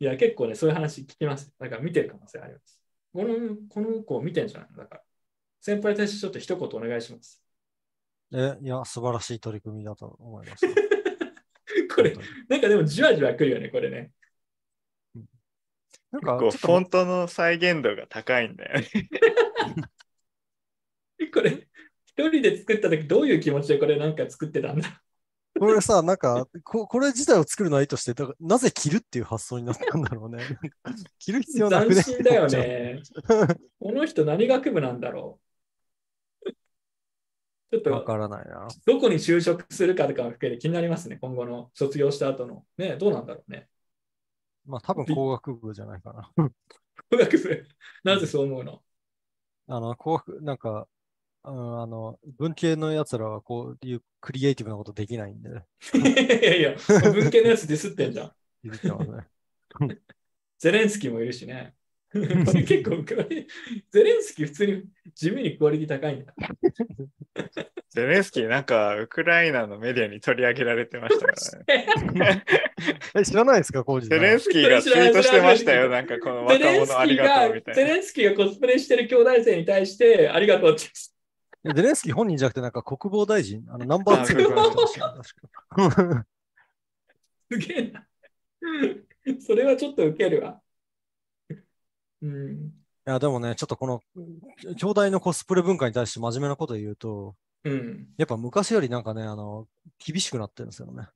[0.00, 1.52] いや、結構ね、そういう話聞きます。
[1.58, 2.80] だから見てる可能性あります。
[3.12, 4.78] このこの子見てんじゃないの？
[4.78, 5.02] だから。
[5.60, 7.42] 先輩たちちょっと一言お願いします。
[8.32, 10.66] え、いや、素晴らしい取り組みだと思います。
[11.94, 12.16] これ
[12.48, 14.12] なんかでもじわじわくるよね、これね。
[16.10, 18.88] なんか、フォントの再現度が高いんだよね。
[21.32, 21.68] これ、
[22.06, 25.02] 一人で作った時どういう気持ちでこれなんか作ってたんだ？
[25.58, 30.42] これさ、なんかこ、これ自体を作るのはいいとして、だからなぜ着るっていう発想になったんだろうね。
[31.18, 32.46] 着る必要なく斬ね新だよ。
[32.46, 33.02] ね。
[33.78, 35.49] この人何学部なんだろう？
[37.70, 38.68] ちょっとわからないな。
[38.84, 42.64] どこに就職するかとかも含めて気になりますね、今後の卒業した後の。
[42.76, 43.68] ね、どうなんだろうね。
[44.66, 46.30] まあ、多分工学部じゃないかな。
[47.10, 47.66] 工学部、
[48.04, 48.82] なぜそう思うの？
[49.68, 50.88] あの、工学、なんか、
[51.44, 55.48] うんあの、文系のやつらはこういうクリエイティブなことできないんで、
[55.94, 56.76] いやいや、
[57.12, 58.32] 文系のやつディスってんじゃん。
[58.62, 59.28] 言ってますね。
[60.58, 61.74] ゼレンスキーもいるしね。
[62.12, 62.18] こ
[62.54, 63.04] れ結構、
[63.90, 64.84] ゼレンスキー普通に
[65.14, 66.34] 地味にクオリティ高いんだ。
[67.90, 71.32] ゼレンスキーなんかウクライナのメディアに取り上げられてましたか
[71.66, 72.44] らね。
[73.14, 75.88] え、知らないですか、コージゼレンスキーがツイートしてましたよ。
[75.88, 77.82] なんかこの若者ありーががとうみたいな。
[77.82, 80.88] ゼレンスキーがコスプレしてる兄弟生に対してありがとうって
[81.72, 85.14] ゼレンスキー本人じゃなくて、なんか国防大臣、あのナンバー2あの人でした
[85.78, 86.26] 確か
[87.52, 88.06] すげえな。
[89.40, 90.60] それはちょっとウケるわ。
[92.22, 92.72] うん。
[93.06, 94.00] いや、でもね、ちょっとこの、
[94.76, 97.34] 兄弟のコスプレ文化に対して真面目なこと言うと、
[97.64, 98.08] うん。
[98.16, 99.66] やっぱ昔よりなんかね、あの、
[99.98, 101.08] 厳しくなってるんですよね。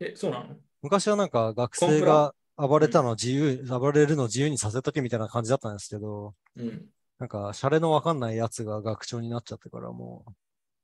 [0.00, 0.56] え、そうなの？
[0.82, 6.88] 昔はなんか学生が暴れたのを自由、暴れるのを自由にさせとけみたいな感じだったんですけど、うん。
[7.18, 10.24] なんか、シャレのわかんないやつが学長になっちゃってからも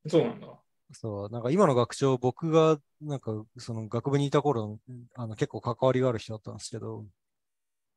[0.07, 0.47] そうなんだ。
[0.47, 4.79] う、そう、なんか今の学長、僕がなんかその学部にいた頃、
[5.15, 7.05] あの結構関わりがある人だったんですけど、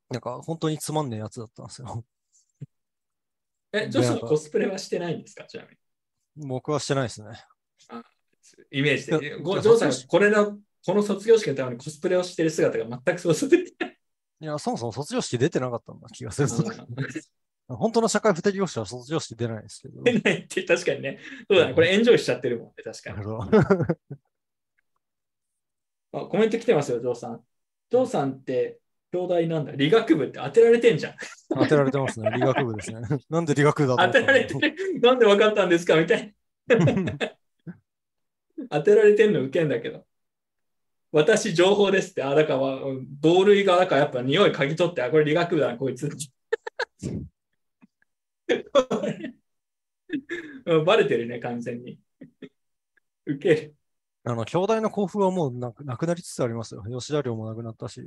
[0.10, 2.06] なんか本当につまんねえやつだったんですよ。
[3.74, 5.44] え、ジョシはコスプレはしてないんですか？
[5.46, 6.48] ちなみに。
[6.48, 7.30] 僕はしてないですね。
[8.72, 9.40] イメージで。
[9.40, 13.98] ごジョーさんこれの、この卒業式のためにコスプレをしてる姿が全く想像できない。
[14.40, 16.48] いや、そもそも卒業式出てなかったんだ気がする。
[17.68, 20.02] 本当の社会不適合者は卒業式出ないですけど。
[20.04, 21.20] 出ないって確かにね。
[21.50, 21.74] そうだね。
[21.74, 22.74] これエンジョイしちゃってるもんね。
[22.82, 23.18] 確かに。
[26.14, 27.44] あコメント来てますよ、ジョーさん。
[27.90, 28.80] ジョーさんって、
[29.12, 29.72] 兄弟なんだ。
[29.74, 31.16] 理学部って当てられてんじゃん。
[31.50, 32.30] 当てられてますね。
[32.34, 33.00] 理学部ですね。
[33.30, 34.76] なんで理学部だ当てられてる？
[35.02, 35.96] なんで分かったんですか？
[36.00, 36.34] みたい
[36.68, 36.74] な。
[38.70, 40.06] 当てられてんのウケんだけど。
[41.12, 42.24] 私、情報ですって。
[42.24, 42.80] あ、だから、
[43.22, 46.10] 同類が、だからやっぱ匂い嗅ぎ取って、あ、これ理学部だな、こいつ。
[50.66, 51.98] うんバレてるね、完全に。
[53.26, 53.76] ウケる。
[54.32, 56.84] あの、兄弟の交付はもうなくなくなりつつありますよ。
[56.90, 58.02] 吉田寮もなくなったし。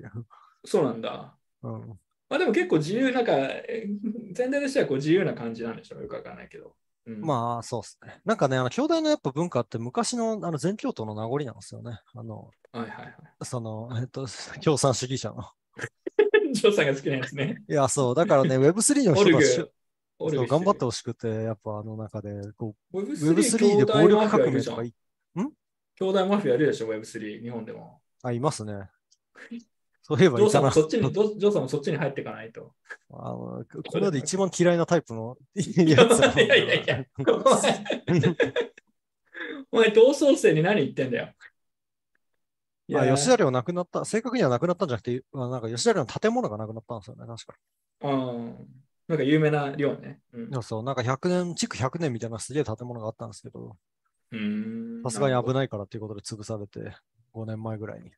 [0.65, 1.35] そうなんだ。
[1.63, 1.99] うん。
[2.29, 3.87] まあでも結構自由、なんか、え
[4.33, 6.75] 全体としてはこう自由な感じなんでしょうよくわかんないけど。
[7.07, 8.21] うん、まあ、そうですね。
[8.25, 11.99] なんかね、あの、兄弟のやっぱ文化って昔のあの全教徒の名残なんですよね。
[12.15, 13.15] あの、はいはいはい。
[13.43, 14.27] その、えっと、
[14.63, 15.45] 共産主義者の。
[16.53, 17.63] ジョーさんが好きなやつね。
[17.69, 18.15] いや、そう。
[18.15, 19.55] だからね、 Web3 の人たち、。
[19.55, 19.63] そ
[20.43, 24.95] う頑張ってほしくて、やっぱあの中で、こう、Web3 Web3 で暴力革命とかい、
[26.01, 28.01] 兄弟マフィアいるでしょ、Web3、日本でも。
[28.23, 28.89] あ、いますね。
[30.03, 30.51] そういえばジョー。
[30.51, 32.73] さんもそっちに、ジョーさんもそっちに入っていかないと。
[33.13, 37.85] あのこれで一番嫌いなタイプの やつらいやいやいや、お前、
[39.71, 41.35] お前同窓生に何言ってんだよ。
[42.89, 47.59] いやあ吉田寮なくなった、正確にはなくなったんじゃなくて、あなんか吉田寮の建物がなくなったんですよね、確か。
[48.01, 48.67] うん。
[49.07, 50.21] なんか有名な寮ね。
[50.33, 53.77] うんそう、なんか100年、築100年みたいなすげえ建物があったんですけど。
[55.03, 55.55] さすがに危い。
[55.55, 56.97] ないからっていうことで潰されて、
[57.33, 58.11] 5年前ぐらいに。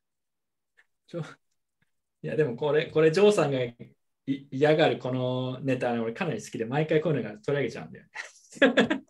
[2.21, 3.75] いや、でもこれ、これ、ジョーさんがい
[4.25, 8.11] 嫌がるこのネタ、俺かなり好きで、毎回こういうのが取り上げちゃうんだよね。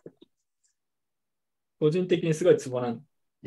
[1.78, 3.04] 個人的にすごいツボなん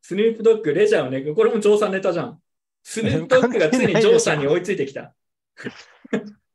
[0.00, 2.42] スヌープドッグ、レジャーをね、これもジョーさんネタじゃん。
[2.82, 5.14] スヌープドッグがついにジョーさんに追いついてきた。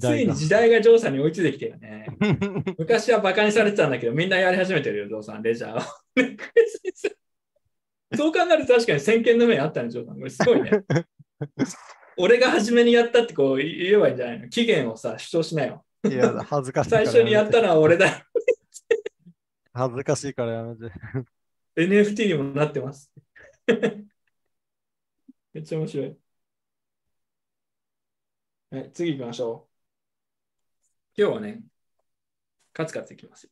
[0.00, 2.06] ついに時代がジョーさんに追いついてきてるね。
[2.78, 5.82] 昔はバカにされてたんだけど、みんなやり始めてるよ、ジョーさん、レジャーを。
[8.16, 10.18] そう考えると確かに先見の目あったね、ジョーさん。
[10.18, 10.70] これすごいね。
[12.16, 14.48] 俺が初めにやったってこう言えばいいんじゃないの？
[14.48, 15.84] 期限をさ、主張しないよ。
[16.04, 18.26] いや、恥ずかしいから最初にやったのは俺だ。
[19.72, 20.92] 恥ずかしいからやめて。
[21.76, 23.12] NFT にもなってます。
[25.52, 26.16] めっちゃ面白い。
[28.70, 29.67] はい、次行きましょう。
[31.20, 31.62] 今日はね、
[32.72, 33.50] カツカツいきますよ。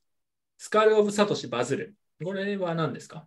[0.56, 1.96] スカール・オブ・サトシ・バズる。
[2.22, 3.26] これは何ですか？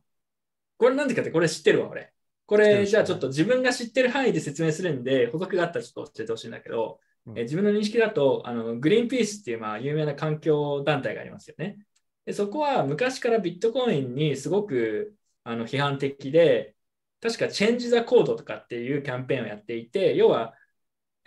[0.78, 2.14] これなんでかって、これ知ってるわ、俺。
[2.46, 11.78] これ、じゃあちょっと自分が知ってる範囲で説明するんで、補足があったらちょっと教えてほしいんだけど、うんえ自分の認識だとあの、グリーンピースっていうまあ有名な環境団体がありますよね。
[12.26, 16.76] でそこは昔からビットコインにすごくあの批判的で、
[17.20, 20.54] 確か Change the Code とかっていうキャンペーンをやっていて、要は、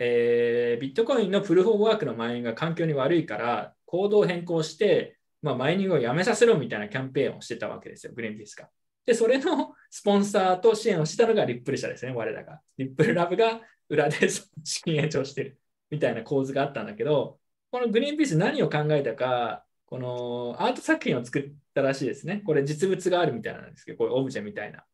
[0.03, 8.69] えービットコインのプルフ・オブ・ワークのマイニングが環境に悪いから、行動を変更して、まあ、マイニングをやめさせろみたいなキャンペーンをしてたわけですよ、グリーンピースが。
[9.05, 12.61] で、それの スポンサーと支援をしたのがリップル社ですね、我らが。
[12.77, 14.27] リップルラブが裏で
[14.63, 15.59] 資金援助をしてる
[15.89, 17.39] みたいな構図があったんだけど、
[17.71, 22.41] このグリーンピース何を考えたか、このアート作品を作ったらしいですね。
[22.45, 24.85] これ実物があるみたいなんですけど、こういうオブジェみたいな。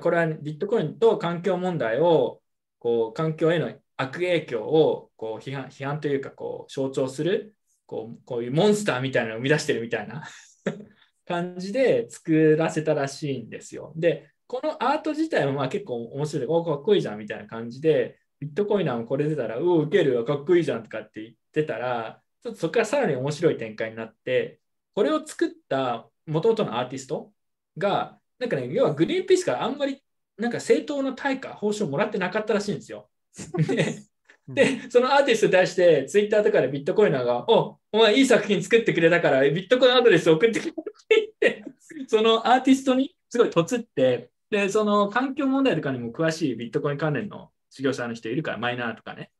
[0.00, 2.40] これはビットコインと環境問題を、
[2.78, 7.54] こう環境への悪影響をこう批判批判というかこう象徴する
[7.90, 10.22] こう、こういうモンスターみたいなのを生み出してるみたいな
[11.26, 13.92] 感じで作らせたらしいんですよ。
[13.96, 24.60] で、このアート自体もまあ結構面白い、おかっこいいじゃんみたいな感じで、ビットコインなんこれ出たら、うお、受ける、かっこいいじゃんとかって言ってたら、ちょっとそこからさらに面白い展開になって、
[24.94, 27.32] これを作った元々のアーティスト
[27.76, 30.00] が、なんかね、要はグリーンピースからあんまり
[30.38, 33.10] なんか正当な対価、報酬をもらってなかったらしいんですよ。
[34.48, 41.64] で、そのアーティストに対して、ツイッターとかでビットコイナーが、おお前いい作品作ってくれたから、ビットコインアドレス送ってくれって言って、
[42.08, 49.30] そのアーティストにすごいとつって、で、その環境問題とかにも詳しいビットコイン関連の事業者の人いるから、マイナーとかね。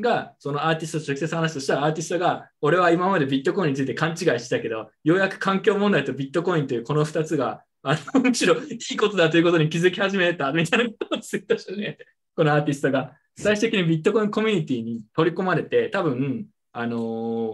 [0.00, 12.06] が、そのアーティストと直接話すとしたら、アーティストが、俺は今までビットコインについて勘違いしてたけど、ようやく環境問題とビットコインというこの2つが、あのむしろいいことだということに気づき始めたみたいなことをツイートし始めて、
[12.36, 13.16] このアーティストが。
[13.38, 16.96] 最終的にビットコインコミュニティに取り込まれて、多分、あの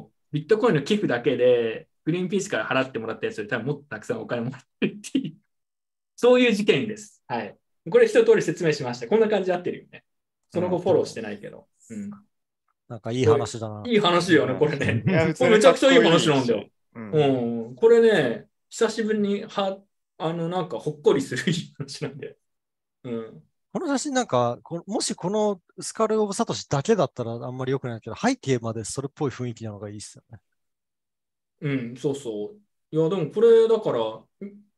[0.08, 5.34] ービットコインの寄付だけで、グリーンピースから払ってもらったやつより多分もっとたくさんお金もらってるっていう、
[6.16, 7.22] そういう事件です。
[7.28, 7.56] はい。
[7.90, 9.06] これ一通り説明しました。
[9.06, 10.04] こんな感じで合ってるよね。
[10.50, 11.66] その後フォローしてないけど。
[11.90, 12.10] うん、
[12.88, 13.82] なんかいい話だな。
[13.86, 15.02] いい話よね、これね。
[15.38, 16.66] これめちゃくちゃいい話なんだよ。
[16.94, 19.78] うんうん、これね、久しぶりには、
[20.18, 22.36] あの、なんかほっこりするいい話なんで。
[23.04, 23.42] うん。
[23.72, 30.38] この写真なんか、こもしこのスカル・オブ・サトシだけだったらあんまり良くないけど、背景までそれっぽい雰囲気なのがいいっすよね。
[31.62, 32.60] うん、そうそう。
[32.94, 34.22] いや、でもこれだから、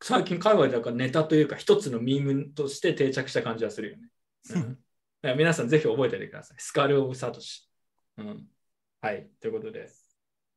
[0.01, 4.09] 最近海外だからネタというか、一つのミームとして定着した感じはするよね。
[4.51, 4.77] うん、 だか
[5.23, 6.57] ら皆さんぜひ覚えておいてください。
[6.59, 7.69] スカル・オブ・サトシ。
[8.17, 8.47] うん。
[9.01, 9.89] はい、ということで。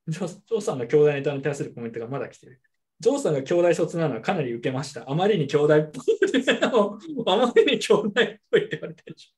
[0.06, 2.62] ジョーさんの兄弟ネタに対するコメントがまだ来てる。
[3.01, 5.09] ジョーさんが兄弟卒なのはかなり受けました。
[5.09, 6.05] あまりに兄弟っぽい。
[7.27, 8.12] あまりに兄弟っ
[8.51, 9.33] ぽいって言われてるでし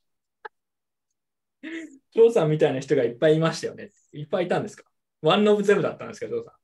[1.62, 1.68] ょ。
[2.12, 3.92] ジョーさんみたいな人がいっぱいいましたよね。
[4.12, 4.84] いっぱいいたんですか？
[5.20, 6.54] ワンオブゼムだったんですか、ジョーさ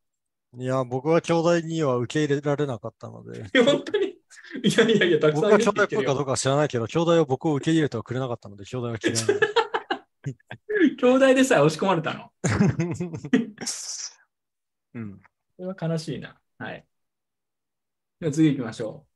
[0.56, 0.60] ん？
[0.62, 4.06] いや、僕は兄弟には受け入れられなかったので、い や本当に？
[4.06, 4.16] い
[4.76, 5.88] やいやいや、たくさん僕が兄弟っ。
[5.88, 9.16] ぽいかどうかは知らないけど、兄弟は僕を受け入れてはくれなかったので、兄弟は嫌い。
[10.96, 12.32] 兄弟でさえ押し込まれたの。
[14.94, 15.18] うん。
[15.18, 15.22] こ
[15.58, 16.40] れは悲しいな。
[16.58, 16.86] はい。
[18.20, 19.06] では次行きましょ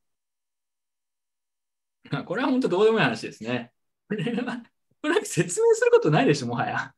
[2.12, 2.16] う。
[2.16, 3.72] あこれは本当どうでもいい話ですね。
[4.08, 4.62] これは、
[5.02, 6.94] これなんか説明することないでしょ、もはや。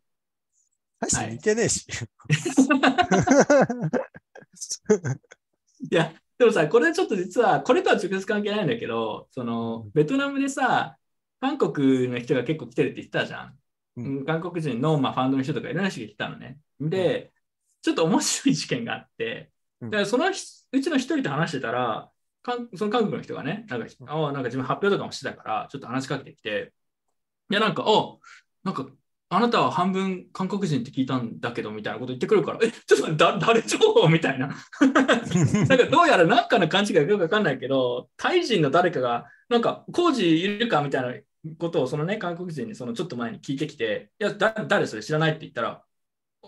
[1.01, 1.86] 大して似てねえし。
[5.90, 10.98] いや、でもさ、これちょっと実は、これとは直接関係ないんだけど、その、ベトナムでさ、
[11.40, 13.59] 韓国の人が結構来てるって言ってたじゃん。
[13.97, 16.59] うんうん韓国人の、まあ、ファンドの人とかいろんな人が来たのね。
[16.81, 17.32] で、
[17.82, 19.51] ちょっと面白い事件があって、うん
[19.90, 22.10] でそのひうちの一人と話してたら、
[22.42, 26.72] 韓その韓国の人がね、なんか、ああなんか自分発表とかもしてたから、ちょっと話しかけてきて、
[27.50, 28.16] いや、なんか、あ
[28.64, 28.86] なんか、
[29.28, 34.09] あなたは半分韓国人って聞いたんだけど、みたいなこと言ってくるから、え、ちょっとだ誰情報？
[34.09, 34.48] みたいな。
[34.80, 40.82] なんかどうやら何かの勘違いがよくわかんないけど、タイ人の誰かが、なんか、工事いるか？
[40.82, 45.84] みたいなことを、そのね、韓国人にそのちょっと前に聞いてきて、いや、だ誰それ知らないって言ったら、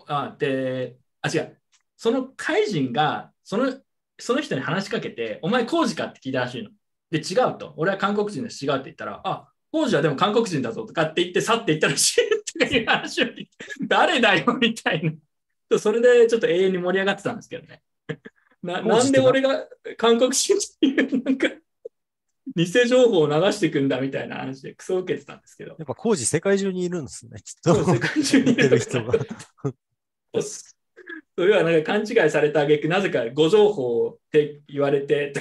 [0.08, 1.60] あ、で、あ、違う。
[1.96, 3.74] そのタイ人が、その、
[4.18, 6.70] その人に話しかけて、お前工事かって聞いたらしいの。
[7.10, 7.74] で、違うと。
[7.76, 8.64] 俺は韓国人です。
[8.64, 13.50] 違うって言ったら、あ、工事はでも韓国人だぞとかって言って、去っていったらしいとかいう話を聞いて、
[13.82, 15.78] 誰だよみたいな。
[15.78, 17.82] それでちょっと永遠に盛り上がってたんですけどね。
[18.62, 19.66] ななんで俺が
[19.98, 21.48] 韓国人っていう、なんか、
[22.56, 25.70] 偽情報を流していくんだみたいな話でクソ受けてたんですけど。
[25.78, 27.84] やっぱ工事世界中にいるんですね、きっと。
[27.84, 29.12] 世界中に似てる人が。
[31.36, 35.32] それはなんか勘違いされた挙句なぜか誤情報って言われて、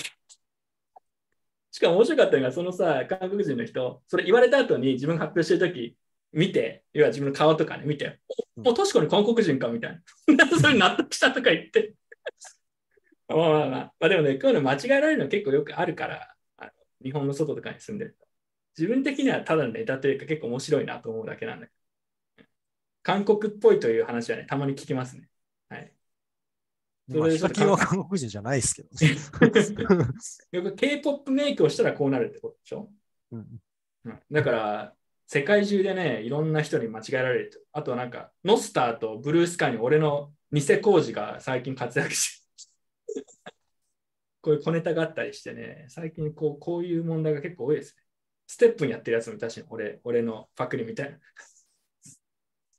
[1.71, 5.97] しかも面白かったのが、そのさ、韓国人の人、それ言われた後に自分が発表してるとき、
[6.31, 8.19] 見て、要は自分の顔とかね、見て、
[8.63, 10.47] お、お確かに韓国人かみたいな。
[10.59, 11.95] それ納得したとか言って。
[13.27, 16.71] まあまあまあ、まあでもね、こういうの間違えられるの結構よくあるから、あの
[17.03, 18.27] 日本の外とかに住んでると。
[18.77, 22.47] 自分的にはただのネタというか結構面白いなと思うだけなんだけど。
[23.03, 25.29] 韓国っぽいという話はね、たまに聞きますね。
[25.69, 25.93] はい。
[27.07, 30.07] まあ、それヒカキンは韓国人じゃないですけどね。
[30.51, 32.91] よく K-POP メイクをしたらこうなるってことでしょ、
[33.31, 33.41] うんう
[34.09, 34.95] んだから、
[35.27, 37.59] 世界中でね、いろんな人に間違えられると。
[37.71, 42.43] あとなんか、ノスターとブルースカイに俺の偽工事が最近活躍し
[43.07, 43.23] て、
[44.41, 48.03] こういう小ネタがあったりしてね、最近こうこういう問題が結構多いですね。
[48.47, 51.17] ステップにやってるやつもいたし、俺俺のパクリみたいな。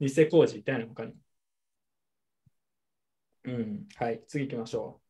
[0.00, 1.23] 偽工事いたよね、他にも。
[3.44, 5.00] うん、はい、次行きましょ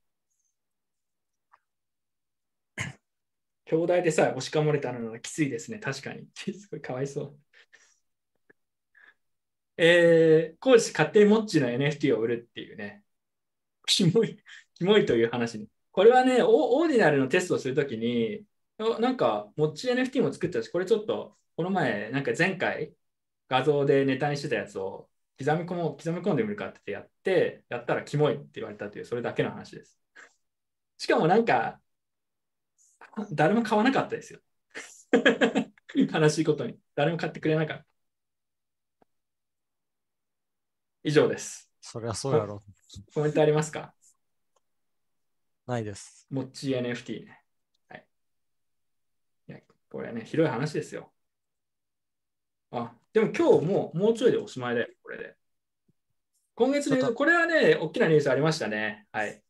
[2.76, 2.82] う。
[3.66, 6.28] 兄弟でさえ押し込まれたのはきついですね、確かに。
[6.54, 7.40] すごいかわいそう。
[9.76, 13.04] えー、コーチ勝手にモッチの NFT を売るっていうね、
[13.86, 14.38] キモい、
[14.74, 15.68] キモいという話に。
[15.92, 18.46] これはね、オオーディナルのテストをするときに、
[18.78, 22.94] あなんか、モッチ NFT も作ったし、これちょっと、この前、なんか前回、
[23.48, 29.98] 画像でネタにしてたやつを刻み込もう刻み込んでみるかってやって、やったらキモいって言われたという、それだけの話です。
[30.98, 31.80] しかもなんか、
[33.32, 34.40] 誰も買わなかったですよ。
[35.96, 36.78] 悲しいことに。
[36.94, 37.86] 誰も買ってくれなかった。
[41.04, 41.70] 以上です。
[41.80, 42.62] そりゃそうやろ。
[43.12, 43.94] コメントありますか？
[45.66, 46.26] ないです。
[46.30, 47.42] モッチー NFT ね。
[47.88, 48.06] はい。
[49.48, 51.12] いや、これはね、広い話ですよ。
[52.70, 55.36] あ、でも今日もう、もうちょいでおしまいだよ、これで。
[56.56, 59.06] 今月のこれはね、大きなニュースありましたね。
[59.12, 59.40] はい。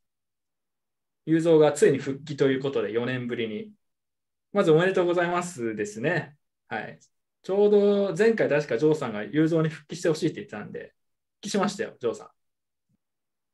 [1.24, 3.72] 雄三がついに復帰ということで、4年ぶりに。
[4.52, 6.36] まずおめでとうございますですね。
[6.68, 7.00] はい。
[7.42, 10.94] ちょうど前回確かジョーさんが雄三に復帰してほしいって言ってたんで、
[11.36, 12.28] 復帰しましたよ、ジョーさん。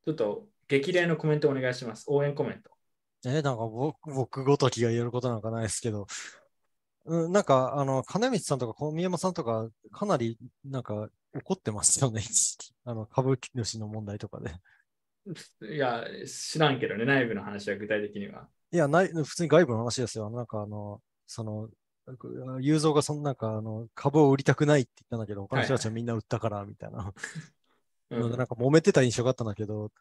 [0.07, 2.07] ちょっと激励のコメントお願いします。
[2.09, 2.71] 応援コメント。
[3.27, 6.09] えなんか僕僕ごときが言えることなんかないですけど、
[7.07, 14.55] うん、なんか、あの、金光さんとか小宮山さんとか、かなり、なんか、怒ってますよね、 一時期あの、株主の問題とかで。
[15.75, 18.49] いや、知らんけどね、内部の話は具体的には。
[18.73, 20.31] いや、ない、普通に外部の話ですよ。
[20.31, 21.71] なんか、あの、その、
[22.61, 27.13] 雄三がそのなんか、あの、株を売りたくないって言ったんだけど、他の人たちはみんな売ったから、みたいな。
[28.11, 29.93] うんなんか揉めてた印象があったんだけど、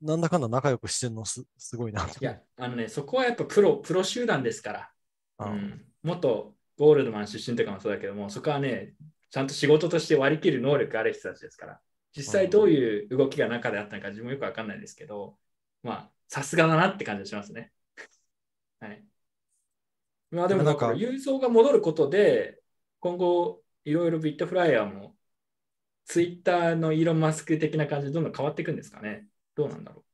[0.00, 2.06] なんだかんだ仲良くしてるのすすごいな。
[2.06, 4.92] いや、あのね、そこはやっぱプロ、プロ集団ですから。
[5.38, 8.94] あうん、元ゴールドマン出身とかもそうだけども、そこはね、
[9.30, 11.80] ちゃんと仕事として割り切る能力ある人たちですから、
[12.16, 15.38] 実際どういう動きが中であったのか自分もよくわかんないですけど、
[15.82, 17.72] まあ、さすがだなって感じがしますね。
[18.80, 19.04] はい。
[20.30, 22.60] まあでもなんか、郵送が戻ることで、
[23.00, 25.16] 今後、いろいろビットフライヤーも、
[26.04, 29.28] ツイッターのイーロン・マスク的な感じでどんどん変わっていくんですかね。
[29.54, 30.04] どうなんだろ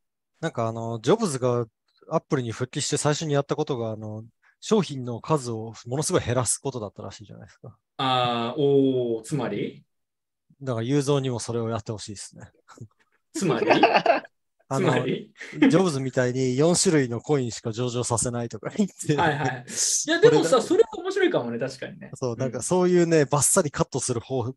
[0.40, 1.66] なんかあの、ジョブズが
[2.10, 4.24] アップルに復帰して最初にやったことが、あの、
[4.60, 7.68] 商品の数をものすごい減らすことだったらしいじゃないですか。
[7.68, 7.72] う。
[7.98, 9.84] ああ、おー、つまり？
[10.60, 12.50] だから、ユーゾーにもそれをやってほしいですね。
[13.32, 13.66] つまり？
[14.70, 15.32] あの、つまり？
[15.52, 19.64] ジョブズみたいに4種類のコインしか上場させないとか言って、はいはい。
[20.06, 22.10] いや、でもさ、それは面白いかもね、確かにね。
[22.14, 24.54] そう、なんかそういうね、バッサリカットする方法、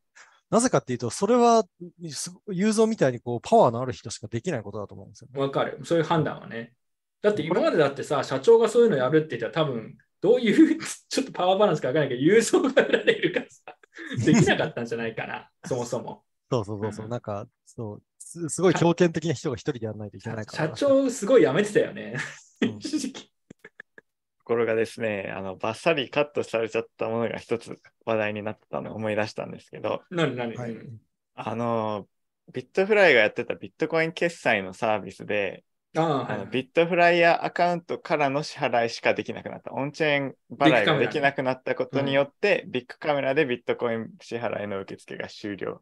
[0.50, 1.64] なぜかっていうと、それは、
[2.10, 5.40] すユーゾーみたいにこう、パワーのある人しかできないことだと思うんですよね。
[5.40, 5.80] わかる。
[5.86, 6.74] そういう判断はね。
[7.22, 10.80] だって今までだってさ、社長がそういうのやるって言ったら多分、どういう
[11.10, 13.78] ちょっとパワーバランスかわからないけど、郵送が裏でいるからさ、
[14.26, 16.24] できなかったんじゃないかな、そもそも。
[16.50, 20.68] そうそうそうそうう、んなんか、そう、すすごい強権的な人が一人でやらないといけないから。
[20.70, 22.18] 社長すごいやめてたよね。
[22.62, 23.26] うん一時期。
[23.26, 31.02] ところがですね、あの、バッサリカットされちゃったものが一つ話題になったのを思い出したんですけど、何何、はいうん
[31.36, 32.08] あの、
[32.54, 35.64] ビットフライがやってたビットコイン決済のサービスで、
[35.96, 39.74] ああ、はいあのビットフライヤーアカウントからの支払いしかできなくなった。
[39.74, 45.82] オンチェーン払いができなくなったことによって、ビッグカメラでビットコイン支払いの受付が終了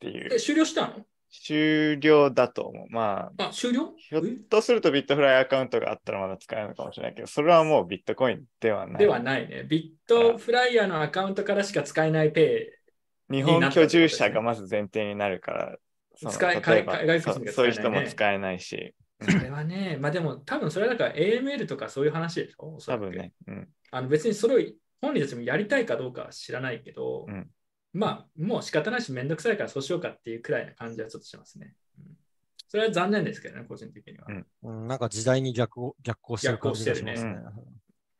[0.00, 0.94] ていうえ、、終了したの？
[1.28, 2.86] 終了だと思う。
[2.90, 3.94] まあ、あ、終了？
[3.96, 8.98] ひょっとするとビットフライアカウントがあったらまだ使えるのかもしれないけど、それはもうビットコインではない。
[8.98, 9.64] ではないね。
[9.64, 12.78] ビットフライヤーのアカウントからしか使えないペ
[13.30, 15.76] 日本居住者がまず前提になるから、
[16.30, 19.05] 使え例えば海外国人がそういう人も使えないし、イ。
[19.22, 22.78] それはね、まあでも多分それはだから AML とかそういう話でしょ？
[22.84, 23.32] 多分ね。
[23.46, 23.68] うん。
[23.90, 27.50] あの別にそれを本人たちもやりたいかどうかは知らないけど、うん。
[27.92, 31.74] まあもう仕方ないしめんどくさいからそうしようかっていうくらいな感じはちょっとしますね。
[31.98, 32.16] うん。
[32.68, 34.26] それは残念ですけどね、個人的には。
[34.28, 34.46] うん。
[34.62, 37.34] うん、なんか時代に逆を逆行してる感じがしますね。
[37.34, 37.52] 逆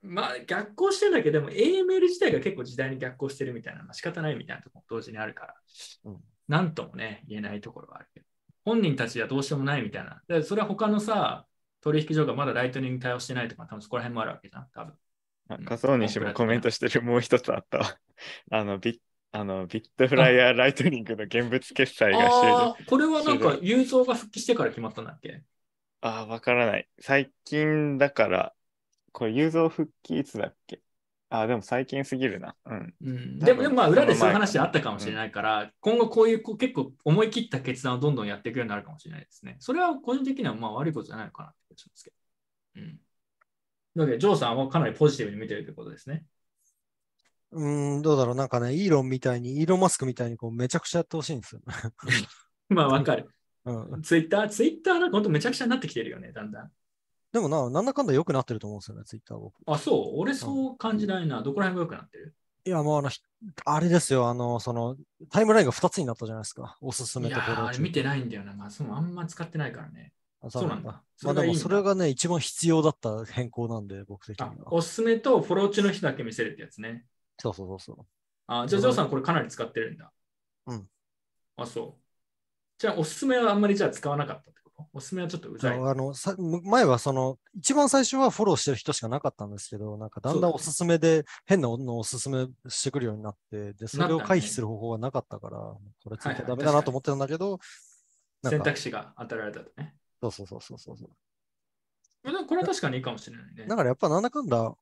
[0.02, 5.54] まあ逆行してるんだけど、でも AML 自体が結構時代に逆行してるみたいな、まあ、仕方ないみたいなところも同時にあるから、
[6.04, 6.16] うん。
[6.48, 8.26] なんともね、言えないところはあるけど、
[8.66, 10.22] 本人たちはどうしようもないみたいな。
[10.28, 11.46] でそれは他のさ、
[11.80, 14.94] 取引所がまだライトニング対応してないとか、多分そこら辺もあるわけじゃん、多分。
[15.48, 17.98] あ仮想西もコメントしてるもう一つあったわ。
[18.50, 19.00] あのビッ
[19.32, 22.76] あのビットフライヤーライトニングの現物決済が終了。
[22.86, 25.42] これはなんか終、雄三が復帰してから決まったんだっけ？
[26.00, 26.88] ああ、わからない。
[27.00, 28.54] 最近だから、
[29.12, 30.80] これ、雄三復帰いつだっけ？
[31.28, 32.54] ああ、でも最近すぎるな。
[32.66, 32.94] うん。
[33.00, 39.56] うん、でも、でもまあ、裏でそういう話あったかもしれないから、今後こういうこう結構思い切った決断をどんどんやっていくようになるかもしれないですね。
[39.58, 42.16] それは個人的にはまあ悪いことじゃないのかなって気がしますけど。
[42.82, 43.00] うん。
[43.96, 46.24] なので、ジョーさんはかなりポジティブに見てるということですね。
[47.52, 48.34] うーん、どうだろう。
[48.34, 51.74] なんかね、イーロンみたいに、イーロンマスクみたいにこうめちゃくちゃやってほしいんですよね。
[52.68, 53.28] まあ、わかる。
[53.64, 54.02] うん。
[54.02, 56.70] ツイッター、ツイッターなんか本当めちゃくちゃになってきてるよね、だんだん。
[57.36, 59.52] でもな、なんだかんだ良くなってると思うんですよね、ツイッター僕。
[59.66, 60.20] あ、そう？
[60.20, 61.42] 俺そう感じないな。
[61.42, 62.34] どこら辺が良くなってる？
[62.64, 63.20] いや、もうあの、ひ
[63.66, 64.96] あれですよ、あの、その、
[65.30, 66.78] タイムラインが2つになったじゃないですか。
[66.80, 68.54] おすすめとフォロー中ーあれ見てないんだよな。
[68.54, 70.14] まあ、そうあんま使ってないからね。
[70.40, 71.02] あそうなんだ。
[71.22, 74.72] まあでも、それがね、一番必要だった変更なんで、僕的にあは。
[74.72, 77.04] おすすめとフォロー中の人だけ見せるってやつね。
[77.38, 78.06] そうそうそうそう。
[78.46, 80.10] あ、じゃあ、ジョーさんこれかなり使ってるんだ。
[80.68, 80.88] うん。
[81.56, 82.02] あ、そう。
[82.78, 84.65] じゃあ、おすすめはあんまりじゃあ使わなかったってこと？
[84.92, 85.78] おすすめはちょっとうざい。
[85.78, 95.80] あのさ前はその、一番最初はフォローしてる人しかなかったんですけど、なんかだんだんおすすめで変なのをおすすめしてくるようになって、で、それを回避する方法がなかったから、こ
[96.10, 97.58] れついてダメだなと思ってたんだけど、
[98.42, 99.94] なんか選択肢が与えられたとね。
[100.20, 100.98] そうそうそうそうそう。
[102.24, 103.66] でもこれは確かにいいかもしれないね。
[103.66, 104.74] だからやっぱなんだかんだ、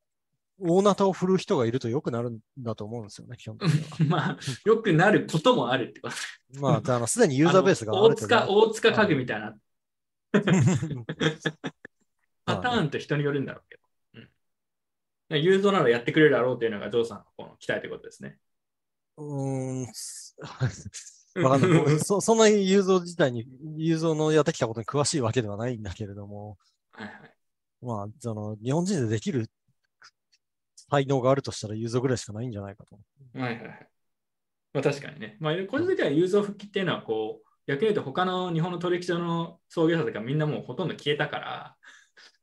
[0.60, 4.16] 大ナタを振る人がいると良くなるんだと思うんですよね、基本的には。
[4.28, 6.14] まあ、良くなることもあるってこと。
[6.60, 9.54] まあ、あの、すでにユーザーベースがある程度塚、大塚家具みたいな
[12.44, 13.82] パターまあンと人によるんだろうけど。
[15.30, 15.42] うん。
[15.42, 18.38] ユーザーならやってくれるだろうというのがジョーさんのこの期待ということですね。
[19.16, 19.24] うー
[19.82, 19.86] ん。
[21.42, 21.98] わかんない。
[22.00, 23.46] そそんなユーゾー自体に、
[23.76, 26.58] ユーゾーのやってきたことに詳しいわけではないんだけれども、
[26.92, 27.34] はいはい。
[27.82, 29.50] まあ、その、日本人でできる
[30.90, 32.98] 才能があるとしたらユーゾーぐらいしかないんじゃないかと。
[33.34, 33.88] はいはいはい。
[34.74, 35.36] まあ確かにね。
[35.40, 41.76] まあ、個人的にはユーザー復帰っていうのは、こう、逆に言うと他の日本の取引所の創業者とかみんなもうほとんど消えたから、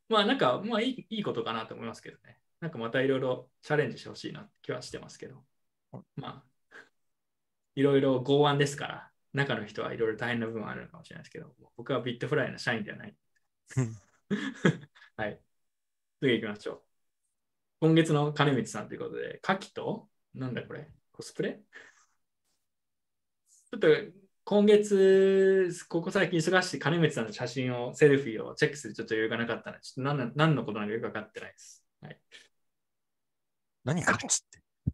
[0.09, 2.39] まあなんか、まあいいいいことかなと思いますけどね。
[2.59, 5.43] なんかまたいろいろチャレンジしてほしいなって気はしてますけど。
[6.15, 6.43] まあ、
[7.75, 13.15] いろいろ剛腕ですから、中の人はいろいろ大変な部分あるのかもしれないですけど、僕はビットフライの社員ではない。
[15.17, 15.41] はい。
[16.21, 16.81] 次行きましょう。
[17.81, 21.61] 今月の金光さんということで、カキと、なんだこれ、コスプレ？
[23.71, 23.87] ちょっと
[24.51, 31.85] 今月、ここ最近忙しい金光さんの写真を、セルフィーをチェックするちょっと余裕がなかったので、ちょっと何の何のことなのかよく分かってないです。
[32.01, 32.19] はい。
[33.85, 34.93] 何かっつって。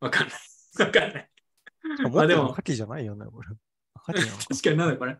[0.00, 0.38] わかんない。
[0.84, 1.30] わかんない。
[2.16, 3.50] あでもカキじゃないよね、これ。
[4.04, 5.16] カキ 確かになんだこれ。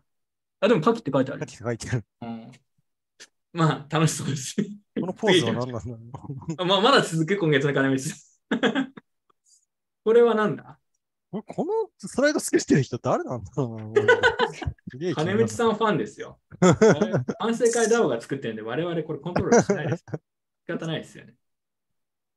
[0.59, 1.47] あ、でもカキって書いてあるカ。
[1.47, 2.05] キって書いてある。
[2.23, 2.53] うん、
[3.53, 4.57] まあ、楽しそうです。
[4.57, 6.55] このポーズは何なんだろう。
[6.59, 8.13] あ まあ、まだ続く今月の金光。
[10.03, 10.81] これはなんだ？
[11.41, 15.15] このスライド作ってる人誰なんだろうな。
[15.15, 16.39] 金光さんファンですよ。
[17.41, 20.05] 反省会 DAO が作ってるんで、我々これコントロールしないです。
[20.67, 21.35] 仕方ないですよね。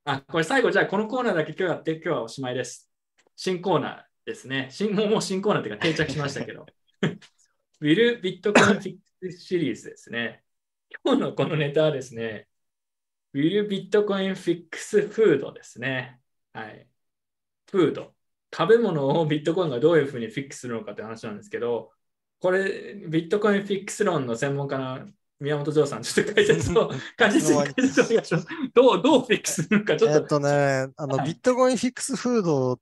[0.06, 2.90] あ、これ最後、じゃあこのコーナーだけ今日やって、今日はおしまいです。
[3.36, 4.70] 新コーナーですね。
[4.72, 6.66] 新もうもう新コーナーっていうか定着しましたけど。
[7.82, 10.42] ウィル・ビットコインフィックスシリーズですね。
[11.04, 12.48] 今日のこのネタはですね、
[13.34, 16.22] ウィル・ビットコインフィックスフードですね。
[16.54, 16.88] はい。
[17.70, 18.15] フード。
[18.56, 21.92] 食べ物をビットコインがどういうふうにフィックスするのかって話なんですけど、
[22.40, 25.08] これ、ビットコインフィックス論の専門家の
[25.40, 28.48] 宮本城さん、ちょっと解説を、解説を解説をお願いします。
[28.74, 30.20] どう、どうフィックスするのか、ちょっと。
[30.20, 31.28] えっとね、あの、はい。
[31.28, 32.80] ビットコインフィックスフード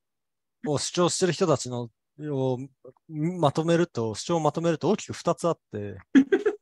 [0.67, 1.89] を主張してる人たちの
[2.19, 2.59] を
[3.09, 5.97] まとめると、主張をまとめると大きく2つあって、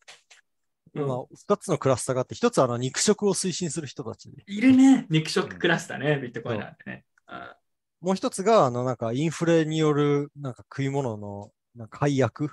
[0.95, 1.07] うん。
[1.07, 4.29] まあ、2つのクラスターがあって、1つはあの肉食を推進する人たち。
[4.47, 7.05] いるね、肉食クラスターね、ビットコインなんてね。
[7.25, 7.57] あ
[8.01, 12.49] もう1つが、あの、なんかインフレによる、なんか食い物の、なんか解約、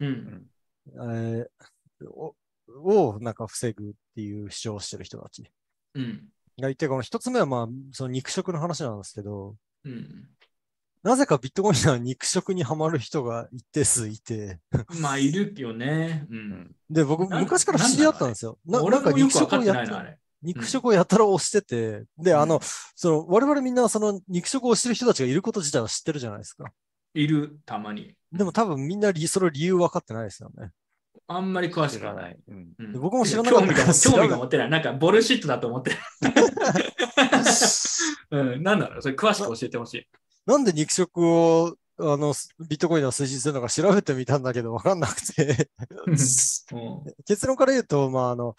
[0.00, 0.50] うん。
[0.86, 2.34] えーを、
[2.68, 5.44] をなんか防ぐっていう主張をしてる人たち
[5.94, 6.28] うん。
[6.60, 10.28] がいて、この1つ目はまあ、その肉食の話なんですけど、うん。
[11.02, 14.60] なぜかビットコインは肉食にはまる人が一定数いて、
[15.00, 16.26] まあ、いるよね。
[16.30, 16.34] う。
[16.34, 18.58] うんで、僕、な昔から不思議だったんですよ。
[18.66, 20.18] な俺なんか肉食をやってないな、あれ。
[20.42, 22.60] 肉食をやたら押してて、で、あのうん、
[22.94, 26.70] その、我々みんなその肉食を押してる人たちがいること自体は知ってるじゃないですか。
[27.14, 28.14] いる、たまに。
[28.32, 30.70] でも多分みんな理その理由分かってないですよね。
[31.28, 32.28] あんまり詳しくはな。
[32.28, 32.34] いい。
[32.48, 34.70] うんうんで僕も知らなかった興味興味が持ってない。
[34.70, 35.96] なんか、ボルシットだと思ってる。
[38.30, 40.06] うん、なんだろう、それ詳しく教えてほしい。
[40.46, 42.34] なんで肉食を、あの、
[42.68, 45.68] ビットコインの推進するのか調べてみたんだけど分かんなくて、
[46.06, 46.16] うん
[47.26, 48.56] 結論から言うと、まあ、あの、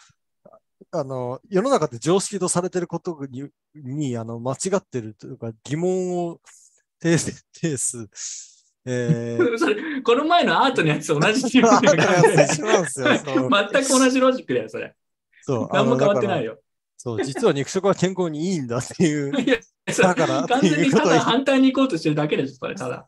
[0.96, 6.40] あの、世の中で常識とされてることに、にあの、間違ってるというか、疑問を
[7.02, 8.08] 呈す、呈す
[8.86, 14.94] えー、 この前のアートのやつと同じア ートのやつ全く同じロジックだよ、それ。
[15.42, 16.54] そう何も変わってないよ。
[16.54, 16.60] よ。
[16.98, 19.32] そう、実は肉食は健康にいいんだっていう。
[19.98, 23.08] だから完全にただ反対に行こうとしてるだけでしょ、それ、ただ。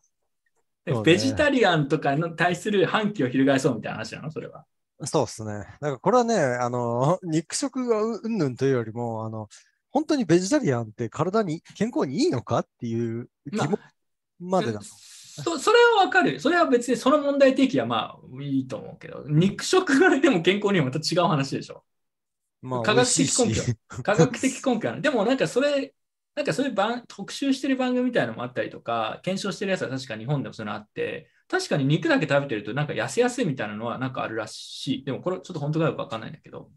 [0.87, 4.65] ねベジタリアンとかに対する反旗を翻そうみたいな話なのそれは。
[5.03, 5.51] そうですね。
[5.53, 9.49] だからこれはね、あの、 肉食がうんぬんというよりも、あの、
[9.91, 13.79] 本当にベジタリアンって体に、健康にいいのかっていう疑問
[14.39, 14.81] までだ。
[14.81, 16.39] そ それはわかる。
[16.39, 21.83] それは別にその問題提起はまあいいと思うけど、肉食がでも健康にはまた違う話でしょ。
[22.61, 23.61] まあ、科学的根拠。
[24.03, 25.01] 科学的根拠。
[25.01, 25.93] でもなんかそれ、
[26.35, 35.05] なんかそういう番特集してる番組みたいなのもあったりとか、検証してるやつは確か日本でもそういうのあって、確かに肉だけ食べてるとなんか痩せやすいみたいなのはなんかあるらしい。
[35.05, 36.69] でもこれちょっと本当かどうかわかんないんだけど。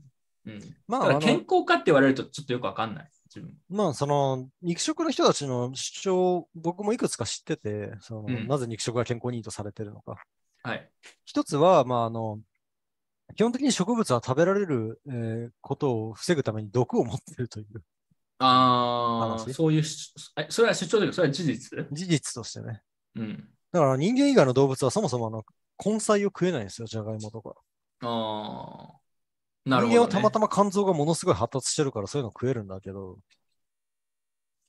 [0.47, 0.61] うん。
[0.87, 3.11] まあ、健康かって言われるとちょっとよくわかんない。
[3.27, 3.55] 自分。
[3.69, 10.17] まあ、その、肉食の人たちの主張、僕もいくつか知ってて、そのうんなぜ肉食が健康にいいとされてるのか。
[10.63, 10.91] はい。
[11.25, 12.41] 一つは、まあ、あの、
[13.37, 17.67] 基本的に植物は食べられる、えーことを防ぐために毒を持っているという
[18.39, 21.87] ああ、話そういうそれは主張というか、それは事実？
[21.93, 22.81] 事実としてね。
[23.17, 23.49] うん。
[23.73, 25.45] だから人間以外の動物はそもそもあの
[25.85, 27.55] 根菜を食えないんですよ、じゃがいもとか。
[28.01, 28.99] ああ。
[29.65, 30.01] なるほど、ね。
[30.01, 33.19] 人間はたまたま肝臓がものすごい発達してるからそういうの食えるんだけど、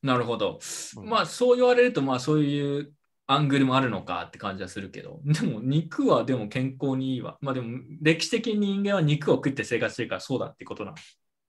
[0.01, 0.59] なるほど。
[0.97, 2.93] うんまあ、そう言われると、まあ、そういう
[3.27, 7.38] アングルもあるのかって感じはするけど、 でも、肉はでも健康にいいわ。
[7.41, 10.97] まあ、でも、歴史的に人間は肉を食って生活してるからそうだってことなの。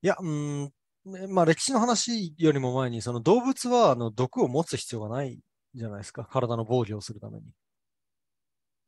[0.03, 0.73] いや、うーん、
[1.05, 5.39] ねまあ歴史の話よりも前に、その動物はあの毒を持つ必要がない
[5.75, 7.45] じゃないですか、体の防御をするために。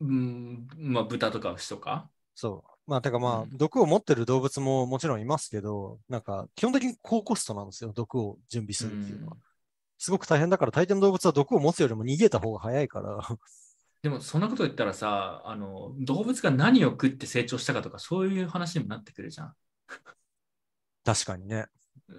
[0.00, 2.10] うん、まあ、豚とか牛とか？
[2.34, 2.90] そう。
[2.90, 9.32] まあ、てかまあ、うん毒を持ってる動物ももちろんいますけど、なんか、基本的に高コストなんですよ、毒を準備するっていうのは。
[9.36, 9.42] うん
[10.04, 13.20] すごく大変だから、大抵の動物は毒を持つよりも逃げた方が早いから、
[14.02, 19.54] でも、そんなこと言ったらさ、あの、動物が何を食って成長したかとか、そういう話にもなってくるじゃん。
[21.04, 21.66] 確かにね。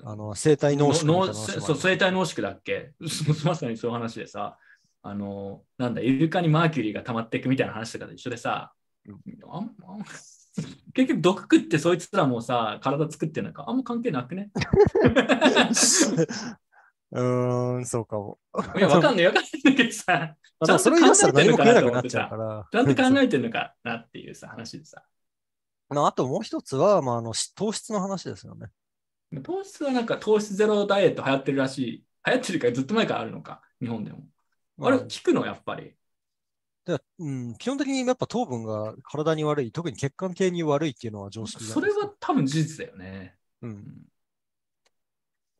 [0.03, 2.93] あの、生体濃縮そう生体濃縮だっけ？
[3.45, 4.57] まさにそういう話でさ、
[5.01, 8.73] あの、なんだ、イルカにマーキュリーが溜まっていくみたいな話とかと一緒でさ、
[9.07, 9.11] あ
[9.59, 10.03] んあん
[10.93, 14.51] 結局毒食ってそいつらもさ、体作ってるのか、あんま関係なくね？
[17.11, 18.39] うーん、そうかも。
[18.77, 22.67] いや、わかんない、わかんないけどさ、まあでもそれ言い出したら何も食えなくなっちゃうから。
[22.71, 25.03] ちゃんと考えてるのかなっていうさ、話でさ。
[25.89, 28.67] まああともう一つは、まあ、あのし糖質の話ですよね。
[29.41, 32.05] 糖質はなんか糖質ゼロダイエット流行ってるらしい。
[32.25, 34.27] 流行ってるからずっと前からあるのか、日本でも。
[34.79, 35.95] あれ、まあ聞くの、やっぱり。
[36.85, 43.35] でうん、基本的にやっぱ糖分が体に悪い、特に血管系に悪いっていうのは常識それは多分事実だよね。
[43.61, 43.85] うん。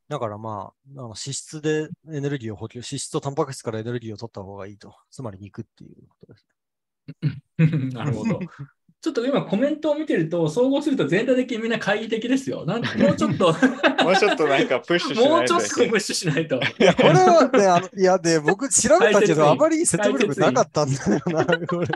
[0.10, 4.96] だからまあ、あの脂質でエネルギーを補給、脂質とタンパク質からエネルギーを取った方がいいと。
[5.10, 6.46] つまり肉っていうことです。
[7.96, 8.40] なるほど。
[9.04, 12.66] ちょっと今コメントを見てると、総合すると全体的にみんな懐疑的ですよ。
[12.66, 13.48] なん もうちょっと、
[14.02, 16.58] もうちょっとなんかプッシュしもないといけないうちょっとプッシュしないと。
[16.58, 21.88] これはね、あのいやで、僕調べたけど、あまり説得力なかったんだよな、これ。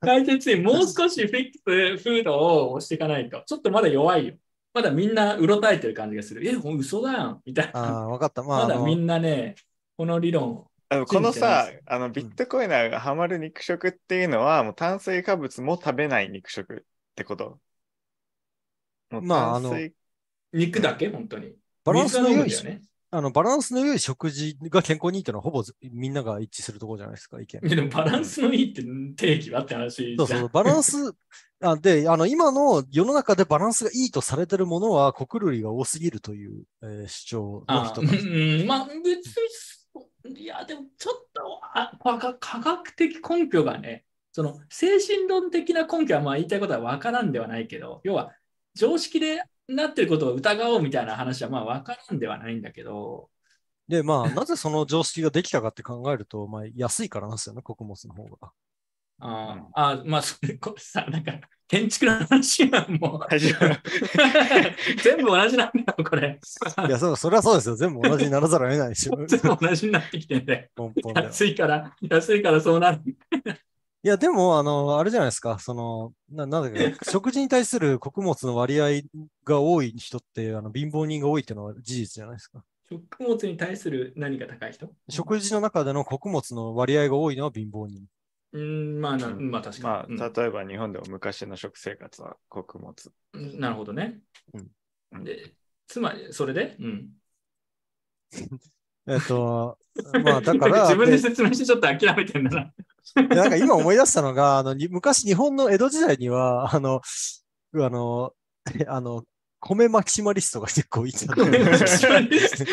[0.00, 3.42] 解説にもう少しフィックスフードを押していかないと。
[3.46, 4.34] ちょっとまだ弱いよ。
[4.72, 6.48] まだみんなうろたえてる感じがする。
[6.48, 7.88] え、ほん嘘だよみたいあな。
[7.88, 8.42] あ、わかった。
[8.42, 9.56] まあ、まだみんなね、
[9.98, 10.71] この理論。
[10.92, 17.58] あのこのさあのビットコイナーがハマる肉食っていうのは、もう炭水化物も食べない肉食ってこと？
[19.10, 19.74] まああの
[20.52, 21.08] 肉だけ？
[21.08, 21.54] 本当に。
[21.84, 22.82] バランスの良い、ね。
[23.10, 27.60] あのバランスの良い食事が健康にいいっていうのはほぼずみんなが一致するところじゃないですか、意見。
[27.60, 28.82] でもバランスのいいって
[29.16, 30.16] 定義はって話じゃん。
[30.16, 30.96] そうそう、バランス、
[31.62, 38.64] あで、あの、今の世の中でバランスがいいとされてるものは、穀類が多すぎるという、えー主張のあう人たち。
[38.64, 39.12] ん、まあ別に、
[40.36, 41.92] いやでもちょっとあ
[42.40, 48.32] 科学的根拠がね、その精神論的な根拠はまあ言いたいことは分からんではないけど、要は
[48.74, 53.30] 常識でなってることを疑おうみたいな話はまあ分からんではないんだけど、
[53.88, 58.52] で、まあ、なぜその常識ができたかって考えると、まあ、安いからなんですよね、穀物の方が。
[59.24, 61.32] あーあ、まあそれこれさ、なんか
[61.68, 63.26] 建築の話はもう
[65.02, 66.38] 全部同じなんだよ、これ。
[66.86, 67.76] いや、そう、それはそうですよ。
[67.76, 69.16] 全部同じにならざるを得ないでしょ。
[69.26, 71.26] 全部同じになってきてんで、根本では。
[71.26, 73.00] 安いから、安いからそうなる。
[74.04, 75.60] いや、でも、あの、あれじゃないですか。
[75.60, 79.02] その、ななんだっけ、食事に対する穀物の割合
[79.44, 82.64] が多い人って、あの貧乏人が多いっていうのは事実じゃないですか。
[82.90, 84.90] 食物に対する何が高い人？
[85.08, 88.04] 食事の中での穀物の割合が多いのは貧乏人。
[88.52, 89.50] うん、まあな、うん。
[89.50, 93.12] まあ確まかに、あ、例えば日本でも昔の食生活は穀物。
[93.32, 94.20] うんなるほどね。
[95.12, 95.24] うん。
[95.24, 95.54] で
[95.86, 97.10] つまり、それで、うん、
[99.06, 99.78] えっと、
[100.24, 102.72] まあ、 だから、自分でで説明してちょっと諦めてんだな。
[103.28, 107.00] でなんか今思い出したのが、あの、に昔日本の江戸時代には、あの、
[107.74, 108.34] あの、
[108.86, 109.24] あの、
[109.64, 112.64] 米マキシマリストが結構いたん米マキシマでリス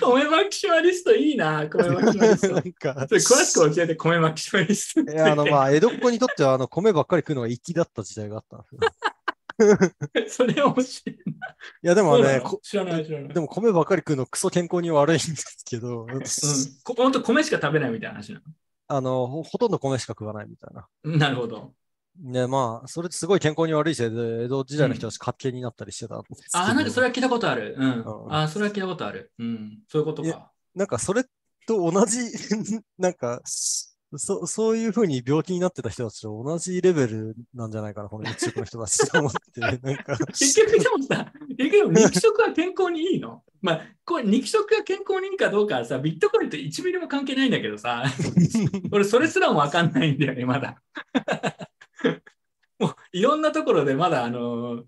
[0.00, 0.10] ト。
[0.10, 2.54] 米マキシマリストいいな、米マキシマリスト。
[2.54, 5.12] なんか、詳しく教えて、米マキシマリスト。
[5.12, 8.80] いやあの、まあ、江戸っ子にとっては、あの、米ばっかり食うのが粋だった時代があったんですよ。
[10.28, 11.16] それ面白い。
[11.16, 11.22] い
[11.82, 13.28] や、でもね、知らない、知らない。
[13.28, 16.22] でも米ばっかり食うのクソ健康に悪いんですけど、うん、
[16.82, 18.40] こ本当米しか食べないみたいな話な
[18.88, 20.88] あの、ほほとんど米しか食わないみたいな。
[21.04, 21.16] の。
[21.18, 21.72] なるほど。
[22.20, 27.74] ね、まあ、それすごい健康に悪いせいで、江戸時代の人たち活気になったりしてたんですけど、ああ、なんかそれは聞いたことある。
[27.78, 27.90] うん。
[27.90, 29.32] うんああ、それは聞いたことある。
[29.38, 29.78] うん。
[29.88, 30.50] そういうこといか。
[30.74, 31.24] なんかそれ
[31.66, 32.18] と同じ、
[32.98, 33.40] なんか、
[34.16, 43.42] そそういうふうに病気になってた人たちと同じレベルなんじゃないかな、この肉食の人たちと思って、 なんか、結局でもさ、結局肉食は健康にいいの？
[43.60, 48.04] まあ、これ肉食が健康にいいかどうかはさ、ビットコインと1ミリも関係ないんだけどさ、
[48.92, 50.76] 俺それすらもわかんないんだよね、まだ。
[52.78, 54.84] もういろんなところでまだあの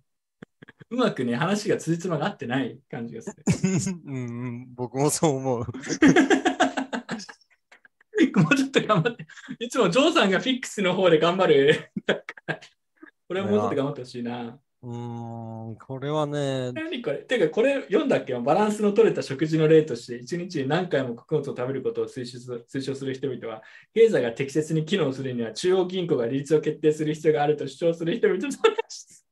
[0.91, 3.43] うまくね、話がつじつまが合ってない感じがする。
[4.07, 4.19] うんう
[4.51, 5.65] ん、僕もそう思う。
[8.37, 9.27] もうちょっと頑張って。
[9.59, 11.91] いつもジョーさんがフィックスの方で頑張る。
[12.07, 12.61] だから
[13.29, 14.61] 俺はもうちょっと頑張ってほしいな。
[14.87, 17.19] うーん、これはね、何これ？
[17.19, 18.35] てかこれ読んだっけ？
[18.35, 29.25] バランスの取れた食事の例として1日に何回も穀物を食べることを推奨する推奨する人々は経済が適切に機能するには中央銀行が利率を決定する必要があると主張する人々の話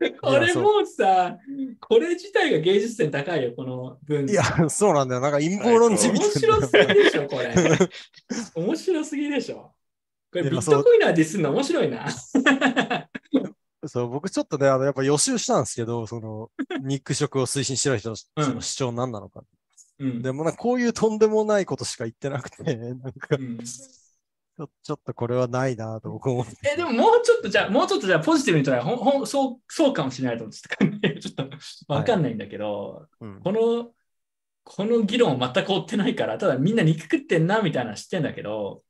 [0.22, 1.36] これもうさ
[1.80, 5.20] これ自体が芸術点高いよこの文いや、そうなんだよ。
[5.20, 7.52] なんか陰謀論じみ面白すぎでしょこれ。
[8.54, 9.74] 面白すぎでしょ。
[10.30, 12.06] これ ビットコインナーディスるの面白いな
[13.88, 16.50] そう、僕ちょっとね、あの、やっぱ予習したんですけど、その、
[16.82, 18.44] 肉食を推進してる人のうん。
[18.44, 19.42] その主張何なのか。
[19.98, 20.22] うん。
[20.22, 23.58] でもこういうとんでもないことしか言ってなくて、 なんかうん。
[23.58, 26.56] ちょっとこれはないなと僕思って。
[26.72, 31.48] え、でももうちょっとじゃあ、もうちょっとじゃあポジティブに捉えほんほんそう、そうかもしれないと思って ちょっと
[31.92, 33.40] わかんないんだけど、うん。
[33.40, 33.92] この、
[34.64, 38.82] この議論全く追ってないから、ただみんな肉食ってんなみたいなの知ってんだけど、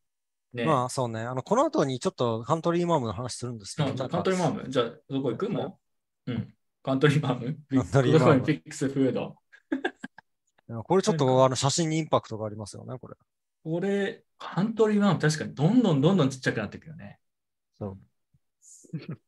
[0.52, 5.48] ね、まあそうね、あの、この後にちょっとカントリーマームの話するんですけど、カントリーマーム、じゃあどこ行く？
[5.50, 5.78] も
[6.26, 6.32] う？
[6.32, 6.54] うん。
[6.82, 7.58] カントリーマーム？
[7.70, 9.36] カントリーマームフィックスフード？
[10.84, 13.14] これちょっとあの写真にインパクトがありますよね、これ。
[13.64, 17.18] これ、カントリーマーム確かにどんどんどんどんちっちゃくなっていくよね。
[17.78, 17.98] そう。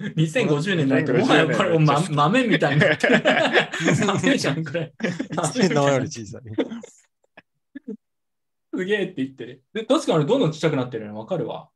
[0.00, 3.20] 2050年になると、 もはやこれ、ま、豆みたいになってる。
[4.06, 4.92] 豆じゃん、これ。
[5.00, 6.42] 1.7より小さい。
[8.78, 9.64] すげえって言ってる。
[9.72, 11.68] で確かにどんどんちっちゃくなってるのわかるわ。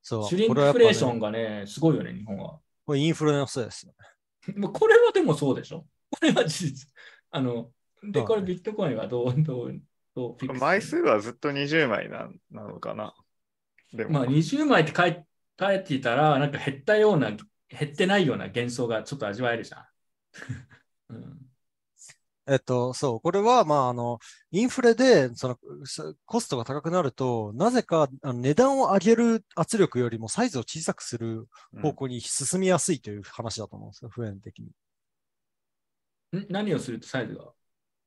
[0.00, 0.24] そう。
[0.24, 2.58] シュリンこれはやっぱねフレーションがね、すごいよね、日本は。
[2.86, 3.92] これインフレのせいですよ
[4.48, 4.58] ね。
[4.58, 5.86] も うこれはでもそうでしょ。
[6.10, 6.88] これは事実。
[7.30, 7.70] あの、
[8.02, 9.82] で、これビットコインはどう、どう、
[10.14, 13.14] どう枚数はずっと20枚ななのかな。
[13.92, 15.22] でも、まあ、20枚って書い
[15.60, 19.86] 書いていたら、なんか減ったような、減ってないような幻想がちょっと味わえるじゃん。
[21.10, 21.49] うん
[22.50, 24.18] えっと、そう、これは、まあ、あの、
[24.50, 34.66] インフレで、その、そコストが高くなると、なぜか、あの値段を上げる圧力よりもサイズを小さくするうん方向に進みやすいという話だと思うんですよ、普遍的に。
[36.40, 36.46] ん？
[36.50, 37.44] 何をするとサイズが？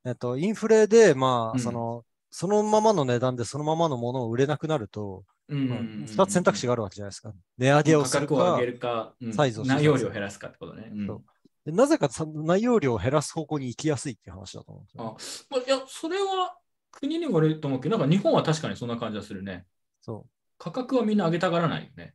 [0.04, 7.32] えっと、インフレで、まあ、うんその、そのままの値段でそのままのものを売れなくなると、うんまあ二つ選択肢があるわけじゃないですか。
[7.56, 10.90] 値上げを価するかるか、うんサイズを内容量を減らすかってことね。
[10.92, 11.22] うんそう
[11.64, 15.48] でなぜかさ内容量を減らす方向に行きやすいっていう話だと思うんですよ。
[15.50, 16.56] まあ、いや、それは
[16.90, 19.64] 国にもよると思うけど、なんか日本は確かにそんな感じがするね。
[20.00, 20.26] そ
[20.58, 22.14] 価格はみんな上げたがらないよね。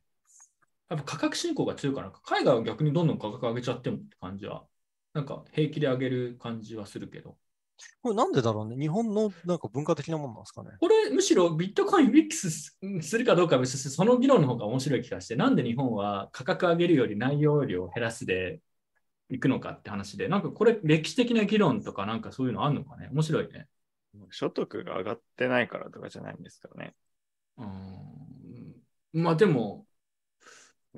[0.89, 4.63] やっぱ価格進行が強いから、海外は逆にどんどん価格上げちゃってもって感じは、
[5.13, 7.31] なんか平気で上げる感じはするけど。
[7.31, 7.35] う。
[8.01, 8.75] これなんでだろうね？
[8.77, 10.71] 日本のなんか文化的なもんなんですかね？
[10.79, 18.59] これむしろビットコインミックスすするかどうかは別にその議論の方が面白い気がして、なんで日本は価格上げるより内容量を減らすで
[19.29, 23.09] いくのかって話で、なんかこれ歴史的な議論とかなんかそういうのあるのかね？
[23.11, 23.67] 面白いね。
[24.31, 26.93] 所得が上がってないからとかじゃないんですかね。
[27.57, 29.85] うーんまあでも、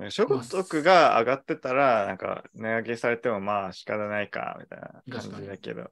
[0.08, 5.90] 所得が上がってたら、なんか値上げされてもまあ仕方ないか、みたいな感じだけど。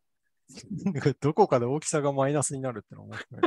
[1.21, 3.43] どこかで大きさがマイナスになるってのは面白い。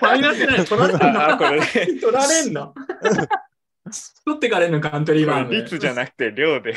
[0.00, 1.28] マイナスね、取られんの？
[1.28, 1.60] あ、これ、
[1.98, 2.74] 取られんの？
[4.24, 4.80] 取ってかれんの？
[4.80, 5.54] カントリーマーム。
[5.54, 6.74] 率じゃなくて量で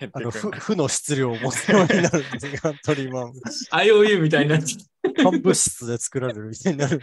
[0.00, 0.30] あの。
[0.30, 2.52] 負 負の質量を持つようになるんですよ。
[2.60, 3.32] カントリーマン。
[3.72, 7.00] IOU みたいになっちゃっ半物質で作られるみたいになる。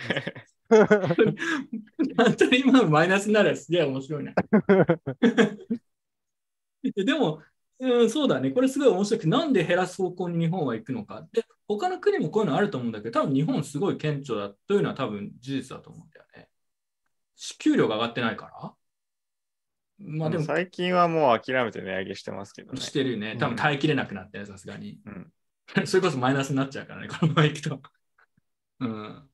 [0.69, 0.87] た。
[0.87, 4.33] カントリーマームマイナスになるやつすげえ面白いな。
[6.95, 7.41] でも、
[7.79, 8.51] うん、そうだね。
[8.51, 11.27] これすごい面白くて、なんで減らす方向に日本は行くのか。
[11.31, 16.49] で、他の国もこういうのあると思うんだけど、多分日本すごい顕著だというのは多分事実だと思うんだよね。
[17.35, 18.73] 支給料が上がってないから。
[19.99, 22.81] まあでも、最近はもう諦めて値上げしてますけどね。
[22.81, 23.37] してるよね。
[23.39, 24.99] 多分耐えきれなくなってね、さすがに。
[25.05, 25.31] うん
[25.85, 27.81] それこそマイナスになっちゃうからね、このままいくと。
[28.81, 29.29] うん。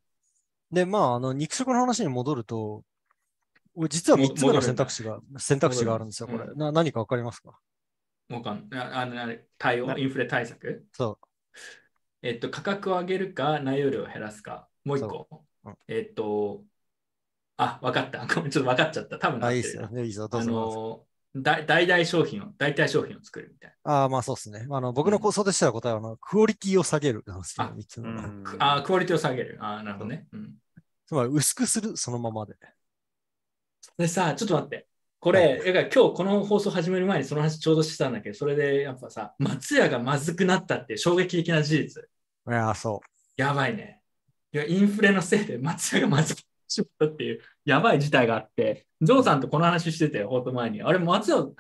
[0.71, 2.83] で、まあ、あの、肉食の話に戻ると、
[3.75, 6.45] 俺実はも3つ目の選択肢が、選択肢があるんですよ、これ。
[6.45, 7.59] うんな何かわかりますか？
[8.29, 8.69] わかん。
[8.73, 10.85] ああのあれ対応、なインフレ対策？
[10.93, 11.17] そ
[12.21, 14.67] えっと、価格を上げるか、内容量を減らすか。
[14.83, 15.27] もう一個。
[15.63, 16.63] うんえっと、
[17.61, 18.25] あ、わかった。
[18.33, 19.19] ごめん、ちょっとわかっちゃった。
[19.19, 19.45] 多分う。
[19.45, 19.89] あ、いいなってるっすよ。
[19.91, 20.27] いいですよ。
[20.29, 20.79] どうあぞどうぞ。
[21.35, 24.67] の、大大々商品を、代替商品を作るみたいああ、まあそうですね。
[24.71, 28.21] あの僕の構想としては答えは、あの、クオリティを下げるなんですよ、あ3つう目の。
[28.27, 28.75] んな。
[28.75, 29.57] あ、クオリティを下げる。
[29.61, 30.27] あ、なるほどね。
[30.31, 30.55] うん。
[31.05, 32.55] つまり薄くする、そのままで。
[33.97, 34.87] でさ、ちょっと待って。
[35.19, 42.03] これ、だから今日この放送始める前にその話ちょうどしてたんだけど、それでやっぱさ、松屋がまずくなったっていう衝撃的な事実。
[42.47, 43.01] いやー、そ
[43.37, 44.01] やばいね。
[44.53, 46.39] いや、インフレのせいで松屋がまずく
[46.69, 50.81] しまったっていう、やばい事態があって、ジョーさんとこの話してて、放送前に。
[50.81, 51.53] あれ、松屋、こ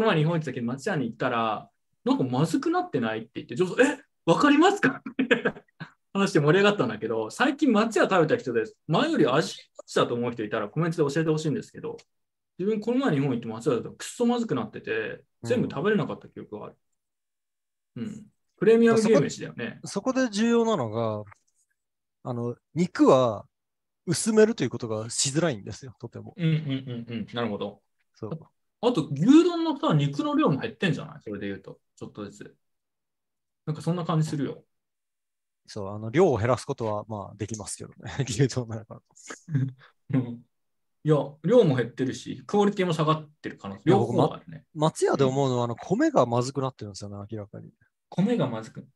[0.00, 1.70] の前日本行った時松屋に行ったら、
[2.04, 5.02] なんかまずくなってないって言って、ジョーさん、え、わかりますか？
[6.14, 8.76] 話して盛り上がったんだけど、最近松屋食べた人です。
[8.86, 11.96] 前より味落ちたと思う人いたらコメントで教えてほしいんですけど、
[12.58, 16.76] 自分この前日本行って松屋だとくっそまずくなってて、全部食べれなかった記憶がある。
[17.96, 18.26] うん。
[18.56, 19.80] プレミアムゲーム飯だよね。
[19.82, 19.88] う。
[19.88, 21.24] そこで重要なのが、
[22.22, 23.44] あの、肉は
[24.06, 26.34] 薄めるということがしづらいんですよ、とても。
[26.36, 26.54] うんうんう
[27.10, 27.26] んうん。
[27.32, 27.82] なるほど。
[28.14, 28.38] そう。
[28.82, 31.20] あと、牛丼のさ、肉の量も減ってんじゃない？
[31.22, 31.80] それで言うと。
[31.96, 32.56] ちょっとずつ。
[33.66, 34.64] なんかそんな感じするよ。
[35.66, 38.12] そう、あの、量を減らすことは、まあ、できますけどね。
[38.28, 39.00] 牛丼だから。
[40.14, 40.44] うん
[41.06, 43.82] いや、量も減ってるし、クオリティも下がってる可能性。
[43.84, 44.64] 両方あるね。
[44.74, 47.70] 松屋で思うのは、あの、米がまずくなってるんですよね、明らかに。
[48.08, 48.88] 米がまずく。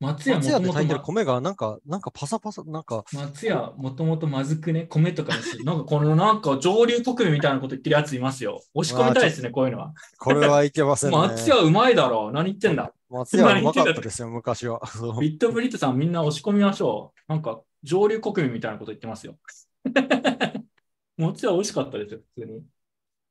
[0.00, 5.64] 松屋もともと米が、なんか、なんかパサパサ、なんか、松屋もともとまずくね、米とかにする。
[5.64, 8.60] なんかこのなんか上流国民みたいなこと言ってるやついますよ。
[8.74, 9.94] 押し込みたいですね、こういうのは。
[10.18, 11.16] これはいけませんね。
[11.16, 12.32] 松屋うまいだろう。
[12.32, 12.92] 何言ってんだ。
[13.08, 14.80] 松屋はうまかったですよ、昔は。
[15.20, 17.32] ビットブリットさんみんな押し込みましょう。
[17.32, 19.36] なんか上流国民みたいなこと言ってますよ。
[21.16, 22.62] 松屋美味しかったですよ、普通に。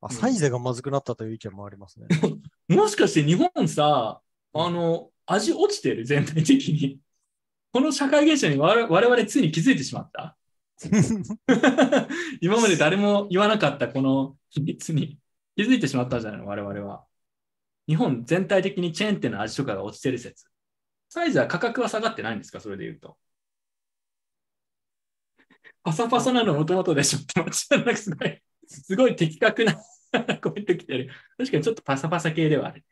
[0.00, 2.06] あサイゼがまずくなったという意見もありますね。
[2.68, 4.20] もしかして日本さ、
[4.54, 6.04] あの、味落ちてる？
[6.06, 7.00] 全体的に。
[7.72, 10.36] この社会現象に我々我々ついに気づいてしまった？
[12.40, 15.18] 今まで誰も言わなかったこの秘密に
[15.56, 16.40] 気づいてしまったじゃない？
[16.40, 17.04] の我々は。
[17.86, 20.46] 日本全体的にチェーン店の味とかが落ちてる説。
[21.08, 22.60] サイズは価格は下がってないんですか？
[22.60, 23.16] それで言うと。
[25.82, 27.46] パサパサなのもともとでしょって間
[27.78, 29.74] 違いなくすごい、すごい的確な
[30.40, 31.10] コメント来てる。
[31.38, 32.84] 確かにちょっとパサパサ系ではある。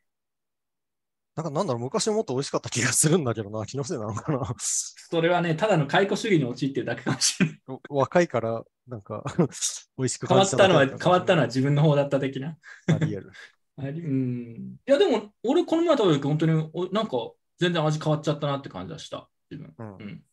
[1.35, 4.55] なんかなんだろう、昔もっと美味しかった気がするんだけどな、 気のせいなのかな。
[4.59, 7.61] それはね、ただの解雇主義に陥ってるだけかもしれない。
[7.89, 9.25] 若いから、なんか、
[9.97, 12.59] 美味しく変わったのは、変わったのは自分の方だった的な。
[12.89, 13.33] あり得る。
[13.77, 14.77] ありうん。
[14.87, 19.31] いや、でも、俺、この前食べた時、本当に、おなんか、全然味変わっちゃったなって感じはした。
[19.51, 19.75] 自分。
[19.79, 20.25] うんうん。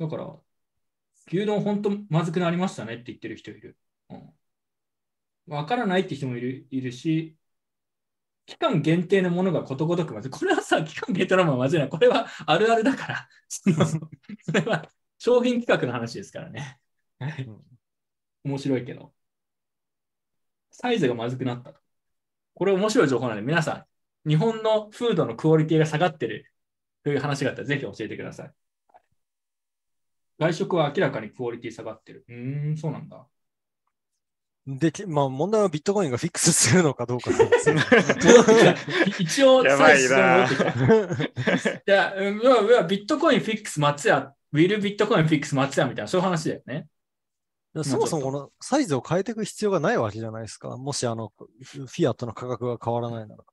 [0.00, 0.36] だから、
[1.28, 3.78] 牛丼本当まずくなりましたねって言ってる人いる。
[4.08, 4.32] うん。
[5.46, 7.36] わからないって人もいるいるし、
[8.46, 10.30] 期間限定のものがことごとくまずい。
[10.30, 11.88] これはさ、期間限定のものはまずいな。
[11.88, 13.28] これはあるあるだから。
[13.48, 13.98] そ のそ
[14.52, 16.78] れは商品企画の話ですからね。
[18.44, 19.12] 面白いけど。
[20.70, 21.80] サイズがまずくなったと。
[22.54, 23.86] これ面白い情報なので、皆さ
[24.26, 26.46] ん、日本のフードのクオリティが下がってる
[27.04, 28.52] という話があったら、ぜひ教えてください。
[30.38, 32.24] 外食は明らかにクオリティ下がってる。
[32.28, 33.26] うーん、そうなんだ。
[34.78, 37.76] で、きまあ問題はビットコインがフィックスするのかどうかなんですよ
[39.18, 40.48] 一応、やばいない
[41.86, 46.86] や、うはビットコインフィックス松屋、ウィルビットコインフィックス松屋みたいな、そういう話だよね。
[47.84, 50.76] そもそもこのサイズを変えていく必要がないわけじゃないですか。
[50.76, 53.44] もしあの、フィアットの価格が変わらないなら。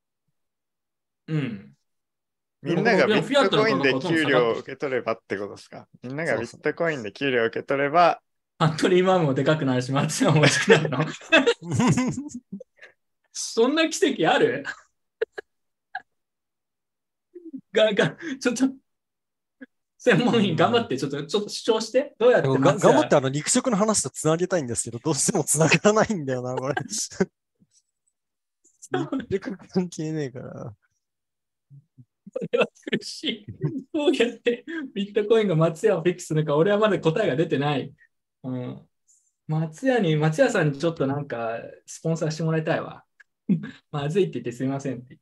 [1.28, 1.72] うん。
[2.62, 8.20] みんながビでもフィアッットコインで給料を受け取ればってことですかみんながビットコインで給料を受け取れば、
[8.58, 10.98] アントニー・マームもでかくなるし、松屋も美味しくなるの？
[13.32, 14.64] そんな奇跡ある？
[17.72, 18.68] が、が、ちょっと、
[19.98, 26.74] 専門員頑張って、ちょっと、ちょっと主張して、どうやって頑張ってあの肉食の話とつなげたいんですけど、どうしてもつながらないんだよな、これ。
[29.30, 30.74] 肉食関係ねえから。
[32.30, 33.46] これは苦しい。
[33.92, 34.64] どうやって
[34.94, 37.92] ビットコインが松屋をフィックスするのか、俺はまだ答えが出てない。
[38.44, 38.88] うん、
[39.46, 43.04] 松屋に、松屋さんにちょっとなんか、スポンサーしてもらいたいわ。
[43.90, 45.18] まずいって言ってすみませんって。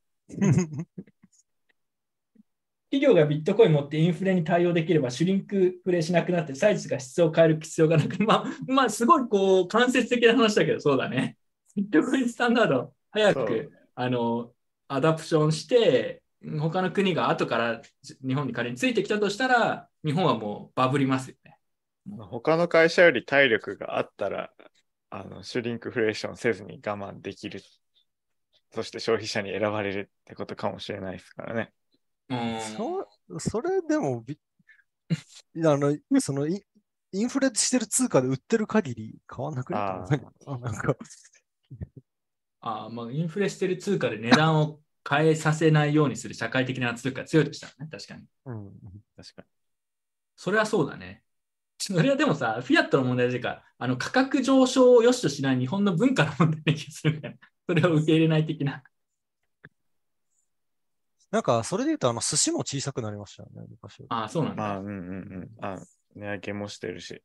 [2.91, 11.37] 企業がビットコイン持ってインフレに対応できれば、シュリンクフレしなくなって、サイズが質を変える必要がなく、まあ、まあ、すごいこう、間接的な話だけど、そうだね。
[11.77, 14.53] ビットコインスタンダード、早く、あの、
[14.89, 16.23] アダプションして、
[16.59, 17.83] 他の国が後から
[18.27, 21.46] 日本に仮についてきたとしたら、日本はもうバブりますよね。
[22.31, 24.53] 他の会社より体力があったら、
[25.11, 27.61] あの、シュリンクフレーションせずに我慢できる。
[28.73, 31.73] そして消費者に選ばれるってことかもしれないですからね。
[32.29, 33.09] うんそ
[33.39, 34.39] それでもび、
[35.65, 36.63] あの、そのイ、
[37.13, 40.09] インフレしてる通貨で売ってる限り変わんなくなっ
[40.47, 40.97] なんか、
[42.61, 48.25] あまあ、インフレしてる通貨で値段を変えさせないようにする社会的な圧力が強いとしたらね、確かに。
[48.47, 48.73] うん。
[49.17, 49.45] 確か
[50.35, 51.23] それはそうだね。
[51.79, 57.35] それはでもさ、フィアットの問題というか、あの価格上昇を良しとしない日本の文化の問題な気がするから、
[57.69, 58.83] それを受け入れない的な。
[61.31, 64.05] なんか、それで言うと、あの、寿司も小さくなりましたよね、昔。
[64.09, 64.59] ああ、そうなんに。
[64.59, 64.79] まあ、だ。
[64.79, 65.01] うんうんう
[65.61, 65.65] ん。
[65.65, 65.79] あ、
[66.15, 67.21] 値上げもしてるし。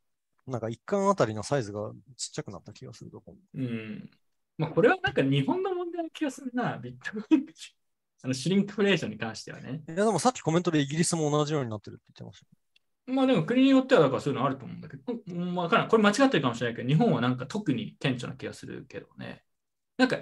[0.47, 3.61] なんか、一貫あたりのサイズがちっちゃくなった気がすると思う。
[3.61, 4.09] うん。
[4.57, 7.45] まあ、これはなんか日本の問題な気がするな、ビットコイン。
[8.23, 9.81] あのシュリンクフレーションに関してはね。
[9.87, 12.45] いや、でもさっきコメントでイギリスも同じようになってるって言ってました。
[13.07, 15.87] まあでも国によってはだからそういうのあると思うんだけど、うんわからん。
[15.87, 19.43] これ間違ってるかもしれないけど、日本はなんか特に顕著な気がするけどね。
[19.97, 20.17] なんか、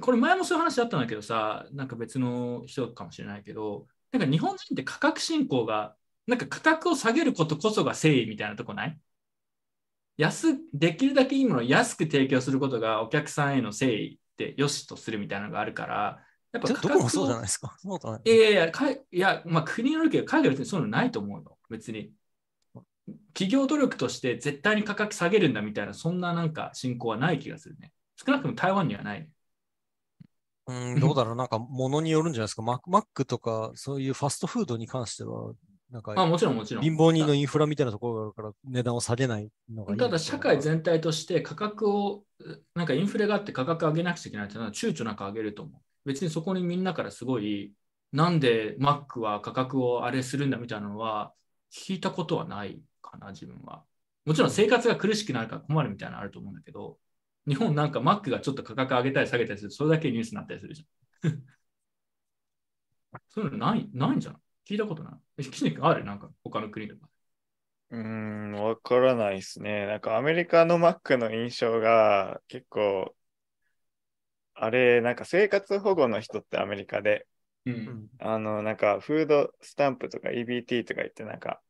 [0.00, 5.96] これ前もそういう話あったんだけどさ、なんか別の人かもしれないけど、なんか日本人って価格進行が、
[6.26, 8.98] なんか価格を下げることこそが誠意みたいなとこない？
[10.16, 17.76] 安、できるだけいいものを安く提供することがお客さんへの誠意って良しとするみたいなのがあるから、やっぱど価格そうじゃないですか。
[17.78, 18.20] そうだね。
[18.24, 21.58] いやいや、かいいや、まあ、国によるけど、海外は別にそういうのないと思うよ。
[21.68, 22.12] 別に。
[23.34, 27.92] 企業努力として絶対に価格下げるんだみたいな、そんななんか進行はない気がするね。
[28.16, 29.28] 少なくとも台湾にはない、ね。
[30.66, 31.36] うん、どうだろう。
[31.36, 32.62] なんか、ものによるんじゃないですか。
[32.62, 35.52] ママックとか、そういうファストフードに関しては、
[35.90, 36.84] なんか、あ、もちろんもちろん。
[36.84, 39.98] 貧乏人のインフラみたいなところがあるから、値段を下げないのがいい。
[39.98, 42.24] ただ社会全体として価格を、
[42.74, 45.80] なんかインフレがあって価格上げなくちゃいけないっていうのは躊躇なく上げると思う。
[46.04, 47.74] 別にそこにみんなからすごい、
[48.12, 51.34] なんでマックは価格をあれするんだみたいなのは
[51.72, 53.84] 聞いたことはないかな、自分は。
[54.24, 56.98] もちろん生活が苦しくなるから困るみたいなのあると思うんだけど、
[57.46, 61.42] 日本なんかマックがちょっと価格上げたり下げたりすると、それだけニュースになったりするじゃん。
[63.28, 64.40] そういうのない、ないんじゃない？
[64.72, 65.14] 聞いたことない。
[65.38, 66.04] え岸君ある？
[66.04, 67.08] なんか他の国とか。
[67.90, 69.86] うん、わからないですね。
[69.86, 73.16] なんかアメリカのマックの印象が結構、
[74.60, 77.26] あれ、なんか生活保護の人ってアメリカで、
[77.66, 77.70] う。
[77.70, 78.10] うんん。
[78.18, 81.62] あの、なんかフードスタンプとか EBT とか言って、なんか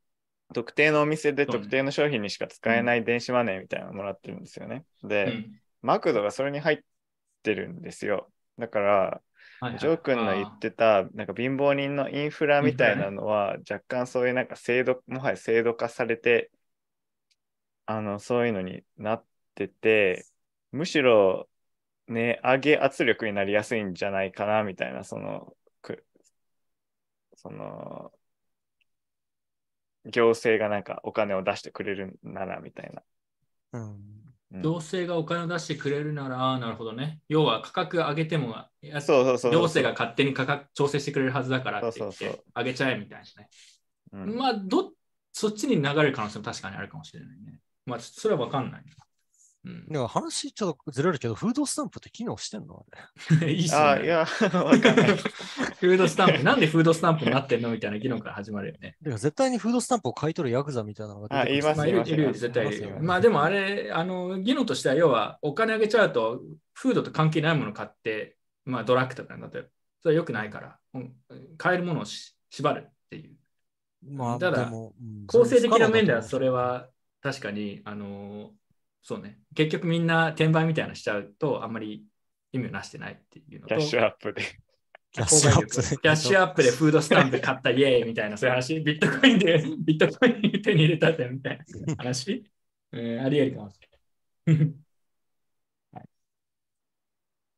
[0.54, 4.84] 特定のお店で特定の商品にしか使えない電子マネーみたいなのもらってるんですよね。
[5.04, 6.78] で、うんマクドがそれに入っ
[7.42, 8.32] てるんですよ。
[8.58, 9.22] だから、
[9.60, 16.50] はいはいジョー君の言ってた、なんか貧乏人のインフラみたいなのは、若干そういうなんか制度、もはや制度化されて、
[17.86, 20.26] あの、そういうのになってて、
[20.72, 21.49] むしろ、
[22.10, 26.04] 値上げ圧力になりやすいんじゃないかな、みたいな、その、く
[27.36, 28.12] その、
[30.04, 33.02] 行政がなんかお金を出してくれるなら、みたいな。
[33.72, 33.82] うん。
[33.82, 37.20] うん行政がお金を出してくれるなら、なるほどね。
[37.28, 39.52] 要は価格上げても、やそうそうそうそう。
[39.52, 43.48] 行政が勝手に価格調整してくれるはずだからって言っそうそうて、上げちゃえみたいなね。
[44.12, 44.92] うんまあど、
[45.32, 47.60] そっちに流れる可能性も確かにあるかもしれないね。
[47.86, 48.82] まあ、それは分かんない。
[49.64, 52.86] うんでも話ちょっとずれるけど、フードスタンプって機能してんの？
[53.42, 53.52] あれ。
[53.52, 54.04] いいっすあ、ね。
[54.04, 54.20] いや、
[54.54, 55.16] わかんない。
[55.16, 57.70] フードスタンプ、なんでフードスタンプになってんの？
[57.70, 58.96] みたいな議論から始まるよね。
[59.02, 61.42] でも絶対にフードスタンプを買い取るヤクザみたいなのが出てくる。
[61.42, 66.40] あ言いますまあ、いる、絶対いるいまあ、でもあれ、あの、議論としては、要は、お金上げちゃうと、
[66.72, 69.72] フードと関係ないものを買って、まあ、ドラッグとかになってる。
[70.02, 71.14] それは良くないから、うん
[71.58, 73.36] 買えるものをし縛るっていう。
[74.02, 74.70] まあ、ただ
[75.26, 76.88] 構成的な面では、それは
[77.20, 78.52] 確かに、あの、
[79.02, 79.38] そうね。
[79.54, 82.04] 結局みんな転売みたいなのしちゃうと、あんまり
[82.52, 84.42] 意味をなしてないっていうのと、キャッシュアップで。
[85.12, 92.44] キャッシュアップ購買力キャッシュアップでフードスタンプ買ったイエーイみたいな、そういう話、ビットコインで、ビットコイン手に入れたぜみたいな話、
[92.92, 93.80] え ーあり得るかもし
[94.46, 94.89] れない。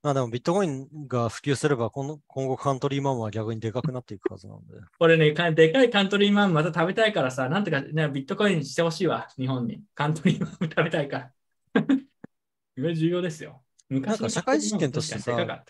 [0.03, 4.75] まあでもビットコインが普及すれば、この今後カントリーマンは逆にでかくなっていくはずなんで。
[4.99, 9.81] 俺ね、かでかいカントリーマンまた食べたいからさ、なんとか、ね、ビットコインしてほしいわ、日本に。
[9.95, 11.33] カントリーマン食べたいから。
[11.87, 11.87] こ
[12.77, 13.63] れ重要ですよ。
[13.89, 15.65] 昔のなんか社会実験としてさ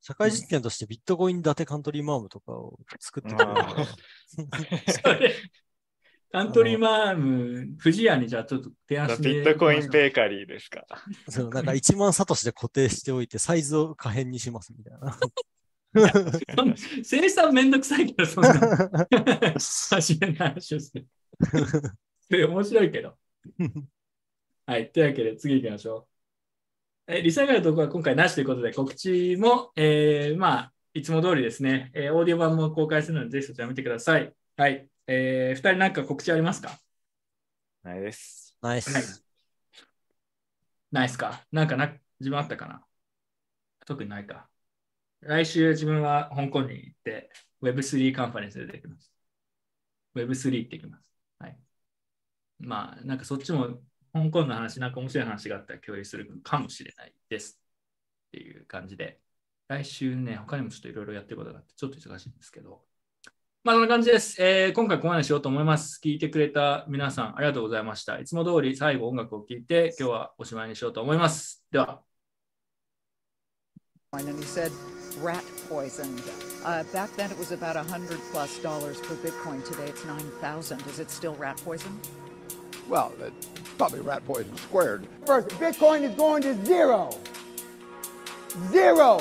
[0.00, 3.44] 社会実験としてビットコイン建てカントリーマームとかを作ってた。
[5.02, 5.34] それ
[6.34, 10.84] カントリーマーム、富士屋にじゃあちょっと提案してビットコインベーカリーですか。
[11.28, 15.16] そうなんか1万サトシで固定しておいて、サイズを可変にしますみたいな。
[17.04, 18.50] 生産めんどくさいけど、そんな。
[19.90, 21.06] 初めの話をする。
[22.28, 23.16] そ れ面白いけど。
[24.66, 24.90] はい。
[24.90, 26.08] というわけで、次行きましょ
[27.06, 27.12] う。
[27.12, 34.34] えリサイクルのところは今回なしということで、告知も、えーまあ、いつも通りですね、えーオーディオ版も公開するので、ぜひそちら見てください。
[34.56, 34.88] はい。
[35.06, 36.78] えー、二人なんか告知ありますか？
[37.82, 38.56] ないです。
[38.62, 38.94] ナイス。
[38.94, 39.02] はい
[40.90, 41.44] ないっすか？
[41.50, 42.84] なんかな、自分あったかな？
[43.84, 44.48] 特にないか。
[45.20, 47.30] 来週自分は香港に行って、
[47.62, 49.12] Web3 カンファレンスで出てきます。
[50.14, 51.10] Web3 行ってきます。
[51.38, 51.58] はい。
[52.60, 53.80] まあ、なんかそっちも
[54.12, 57.60] 香港の話、なんか面白い話があったら共有するかもしれないです。
[58.28, 59.18] っていう感じで、
[59.66, 62.84] 来週ね、他にもちょっといろいろやってることがあって、ちょっと忙しいんですけど、
[63.64, 64.36] まあ、そんな感じです。
[64.42, 65.98] えー今回ここまでにしようと思います。
[66.04, 68.18] 聞いてくれた皆さん、ありがとうございました。
[68.18, 71.64] いつも通り最後音楽を聴いて、今日はおしまいにしようと思います。
[71.72, 72.02] では。
[75.22, 76.20] Rat poisoned.
[76.62, 79.64] Uh, back then it was about a hundred plus dollars per Bitcoin.
[79.64, 80.82] Today it's nine thousand.
[80.86, 81.98] Is it still rat poison?
[82.86, 83.46] Well, it's
[83.78, 85.06] probably rat poison squared.
[85.24, 87.08] First, Bitcoin is going to zero.
[88.70, 89.20] Zero.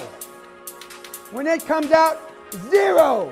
[1.31, 2.17] When it comes out,
[2.69, 3.31] zero.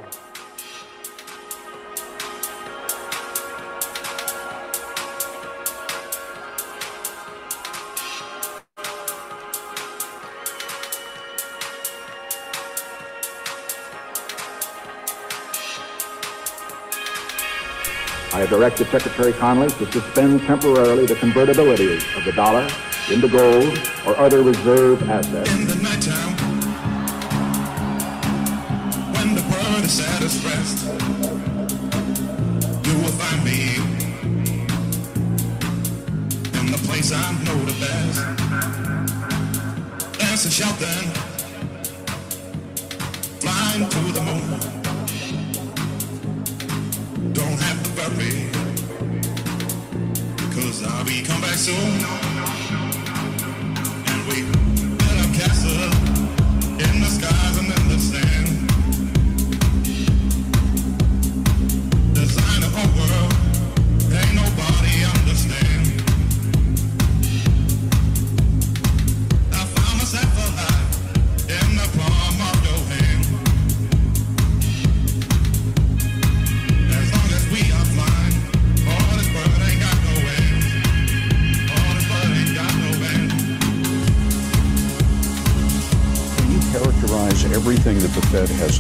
[18.51, 22.67] Directed Secretary Connolly to suspend temporarily the convertibility of the dollar
[23.09, 25.49] into gold or other reserve assets.
[25.53, 26.35] in the nighttime
[29.15, 30.85] when the world is at its rest
[32.85, 33.77] you will find me
[36.59, 38.41] in the place I know the best
[43.39, 44.70] flying to the moon
[50.53, 52.30] cause I'll be come back soon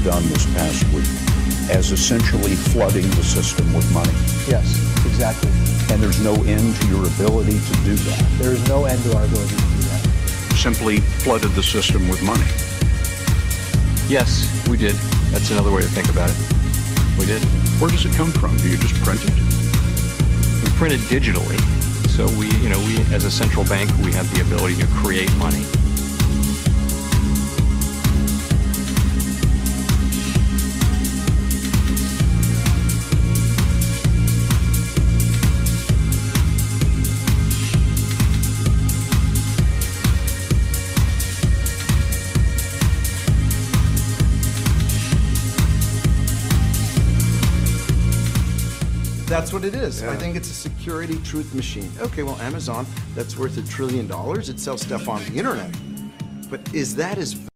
[0.03, 1.05] done this past week
[1.69, 4.13] as essentially flooding the system with money?
[4.49, 4.65] Yes,
[5.05, 5.51] exactly.
[5.93, 8.25] And there's no end to your ability to do that.
[8.39, 10.01] There is no end to our ability to do that.
[10.57, 12.45] Simply flooded the system with money.
[14.09, 14.95] Yes, we did.
[15.31, 16.37] That's another way to think about it.
[17.19, 17.41] We did.
[17.79, 18.57] Where does it come from?
[18.57, 19.33] Do you just print it?
[20.63, 21.59] We print it digitally.
[22.09, 25.31] So we, you know, we as a central bank, we have the ability to create
[25.37, 25.63] money.
[49.41, 50.03] That's what it is.
[50.03, 51.91] I think it's a security truth machine.
[51.99, 52.85] Okay, well, Amazon,
[53.15, 54.49] that's worth a trillion dollars.
[54.49, 55.75] It sells stuff on the internet.
[56.47, 57.49] But is that as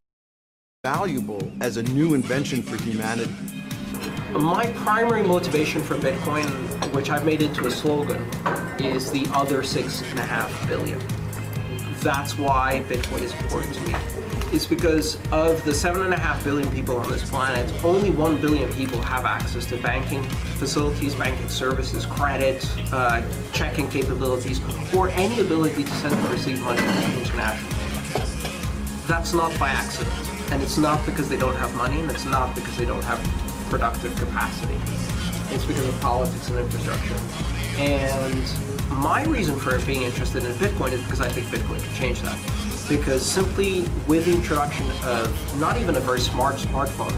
[0.83, 3.31] valuable as a new invention for humanity?
[4.31, 6.47] My primary motivation for Bitcoin,
[6.95, 8.23] which I've made into a slogan,
[8.79, 10.99] is the other six and a half billion.
[11.99, 14.24] That's why Bitcoin is important to me.
[14.51, 18.39] It's because of the seven and a half billion people on this planet, only one
[18.39, 20.23] billion people have access to banking
[20.59, 24.61] facilities, banking services, credit, uh, checking capabilities,
[24.93, 26.79] or any ability to send and receive money
[27.19, 27.75] internationally.
[29.07, 30.15] That's not by accident.
[30.51, 33.19] And it's not because they don't have money, and it's not because they don't have
[33.69, 34.75] productive capacity.
[35.53, 37.15] It's because of politics and infrastructure.
[37.77, 42.21] And my reason for being interested in Bitcoin is because I think Bitcoin can change
[42.21, 42.64] that.
[42.87, 47.15] Because simply with the introduction of not even a very smart smartphone,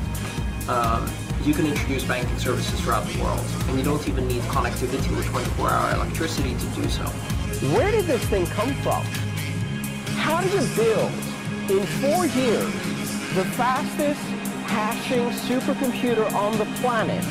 [0.69, 1.11] um,
[1.43, 3.43] you can introduce banking services throughout the world.
[3.67, 7.03] And you don't even need connectivity or 24 hour electricity to do so.
[7.75, 9.03] Where did this thing come from?
[10.15, 11.11] How did you build
[11.69, 12.73] in four years
[13.35, 14.21] the fastest
[14.67, 17.23] hashing supercomputer on the planet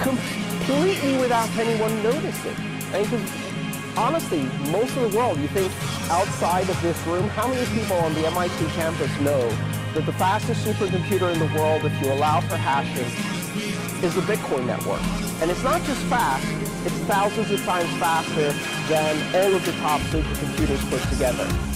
[0.00, 2.56] completely without anyone noticing?
[3.96, 4.42] Honestly,
[4.72, 5.72] most of the world, you think
[6.10, 9.48] outside of this room, how many people on the MIT campus know
[9.94, 13.06] that the fastest supercomputer in the world, if you allow for hashing,
[14.02, 15.00] is the Bitcoin network?
[15.40, 16.44] And it's not just fast,
[16.84, 18.52] it's thousands of times faster
[18.88, 21.73] than all of the top supercomputers put together.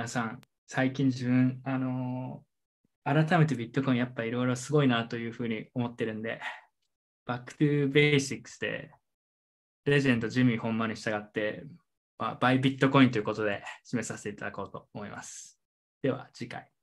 [0.00, 6.40] 皆さん、最近自分、あのー改めてビットコインやっぱいろいろすごいなというふうに思ってるんで、
[7.26, 8.92] back to basics で、
[9.84, 11.64] レジェンドジミー本間に従って、
[12.18, 15.58] まあ、 buy Bitcoin ということで締めさせていただこうと思います。
[16.02, 16.79] では次回。